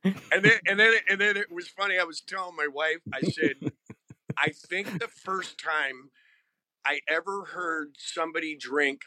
and 0.03 0.43
then 0.43 0.59
and 0.67 0.79
then 0.79 0.93
and 1.09 1.21
then 1.21 1.37
it 1.37 1.51
was 1.51 1.67
funny. 1.67 1.97
I 1.99 2.03
was 2.03 2.21
telling 2.21 2.55
my 2.55 2.67
wife, 2.67 2.99
I 3.13 3.21
said, 3.21 3.71
I 4.37 4.49
think 4.49 4.99
the 4.99 5.07
first 5.07 5.59
time 5.59 6.09
I 6.85 6.99
ever 7.07 7.45
heard 7.45 7.95
somebody 7.97 8.55
drink 8.55 9.01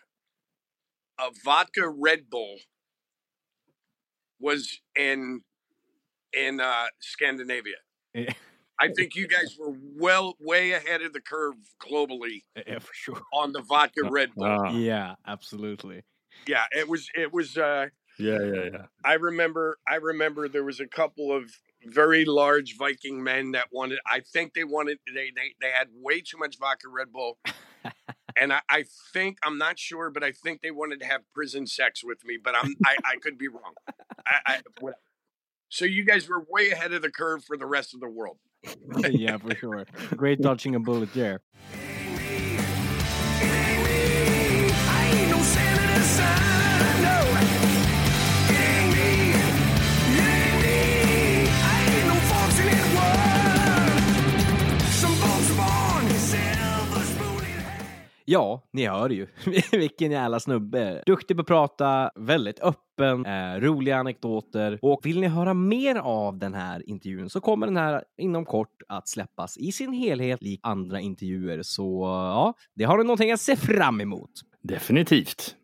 a 1.18 1.30
vodka 1.44 1.88
Red 1.88 2.30
Bull 2.30 2.58
was 4.40 4.80
in 4.96 5.42
in 6.32 6.60
uh, 6.60 6.86
Scandinavia. 7.00 7.76
Yeah. 8.12 8.32
I 8.80 8.88
think 8.88 9.14
you 9.14 9.26
guys 9.26 9.56
were 9.58 9.74
well 9.96 10.34
way 10.40 10.72
ahead 10.72 11.02
of 11.02 11.12
the 11.12 11.20
curve 11.20 11.54
globally 11.80 12.42
Yeah, 12.66 12.78
for 12.78 12.92
sure. 12.92 13.22
on 13.32 13.52
the 13.52 13.62
vodka 13.62 14.02
Red 14.10 14.34
Bull. 14.34 14.46
Ah, 14.46 14.70
Yeah, 14.70 15.14
absolutely. 15.26 16.02
Yeah, 16.46 16.64
it 16.72 16.88
was 16.88 17.08
it 17.14 17.32
was 17.32 17.56
uh 17.56 17.86
yeah, 18.18 18.38
yeah, 18.42 18.64
yeah. 18.72 18.86
I 19.04 19.14
remember 19.14 19.78
I 19.88 19.96
remember 19.96 20.48
there 20.48 20.64
was 20.64 20.80
a 20.80 20.86
couple 20.86 21.32
of 21.32 21.50
very 21.86 22.24
large 22.24 22.76
Viking 22.76 23.22
men 23.22 23.52
that 23.52 23.68
wanted 23.72 23.98
I 24.10 24.20
think 24.20 24.54
they 24.54 24.64
wanted 24.64 24.98
they 25.06 25.30
they, 25.34 25.54
they 25.60 25.70
had 25.70 25.88
way 25.94 26.20
too 26.20 26.38
much 26.38 26.58
vodka 26.58 26.88
Red 26.88 27.12
Bull. 27.12 27.38
and 28.40 28.52
I, 28.52 28.60
I 28.68 28.84
think 29.12 29.38
I'm 29.44 29.58
not 29.58 29.78
sure, 29.78 30.10
but 30.10 30.22
I 30.22 30.32
think 30.32 30.60
they 30.60 30.70
wanted 30.70 31.00
to 31.00 31.06
have 31.06 31.20
prison 31.34 31.66
sex 31.66 32.02
with 32.04 32.24
me, 32.24 32.38
but 32.42 32.54
I'm 32.60 32.74
I, 32.84 32.96
I 33.04 33.16
could 33.16 33.38
be 33.38 33.48
wrong. 33.48 33.74
I, 34.26 34.36
I, 34.46 34.60
whatever. 34.80 34.98
so 35.68 35.84
you 35.84 36.04
guys 36.04 36.28
were 36.28 36.44
way 36.48 36.70
ahead 36.70 36.92
of 36.92 37.02
the 37.02 37.10
curve 37.10 37.44
for 37.44 37.56
the 37.56 37.66
rest 37.66 37.94
of 37.94 38.00
the 38.00 38.08
world. 38.08 38.38
yeah, 39.10 39.36
for 39.38 39.54
sure. 39.54 39.84
Great 40.16 40.40
dodging 40.40 40.74
a 40.74 40.80
bullet 40.80 41.12
there. 41.14 41.40
Ja, 58.24 58.62
ni 58.70 58.86
hör 58.86 59.10
ju. 59.10 59.26
Vilken 59.72 60.10
jävla 60.10 60.40
snubbe. 60.40 61.02
Duktig 61.06 61.36
på 61.36 61.40
att 61.40 61.46
prata, 61.46 62.10
väldigt 62.16 62.60
öppen, 62.60 63.26
eh, 63.26 63.60
roliga 63.60 63.96
anekdoter. 63.96 64.78
Och 64.82 65.00
vill 65.06 65.20
ni 65.20 65.26
höra 65.26 65.54
mer 65.54 65.96
av 65.96 66.38
den 66.38 66.54
här 66.54 66.88
intervjun 66.88 67.30
så 67.30 67.40
kommer 67.40 67.66
den 67.66 67.76
här 67.76 68.04
inom 68.18 68.44
kort 68.44 68.82
att 68.88 69.08
släppas 69.08 69.56
i 69.56 69.72
sin 69.72 69.92
helhet, 69.92 70.42
lik 70.42 70.60
andra 70.62 71.00
intervjuer. 71.00 71.62
Så 71.62 72.02
ja, 72.04 72.54
det 72.74 72.84
har 72.84 72.98
du 72.98 73.04
någonting 73.04 73.32
att 73.32 73.40
se 73.40 73.56
fram 73.56 74.00
emot. 74.00 74.30
Definitivt. 74.62 75.56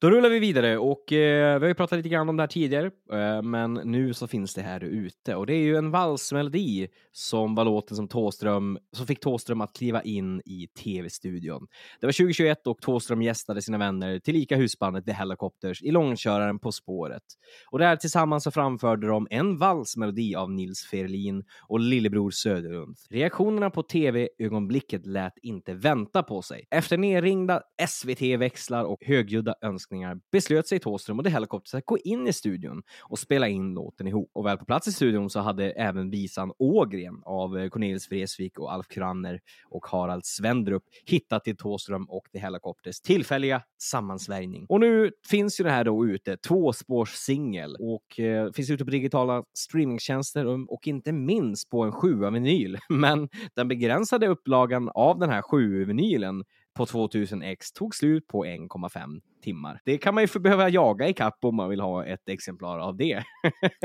Då 0.00 0.10
rullar 0.10 0.30
vi 0.30 0.38
vidare 0.38 0.78
och 0.78 1.12
eh, 1.12 1.58
vi 1.58 1.64
har 1.64 1.68
ju 1.68 1.74
pratat 1.74 1.96
lite 1.96 2.08
grann 2.08 2.28
om 2.28 2.36
det 2.36 2.42
här 2.42 2.48
tidigare, 2.48 2.90
eh, 3.12 3.42
men 3.42 3.74
nu 3.74 4.14
så 4.14 4.26
finns 4.26 4.54
det 4.54 4.62
här 4.62 4.84
ute 4.84 5.34
och 5.34 5.46
det 5.46 5.54
är 5.54 5.62
ju 5.62 5.76
en 5.76 5.90
valsmelodi 5.90 6.88
som 7.12 7.54
var 7.54 7.64
låten 7.64 7.96
som 7.96 8.08
Tåström, 8.08 8.78
som 8.96 9.06
fick 9.06 9.20
Tåström 9.20 9.60
att 9.60 9.76
kliva 9.76 10.02
in 10.02 10.40
i 10.44 10.66
tv-studion. 10.66 11.66
Det 12.00 12.06
var 12.06 12.12
2021 12.12 12.66
och 12.66 12.80
Tåström 12.80 13.22
gästade 13.22 13.62
sina 13.62 13.78
vänner 13.78 14.18
tillika 14.18 14.56
husbandet 14.56 15.06
The 15.06 15.12
Helicopters 15.12 15.82
i 15.82 15.90
långköraren 15.90 16.58
På 16.58 16.72
spåret. 16.72 17.22
Och 17.70 17.78
där 17.78 17.96
tillsammans 17.96 18.44
så 18.44 18.50
framförde 18.50 19.06
de 19.06 19.26
en 19.30 19.58
valsmelodi 19.58 20.34
av 20.34 20.50
Nils 20.50 20.86
Ferlin 20.90 21.44
och 21.68 21.80
lillebror 21.80 22.30
Söderlund. 22.30 22.96
Reaktionerna 23.10 23.70
på 23.70 23.82
tv-ögonblicket 23.82 25.06
lät 25.06 25.38
inte 25.42 25.74
vänta 25.74 26.22
på 26.22 26.42
sig. 26.42 26.66
Efter 26.70 26.98
nerringda 26.98 27.62
SVT-växlar 27.88 28.84
och 28.84 28.98
högljudda 29.04 29.54
önskningar 29.62 29.87
beslöt 30.32 30.66
sig 30.66 30.78
Thåström 30.78 31.18
och 31.18 31.24
The 31.24 31.30
Helicopters 31.30 31.74
att 31.74 31.86
gå 31.86 31.98
in 31.98 32.26
i 32.26 32.32
studion 32.32 32.82
och 33.02 33.18
spela 33.18 33.48
in 33.48 33.74
låten 33.74 34.06
ihop. 34.06 34.30
Och 34.34 34.46
väl 34.46 34.58
på 34.58 34.64
plats 34.64 34.88
i 34.88 34.92
studion 34.92 35.30
så 35.30 35.40
hade 35.40 35.70
även 35.70 36.10
visan 36.10 36.52
Ågren 36.58 37.22
av 37.24 37.58
eh, 37.58 37.68
Cornelis 37.68 38.10
Vreeswijk 38.10 38.58
och 38.58 38.72
Alf 38.72 38.88
Kranner 38.88 39.40
och 39.64 39.86
Harald 39.86 40.24
Svendrup 40.24 40.82
hittat 41.06 41.44
till 41.44 41.56
Thåström 41.56 42.04
och 42.10 42.28
The 42.32 42.38
Helicopters 42.38 43.00
tillfälliga 43.00 43.62
sammansvärjning. 43.82 44.66
Och 44.68 44.80
nu 44.80 45.10
finns 45.30 45.60
ju 45.60 45.64
det 45.64 45.70
här 45.70 45.84
då 45.84 46.06
ute, 46.06 46.36
tvåspårssingel 46.36 47.76
och 47.80 48.20
eh, 48.20 48.52
finns 48.52 48.70
ute 48.70 48.84
på 48.84 48.90
digitala 48.90 49.44
streamingtjänster 49.58 50.46
och, 50.46 50.72
och 50.72 50.86
inte 50.86 51.12
minst 51.12 51.70
på 51.70 51.82
en 51.82 51.92
sjua 51.92 52.30
vinyl. 52.30 52.78
Men 52.88 53.28
den 53.54 53.68
begränsade 53.68 54.26
upplagan 54.26 54.90
av 54.94 55.18
den 55.18 55.30
här 55.30 55.42
sju 55.42 55.84
vinylen 55.84 56.44
på 56.78 56.86
2000 56.86 57.42
x 57.42 57.72
tog 57.72 57.94
slut 57.94 58.26
på 58.26 58.44
1,5 58.44 59.20
timmar. 59.44 59.80
Det 59.84 59.98
kan 59.98 60.14
man 60.14 60.24
ju 60.24 60.40
behöva 60.40 60.68
jaga 60.68 61.08
i 61.08 61.12
kapp 61.12 61.38
om 61.42 61.56
man 61.56 61.68
vill 61.70 61.80
ha 61.80 62.04
ett 62.04 62.28
exemplar 62.28 62.78
av 62.78 62.96
det. 62.96 63.24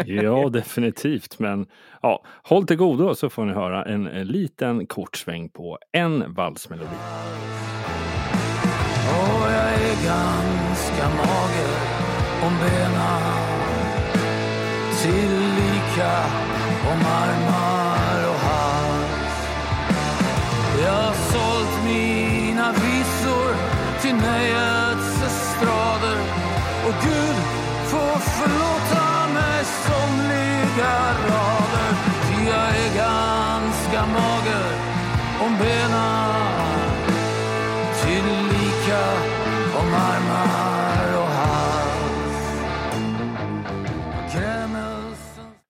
Ja, 0.06 0.50
definitivt. 0.54 1.39
Men 1.39 1.66
ja, 2.02 2.26
håll 2.44 2.68
till 2.68 2.78
godo 2.78 3.16
så 3.16 3.30
får 3.30 3.46
ni 3.46 3.54
höra 3.54 3.86
en, 3.86 4.08
en 4.08 4.28
liten 4.28 4.88
kort 4.88 5.16
sväng 5.16 5.50
på 5.50 5.78
en 5.91 6.34
valsmelodi. 6.34 6.96
Och 9.10 9.52
jag 9.52 9.74
är 9.74 10.06
ganska 10.06 11.10
mager 11.10 11.74
om 12.46 12.54
benen 12.60 13.24
Tillika 15.02 16.24
om 16.91 17.00
armar 17.06 17.83
till 24.04 24.16
nöjets 24.16 25.22
estrader. 25.28 26.18
Och 26.88 26.93
Gud 27.04 27.38
får 27.91 28.20
förlåta 28.20 29.34
mig 29.34 29.66
somliga 29.66 30.95
rader 31.30 31.62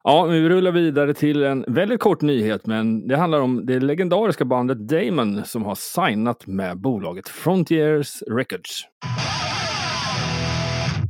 Ja, 0.05 0.23
vi 0.23 0.49
rullar 0.49 0.71
vidare 0.71 1.13
till 1.13 1.43
en 1.43 1.65
väldigt 1.67 1.99
kort 1.99 2.21
nyhet, 2.21 2.65
men 2.65 3.07
det 3.07 3.17
handlar 3.17 3.39
om 3.39 3.65
det 3.65 3.79
legendariska 3.79 4.45
bandet 4.45 4.87
Damon 4.87 5.45
som 5.45 5.63
har 5.63 5.75
signat 5.75 6.47
med 6.47 6.81
bolaget 6.81 7.29
Frontiers 7.29 8.21
Records. 8.21 8.81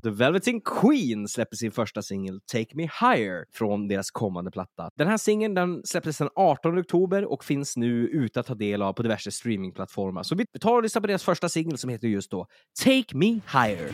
The 0.03 0.09
Velveteen 0.09 0.61
Queen 0.61 1.27
släpper 1.27 1.55
sin 1.55 1.71
första 1.71 2.01
singel 2.01 2.39
Take 2.51 2.75
Me 2.75 2.83
Higher 2.83 3.45
från 3.53 3.87
deras 3.87 4.11
kommande 4.11 4.51
platta. 4.51 4.89
Den 4.97 5.07
här 5.07 5.17
singeln 5.17 5.53
den 5.53 5.81
släpptes 5.85 6.17
den 6.17 6.29
18 6.35 6.79
oktober 6.79 7.31
och 7.31 7.43
finns 7.43 7.77
nu 7.77 8.07
ute 8.07 8.39
att 8.39 8.45
ta 8.45 8.55
del 8.55 8.81
av 8.81 8.93
på 8.93 9.03
diverse 9.03 9.31
streamingplattformar. 9.31 10.23
Så 10.23 10.35
vi 10.35 10.45
tar 10.45 10.75
och 10.75 10.83
lyssnar 10.83 11.01
på 11.01 11.07
deras 11.07 11.23
första 11.23 11.49
singel 11.49 11.77
som 11.77 11.89
heter 11.89 12.07
just 12.07 12.31
då 12.31 12.47
Take 12.83 13.17
Me 13.17 13.27
Higher. 13.27 13.91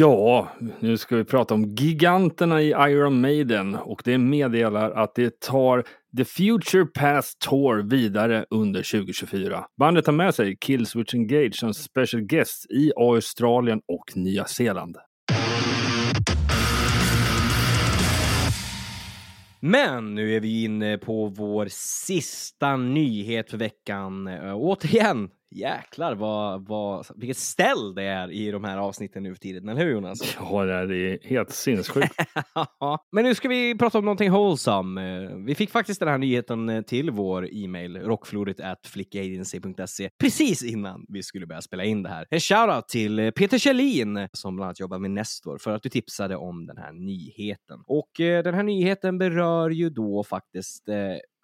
Ja, 0.00 0.48
nu 0.80 0.96
ska 0.96 1.16
vi 1.16 1.24
prata 1.24 1.54
om 1.54 1.64
giganterna 1.64 2.62
i 2.62 2.68
Iron 2.68 3.20
Maiden 3.20 3.74
och 3.74 4.02
det 4.04 4.18
meddelar 4.18 4.90
att 4.90 5.14
det 5.14 5.40
tar 5.40 5.84
The 6.16 6.24
Future 6.24 6.86
Past 6.86 7.38
Tour 7.38 7.90
vidare 7.90 8.44
under 8.50 9.00
2024. 9.00 9.64
Bandet 9.78 10.06
har 10.06 10.12
med 10.12 10.34
sig 10.34 10.56
Killswitch 10.60 11.14
Engage 11.14 11.54
som 11.54 11.74
special 11.74 12.22
guests 12.22 12.66
i 12.66 12.92
Australien 12.96 13.80
och 13.88 14.16
Nya 14.16 14.44
Zeeland. 14.44 14.96
Men 19.60 20.14
nu 20.14 20.36
är 20.36 20.40
vi 20.40 20.64
inne 20.64 20.98
på 20.98 21.26
vår 21.26 21.66
sista 21.70 22.76
nyhet 22.76 23.50
för 23.50 23.58
veckan. 23.58 24.26
Äh, 24.26 24.54
återigen, 24.54 25.30
jäklar 25.50 26.14
vad, 26.14 26.68
vad, 26.68 27.06
vilket 27.16 27.36
ställ 27.36 27.94
det 27.94 28.02
är 28.02 28.30
i 28.30 28.50
de 28.50 28.64
här 28.64 28.78
avsnitten 28.78 29.22
nu 29.22 29.34
för 29.34 29.40
tiden, 29.40 29.68
eller 29.68 29.84
hur 29.84 29.92
Jonas? 29.92 30.36
Ja, 30.50 30.64
det 30.64 30.96
är 30.96 31.28
helt 31.28 31.50
sinnessjukt. 31.50 32.14
Men 33.12 33.24
nu 33.24 33.34
ska 33.34 33.48
vi 33.48 33.78
prata 33.78 33.98
om 33.98 34.04
någonting 34.04 34.30
wholesome. 34.30 35.28
Vi 35.46 35.54
fick 35.54 35.70
faktiskt 35.70 36.00
den 36.00 36.08
här 36.08 36.18
nyheten 36.18 36.68
eh, 36.68 36.82
till 36.82 37.10
vår 37.10 37.48
e-mail, 37.52 37.96
rockflodet 37.96 38.60
precis 40.18 40.64
innan 40.64 41.04
vi 41.08 41.22
skulle 41.22 41.46
börja 41.46 41.62
spela 41.62 41.84
in 41.84 42.02
det 42.02 42.08
här. 42.08 42.26
En 42.30 42.40
shoutout 42.40 42.88
till 42.88 43.18
eh, 43.18 43.30
Peter 43.30 43.58
Kjellin 43.58 44.28
som 44.32 44.56
bland 44.56 44.66
annat 44.66 44.80
jobbar 44.80 44.98
med 44.98 45.10
Nestor 45.10 45.58
för 45.58 45.74
att 45.74 45.82
du 45.82 45.88
tipsade 45.88 46.36
om 46.36 46.66
den 46.66 46.76
här 46.76 46.92
nyheten. 46.92 47.80
Och 47.86 48.20
eh, 48.20 48.42
den 48.42 48.54
här 48.54 48.62
nyheten 48.62 49.18
berör 49.18 49.70
ju 49.70 49.90
då 49.90 50.24
faktiskt 50.24 50.88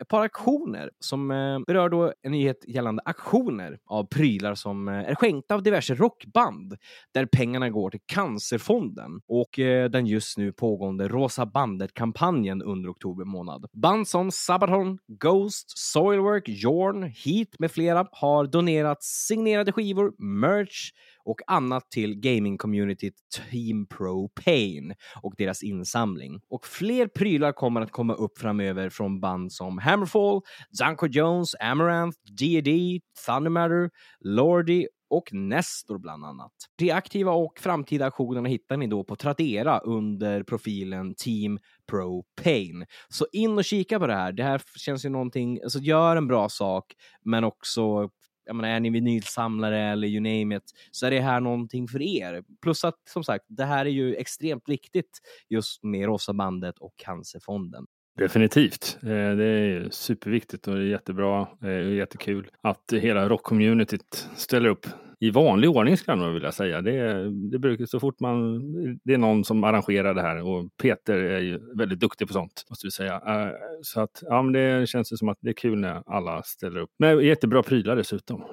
ett 0.05 0.09
par 0.09 0.23
aktioner 0.23 0.91
som 1.01 1.31
eh, 1.31 1.59
berör 1.67 1.89
då 1.89 2.13
en 2.23 2.33
nyhet 2.33 2.65
gällande 2.69 3.03
aktioner 3.05 3.79
av 3.87 4.05
prylar 4.05 4.55
som 4.55 4.89
eh, 4.89 4.95
är 4.95 5.15
skänkta 5.15 5.55
av 5.55 5.63
diverse 5.63 5.95
rockband 5.95 6.77
där 7.15 7.27
pengarna 7.27 7.71
går 7.71 7.91
till 7.91 8.01
Cancerfonden 8.07 9.21
och 9.29 9.59
eh, 9.59 9.91
den 9.91 10.07
just 10.07 10.39
nu 10.39 10.53
pågående 10.53 11.09
Rosa 11.09 11.47
bandet-kampanjen 11.47 12.63
under 12.63 12.91
oktober 12.91 13.25
månad. 13.25 13.67
Band 13.73 14.09
som 14.09 14.31
Sabaton, 14.31 14.99
Ghost, 15.07 15.79
Soilwork, 15.79 16.49
Jorn, 16.49 17.03
Heat 17.03 17.49
med 17.59 17.71
flera 17.71 18.07
har 18.13 18.47
donerat 18.47 19.03
signerade 19.03 19.73
skivor, 19.73 20.13
merch 20.19 20.91
och 21.25 21.41
annat 21.47 21.91
till 21.91 22.15
gaming-communityt 22.21 23.15
Team 23.51 23.87
Pro 23.87 24.29
Pain 24.29 24.95
och 25.23 25.35
deras 25.39 25.63
insamling. 25.63 26.41
Och 26.49 26.67
fler 26.67 27.07
prylar 27.07 27.53
kommer 27.53 27.81
att 27.81 27.93
komma 27.93 28.15
upp 28.15 28.39
framöver 28.39 28.91
från 28.91 29.21
band 29.21 29.53
som 29.53 29.79
Hammerfall, 29.79 30.41
Zanko 30.79 31.07
Jones, 31.07 31.55
Amaranth, 31.61 32.19
D&D, 32.39 33.01
Thundermatter, 33.27 33.91
Lordi 34.21 34.87
och 35.11 35.33
Nestor 35.33 35.99
bland 35.99 36.25
annat. 36.25 36.53
De 36.79 36.91
aktiva 36.91 37.33
och 37.33 37.59
framtida 37.59 38.07
aktionerna 38.07 38.49
hittar 38.49 38.77
ni 38.77 38.87
då 38.87 39.05
på 39.05 39.17
Tradera 39.17 39.79
under 39.79 40.43
profilen 40.43 41.15
Team 41.15 41.59
Pro 41.91 42.25
Pain. 42.43 42.87
Så 43.09 43.27
in 43.33 43.59
och 43.59 43.65
kika 43.65 43.99
på 43.99 44.07
det 44.07 44.15
här. 44.15 44.33
Det 44.33 44.43
här 44.43 44.63
känns 44.79 45.05
ju 45.05 45.09
någonting, 45.09 45.59
alltså 45.63 45.79
gör 45.79 46.17
en 46.17 46.27
bra 46.27 46.49
sak, 46.49 46.85
men 47.23 47.45
också 47.45 48.11
jag 48.45 48.57
menar, 48.57 48.69
är 48.69 48.81
ni 48.81 48.91
vinylsamlare 48.91 49.81
eller 49.81 50.09
you 50.09 50.21
name 50.21 50.57
it, 50.57 50.63
så 50.91 51.07
är 51.07 51.11
det 51.11 51.21
här 51.21 51.41
någonting 51.41 51.89
för 51.89 52.03
er. 52.03 52.45
Plus 52.63 52.85
att 52.85 52.99
som 53.09 53.25
sagt, 53.25 53.45
det 53.49 53.65
här 53.65 53.87
är 53.87 53.91
ju 53.91 54.15
extremt 54.15 54.69
viktigt 54.69 55.21
just 55.49 55.83
med 55.83 56.07
Rosa 56.07 56.33
bandet 56.33 56.79
och 56.79 56.93
Cancerfonden. 56.97 57.87
Definitivt. 58.19 58.99
Eh, 59.03 59.09
det 59.09 59.45
är 59.45 59.89
superviktigt 59.91 60.69
och 60.69 60.75
det 60.75 60.81
är 60.81 60.87
jättebra 60.87 61.41
eh, 61.41 61.87
och 61.87 61.95
jättekul 61.95 62.51
att 62.61 62.93
hela 62.93 63.29
rockcommunityt 63.29 64.29
ställer 64.37 64.69
upp 64.69 64.87
i 65.21 65.31
vanlig 65.31 65.71
ordning 65.71 65.97
skulle 65.97 66.17
jag 66.17 66.25
nog 66.25 66.35
vilja 66.35 66.53
säga. 66.53 66.81
Det, 66.81 67.31
det 67.51 67.59
brukar 67.59 67.87
så 67.87 68.01
fort 68.01 68.21
man, 68.21 68.61
det 69.05 69.15
är 69.15 69.19
någon 69.19 69.45
som 69.45 69.65
arrangerar 69.65 70.15
det 70.15 70.23
här 70.23 70.43
och 70.43 70.69
Peter 70.83 71.15
är 71.15 71.41
ju 71.41 71.61
väldigt 71.79 72.01
duktig 72.01 72.27
på 72.27 72.33
sånt 72.33 72.65
måste 72.71 72.87
vi 72.87 72.91
säga. 72.91 73.15
Eh, 73.15 73.53
så 73.83 74.01
att 74.01 74.23
ja, 74.23 74.43
men 74.43 74.53
det 74.53 74.89
känns 74.89 75.13
ju 75.13 75.17
som 75.17 75.29
att 75.29 75.39
det 75.41 75.49
är 75.49 75.55
kul 75.55 75.79
när 75.79 76.03
alla 76.07 76.43
ställer 76.43 76.81
upp. 76.81 76.91
Men 76.99 77.25
jättebra 77.25 77.63
prylar 77.63 77.97
dessutom. 77.97 78.45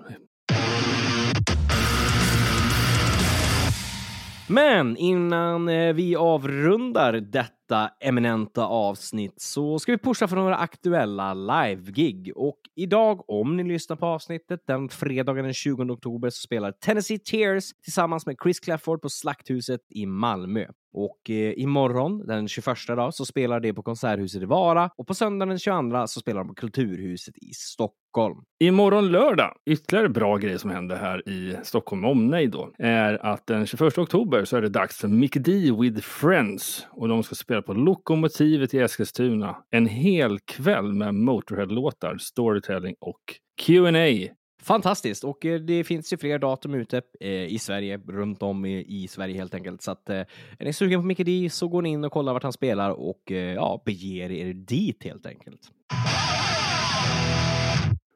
Men 4.47 4.97
innan 4.97 5.69
eh, 5.69 5.93
vi 5.93 6.15
avrundar 6.15 7.13
detta 7.13 7.60
eminenta 7.99 8.65
avsnitt 8.65 9.41
så 9.41 9.79
ska 9.79 9.91
vi 9.91 9.97
pusha 9.97 10.27
för 10.27 10.35
några 10.35 10.55
aktuella 10.55 11.33
live-gig. 11.33 12.31
Och 12.35 12.59
idag, 12.75 13.29
om 13.29 13.57
ni 13.57 13.63
lyssnar 13.63 13.95
på 13.95 14.05
avsnittet, 14.05 14.59
den 14.67 14.89
fredagen 14.89 15.43
den 15.43 15.53
20 15.53 15.83
oktober 15.83 16.29
så 16.29 16.41
spelar 16.41 16.71
Tennessee 16.71 17.19
Tears 17.19 17.71
tillsammans 17.83 18.25
med 18.25 18.35
Chris 18.43 18.59
Clafford 18.59 19.01
på 19.01 19.09
Slakthuset 19.09 19.81
i 19.89 20.05
Malmö. 20.05 20.65
Och 20.93 21.29
eh, 21.29 21.53
imorgon, 21.57 22.27
den 22.27 22.47
21 22.47 22.87
dag, 22.87 23.13
så 23.13 23.25
spelar 23.25 23.59
de 23.59 23.73
på 23.73 23.83
Konserthuset 23.83 24.41
i 24.41 24.45
Vara 24.45 24.89
och 24.97 25.07
på 25.07 25.13
söndagen 25.13 25.49
den 25.49 25.59
22 25.59 26.07
så 26.07 26.19
spelar 26.19 26.39
de 26.41 26.47
på 26.47 26.53
Kulturhuset 26.53 27.37
i 27.37 27.53
Stockholm. 27.53 28.37
Imorgon 28.59 29.11
lördag, 29.11 29.53
ytterligare 29.65 30.09
bra 30.09 30.37
grej 30.37 30.59
som 30.59 30.69
händer 30.69 30.95
här 30.95 31.29
i 31.29 31.55
Stockholm 31.63 32.01
med 32.01 32.11
omnejd 32.11 32.51
då, 32.51 32.71
är 32.77 33.25
att 33.25 33.47
den 33.47 33.65
21 33.65 33.97
oktober 33.97 34.45
så 34.45 34.57
är 34.57 34.61
det 34.61 34.69
dags 34.69 34.97
för 34.97 35.07
Mick 35.07 35.33
D 35.33 35.71
with 35.79 36.01
Friends 36.01 36.87
och 36.91 37.07
de 37.07 37.23
ska 37.23 37.35
spela 37.35 37.60
på 37.61 37.73
Lokomotivet 37.73 38.73
i 38.73 38.79
Eskilstuna. 38.79 39.55
En 39.69 39.87
hel 39.87 40.39
kväll 40.39 40.93
med 40.93 41.15
Motorhead-låtar, 41.15 42.17
storytelling 42.17 42.95
och 42.99 43.21
Q&A. 43.61 44.33
Fantastiskt! 44.61 45.23
Och 45.23 45.45
eh, 45.45 45.59
det 45.59 45.83
finns 45.83 46.13
ju 46.13 46.17
fler 46.17 46.39
datum 46.39 46.73
ute 46.73 47.01
eh, 47.19 47.29
i 47.29 47.59
Sverige, 47.59 47.97
runt 48.07 48.43
om 48.43 48.65
i, 48.65 49.07
Sverige 49.09 49.37
helt 49.37 49.53
enkelt. 49.53 49.81
Så 49.81 49.91
att 49.91 50.09
eh, 50.09 50.15
är 50.59 50.65
ni 50.65 50.73
sugen 50.73 51.01
på 51.01 51.05
Mickey 51.05 51.23
D 51.23 51.49
så 51.49 51.67
går 51.67 51.81
ni 51.81 51.89
in 51.89 52.03
och 52.03 52.11
kollar 52.11 52.33
vart 52.33 52.43
han 52.43 52.53
spelar 52.53 52.89
och 52.89 53.31
ja, 53.55 53.81
beger 53.85 54.31
er 54.31 54.53
dit 54.53 55.03
helt 55.03 55.25
enkelt. 55.25 55.61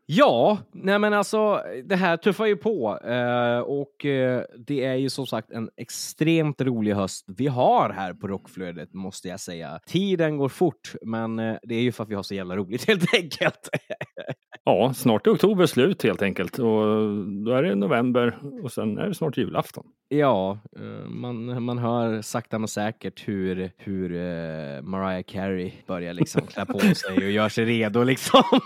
Ja, 0.08 0.58
nej 0.72 1.00
men 1.00 1.14
alltså 1.14 1.62
det 1.84 1.96
här 1.96 2.18
tuffar 2.18 2.46
ju 2.46 2.56
på 2.56 3.00
eh, 3.04 3.60
och 3.60 4.06
eh, 4.06 4.44
det 4.68 4.86
är 4.86 4.96
ju 4.96 5.10
som 5.10 5.28
sagt 5.28 5.52
en 5.52 5.70
extremt 5.78 6.62
rolig 6.62 6.94
höst 6.94 7.26
vi 7.28 7.48
har 7.48 7.90
här 7.90 8.14
på 8.14 8.28
Rockflödet 8.28 8.94
måste 8.94 9.28
jag 9.28 9.40
säga. 9.40 9.80
Tiden 9.86 10.38
går 10.38 10.50
fort, 10.50 10.96
men 11.02 11.40
eh, 11.40 11.56
det 11.64 11.76
är 11.76 11.82
ju 11.82 11.92
för 11.92 12.04
att 12.04 12.10
vi 12.10 12.16
har 12.16 12.24
så 12.24 12.36
jävla 12.36 12.56
roligt 12.56 12.86
helt 12.88 13.14
enkelt. 13.14 13.70
Ja, 14.64 14.94
snart 14.94 15.28
är 15.28 15.32
oktober 15.32 15.66
slut 15.66 16.04
helt 16.04 16.22
enkelt 16.22 16.60
och 16.60 16.86
då 17.46 17.52
är 17.52 17.64
det 17.64 17.76
november 17.76 18.38
och 18.64 18.72
sen 18.72 18.98
är 18.98 19.08
det 19.08 19.16
snart 19.16 19.38
julafton. 19.38 19.86
Ja, 20.10 20.60
eh, 20.76 21.10
man, 21.10 21.64
man 21.64 21.78
hör 21.78 22.22
sakta 22.22 22.60
men 22.60 22.68
säkert 22.68 23.28
hur, 23.28 23.72
hur 23.78 24.16
eh, 24.16 24.82
Mariah 24.82 25.24
Carey 25.24 25.72
börjar 25.88 26.14
liksom 26.14 26.42
klä 26.42 26.66
på 26.66 26.80
sig 26.80 27.16
och 27.16 27.32
gör 27.32 27.50
sig 27.50 27.66
redo 27.66 28.04
liksom. 28.04 28.44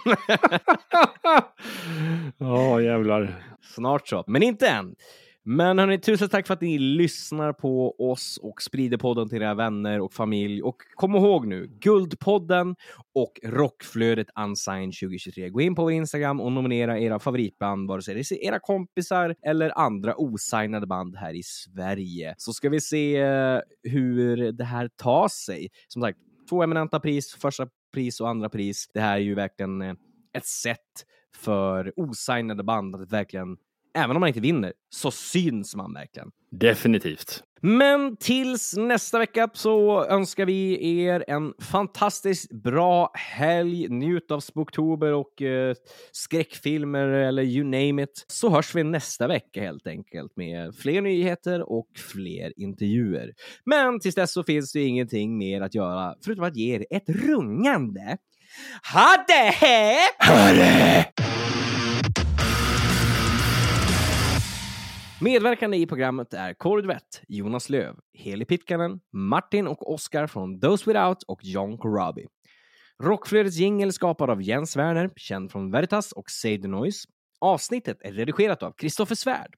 Ja, 2.37 2.81
jävlar. 2.81 3.43
Snart 3.61 4.07
så, 4.07 4.23
men 4.27 4.43
inte 4.43 4.67
än. 4.67 4.95
Men 5.43 5.79
hörni, 5.79 5.99
tusen 5.99 6.29
tack 6.29 6.47
för 6.47 6.53
att 6.53 6.61
ni 6.61 6.77
lyssnar 6.77 7.53
på 7.53 7.95
oss 8.11 8.39
och 8.41 8.61
sprider 8.61 8.97
podden 8.97 9.29
till 9.29 9.41
era 9.41 9.53
vänner 9.53 9.99
och 9.99 10.13
familj. 10.13 10.61
Och 10.61 10.75
kom 10.95 11.15
ihåg 11.15 11.47
nu, 11.47 11.67
Guldpodden 11.81 12.75
och 13.15 13.39
Rockflödet 13.43 14.27
Unsigned 14.39 14.93
2023. 14.93 15.49
Gå 15.49 15.61
in 15.61 15.75
på 15.75 15.81
vår 15.81 15.91
Instagram 15.91 16.41
och 16.41 16.51
nominera 16.51 16.99
era 16.99 17.19
favoritband, 17.19 17.87
vare 17.87 18.01
sig 18.01 18.15
det 18.15 18.19
är 18.19 18.47
era 18.47 18.59
kompisar 18.59 19.35
eller 19.41 19.79
andra 19.79 20.13
osignade 20.17 20.87
band 20.87 21.15
här 21.15 21.33
i 21.33 21.43
Sverige. 21.43 22.35
Så 22.37 22.53
ska 22.53 22.69
vi 22.69 22.81
se 22.81 23.17
eh, 23.17 23.59
hur 23.83 24.51
det 24.51 24.65
här 24.65 24.89
tar 24.95 25.27
sig. 25.27 25.67
Som 25.87 26.01
sagt, 26.01 26.19
två 26.49 26.63
eminenta 26.63 26.99
pris, 26.99 27.35
första 27.35 27.67
pris 27.93 28.21
och 28.21 28.29
andra 28.29 28.49
pris. 28.49 28.89
Det 28.93 28.99
här 28.99 29.15
är 29.15 29.21
ju 29.21 29.35
verkligen 29.35 29.81
eh, 29.81 29.93
ett 30.33 30.45
sätt 30.45 31.05
för 31.35 31.93
osignade 31.95 32.63
band 32.63 32.95
att 32.95 33.11
verkligen 33.11 33.57
även 33.93 34.15
om 34.15 34.19
man 34.19 34.27
inte 34.27 34.39
vinner, 34.39 34.73
så 34.89 35.11
syns 35.11 35.75
man 35.75 35.93
verkligen. 35.93 36.31
Definitivt. 36.51 37.43
Men 37.61 38.17
tills 38.17 38.77
nästa 38.77 39.19
vecka 39.19 39.49
så 39.53 40.05
önskar 40.05 40.45
vi 40.45 40.99
er 40.99 41.25
en 41.27 41.53
fantastiskt 41.61 42.51
bra 42.51 43.11
helg. 43.13 43.87
Njut 43.89 44.31
av 44.31 44.39
Spooktober 44.39 45.13
och 45.13 45.41
eh, 45.41 45.75
skräckfilmer 46.11 47.07
eller 47.07 47.43
you 47.43 47.63
name 47.63 48.03
it. 48.03 48.25
Så 48.27 48.49
hörs 48.49 48.75
vi 48.75 48.83
nästa 48.83 49.27
vecka 49.27 49.61
helt 49.61 49.87
enkelt 49.87 50.35
med 50.35 50.75
fler 50.75 51.01
nyheter 51.01 51.71
och 51.71 51.87
fler 52.13 52.53
intervjuer. 52.59 53.33
Men 53.65 53.99
tills 53.99 54.15
dess 54.15 54.33
så 54.33 54.43
finns 54.43 54.71
det 54.71 54.81
ingenting 54.81 55.37
mer 55.37 55.61
att 55.61 55.75
göra 55.75 56.15
förutom 56.25 56.43
att 56.43 56.55
ge 56.55 56.75
er 56.75 56.85
ett 56.89 57.09
rungande 57.09 58.17
ha 58.93 59.25
det! 59.27 59.53
Hörre! 60.19 61.05
Medverkande 65.21 65.77
i 65.77 65.85
programmet 65.85 66.33
är 66.33 66.53
Kåre 66.53 66.81
Duvett, 66.81 67.21
Jonas 67.27 67.69
Löv, 67.69 67.95
Heli 68.13 68.45
Pitkanen, 68.45 68.99
Martin 69.13 69.67
och 69.67 69.93
Oskar 69.93 70.27
från 70.27 70.59
Those 70.59 70.89
Without 70.89 71.23
och 71.23 71.39
John 71.43 71.77
Corabi. 71.77 72.25
Rockflödets 73.03 73.57
jingel 73.57 73.93
skapad 73.93 74.29
av 74.29 74.41
Jens 74.41 74.77
Werner, 74.77 75.09
känd 75.15 75.51
från 75.51 75.71
Veritas 75.71 76.11
och 76.11 76.29
Say 76.29 76.61
the 76.61 76.67
Noise. 76.67 77.07
Avsnittet 77.41 77.97
är 78.01 78.11
redigerat 78.11 78.63
av 78.63 78.71
Kristoffer 78.71 79.15
Svärd. 79.15 79.53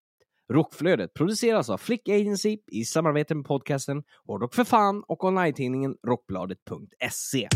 Rockflödet 0.54 1.14
produceras 1.14 1.70
av 1.70 1.78
Flick 1.78 2.10
Agency 2.10 2.58
i 2.72 2.86
samarbete 2.86 3.36
med 3.36 3.46
podcasten 3.46 4.04
Hårdrock 4.26 4.56
för 4.56 4.64
fan 4.64 5.04
och 5.08 5.24
online-tidningen 5.24 5.96
Rockbladet.se. 6.08 7.48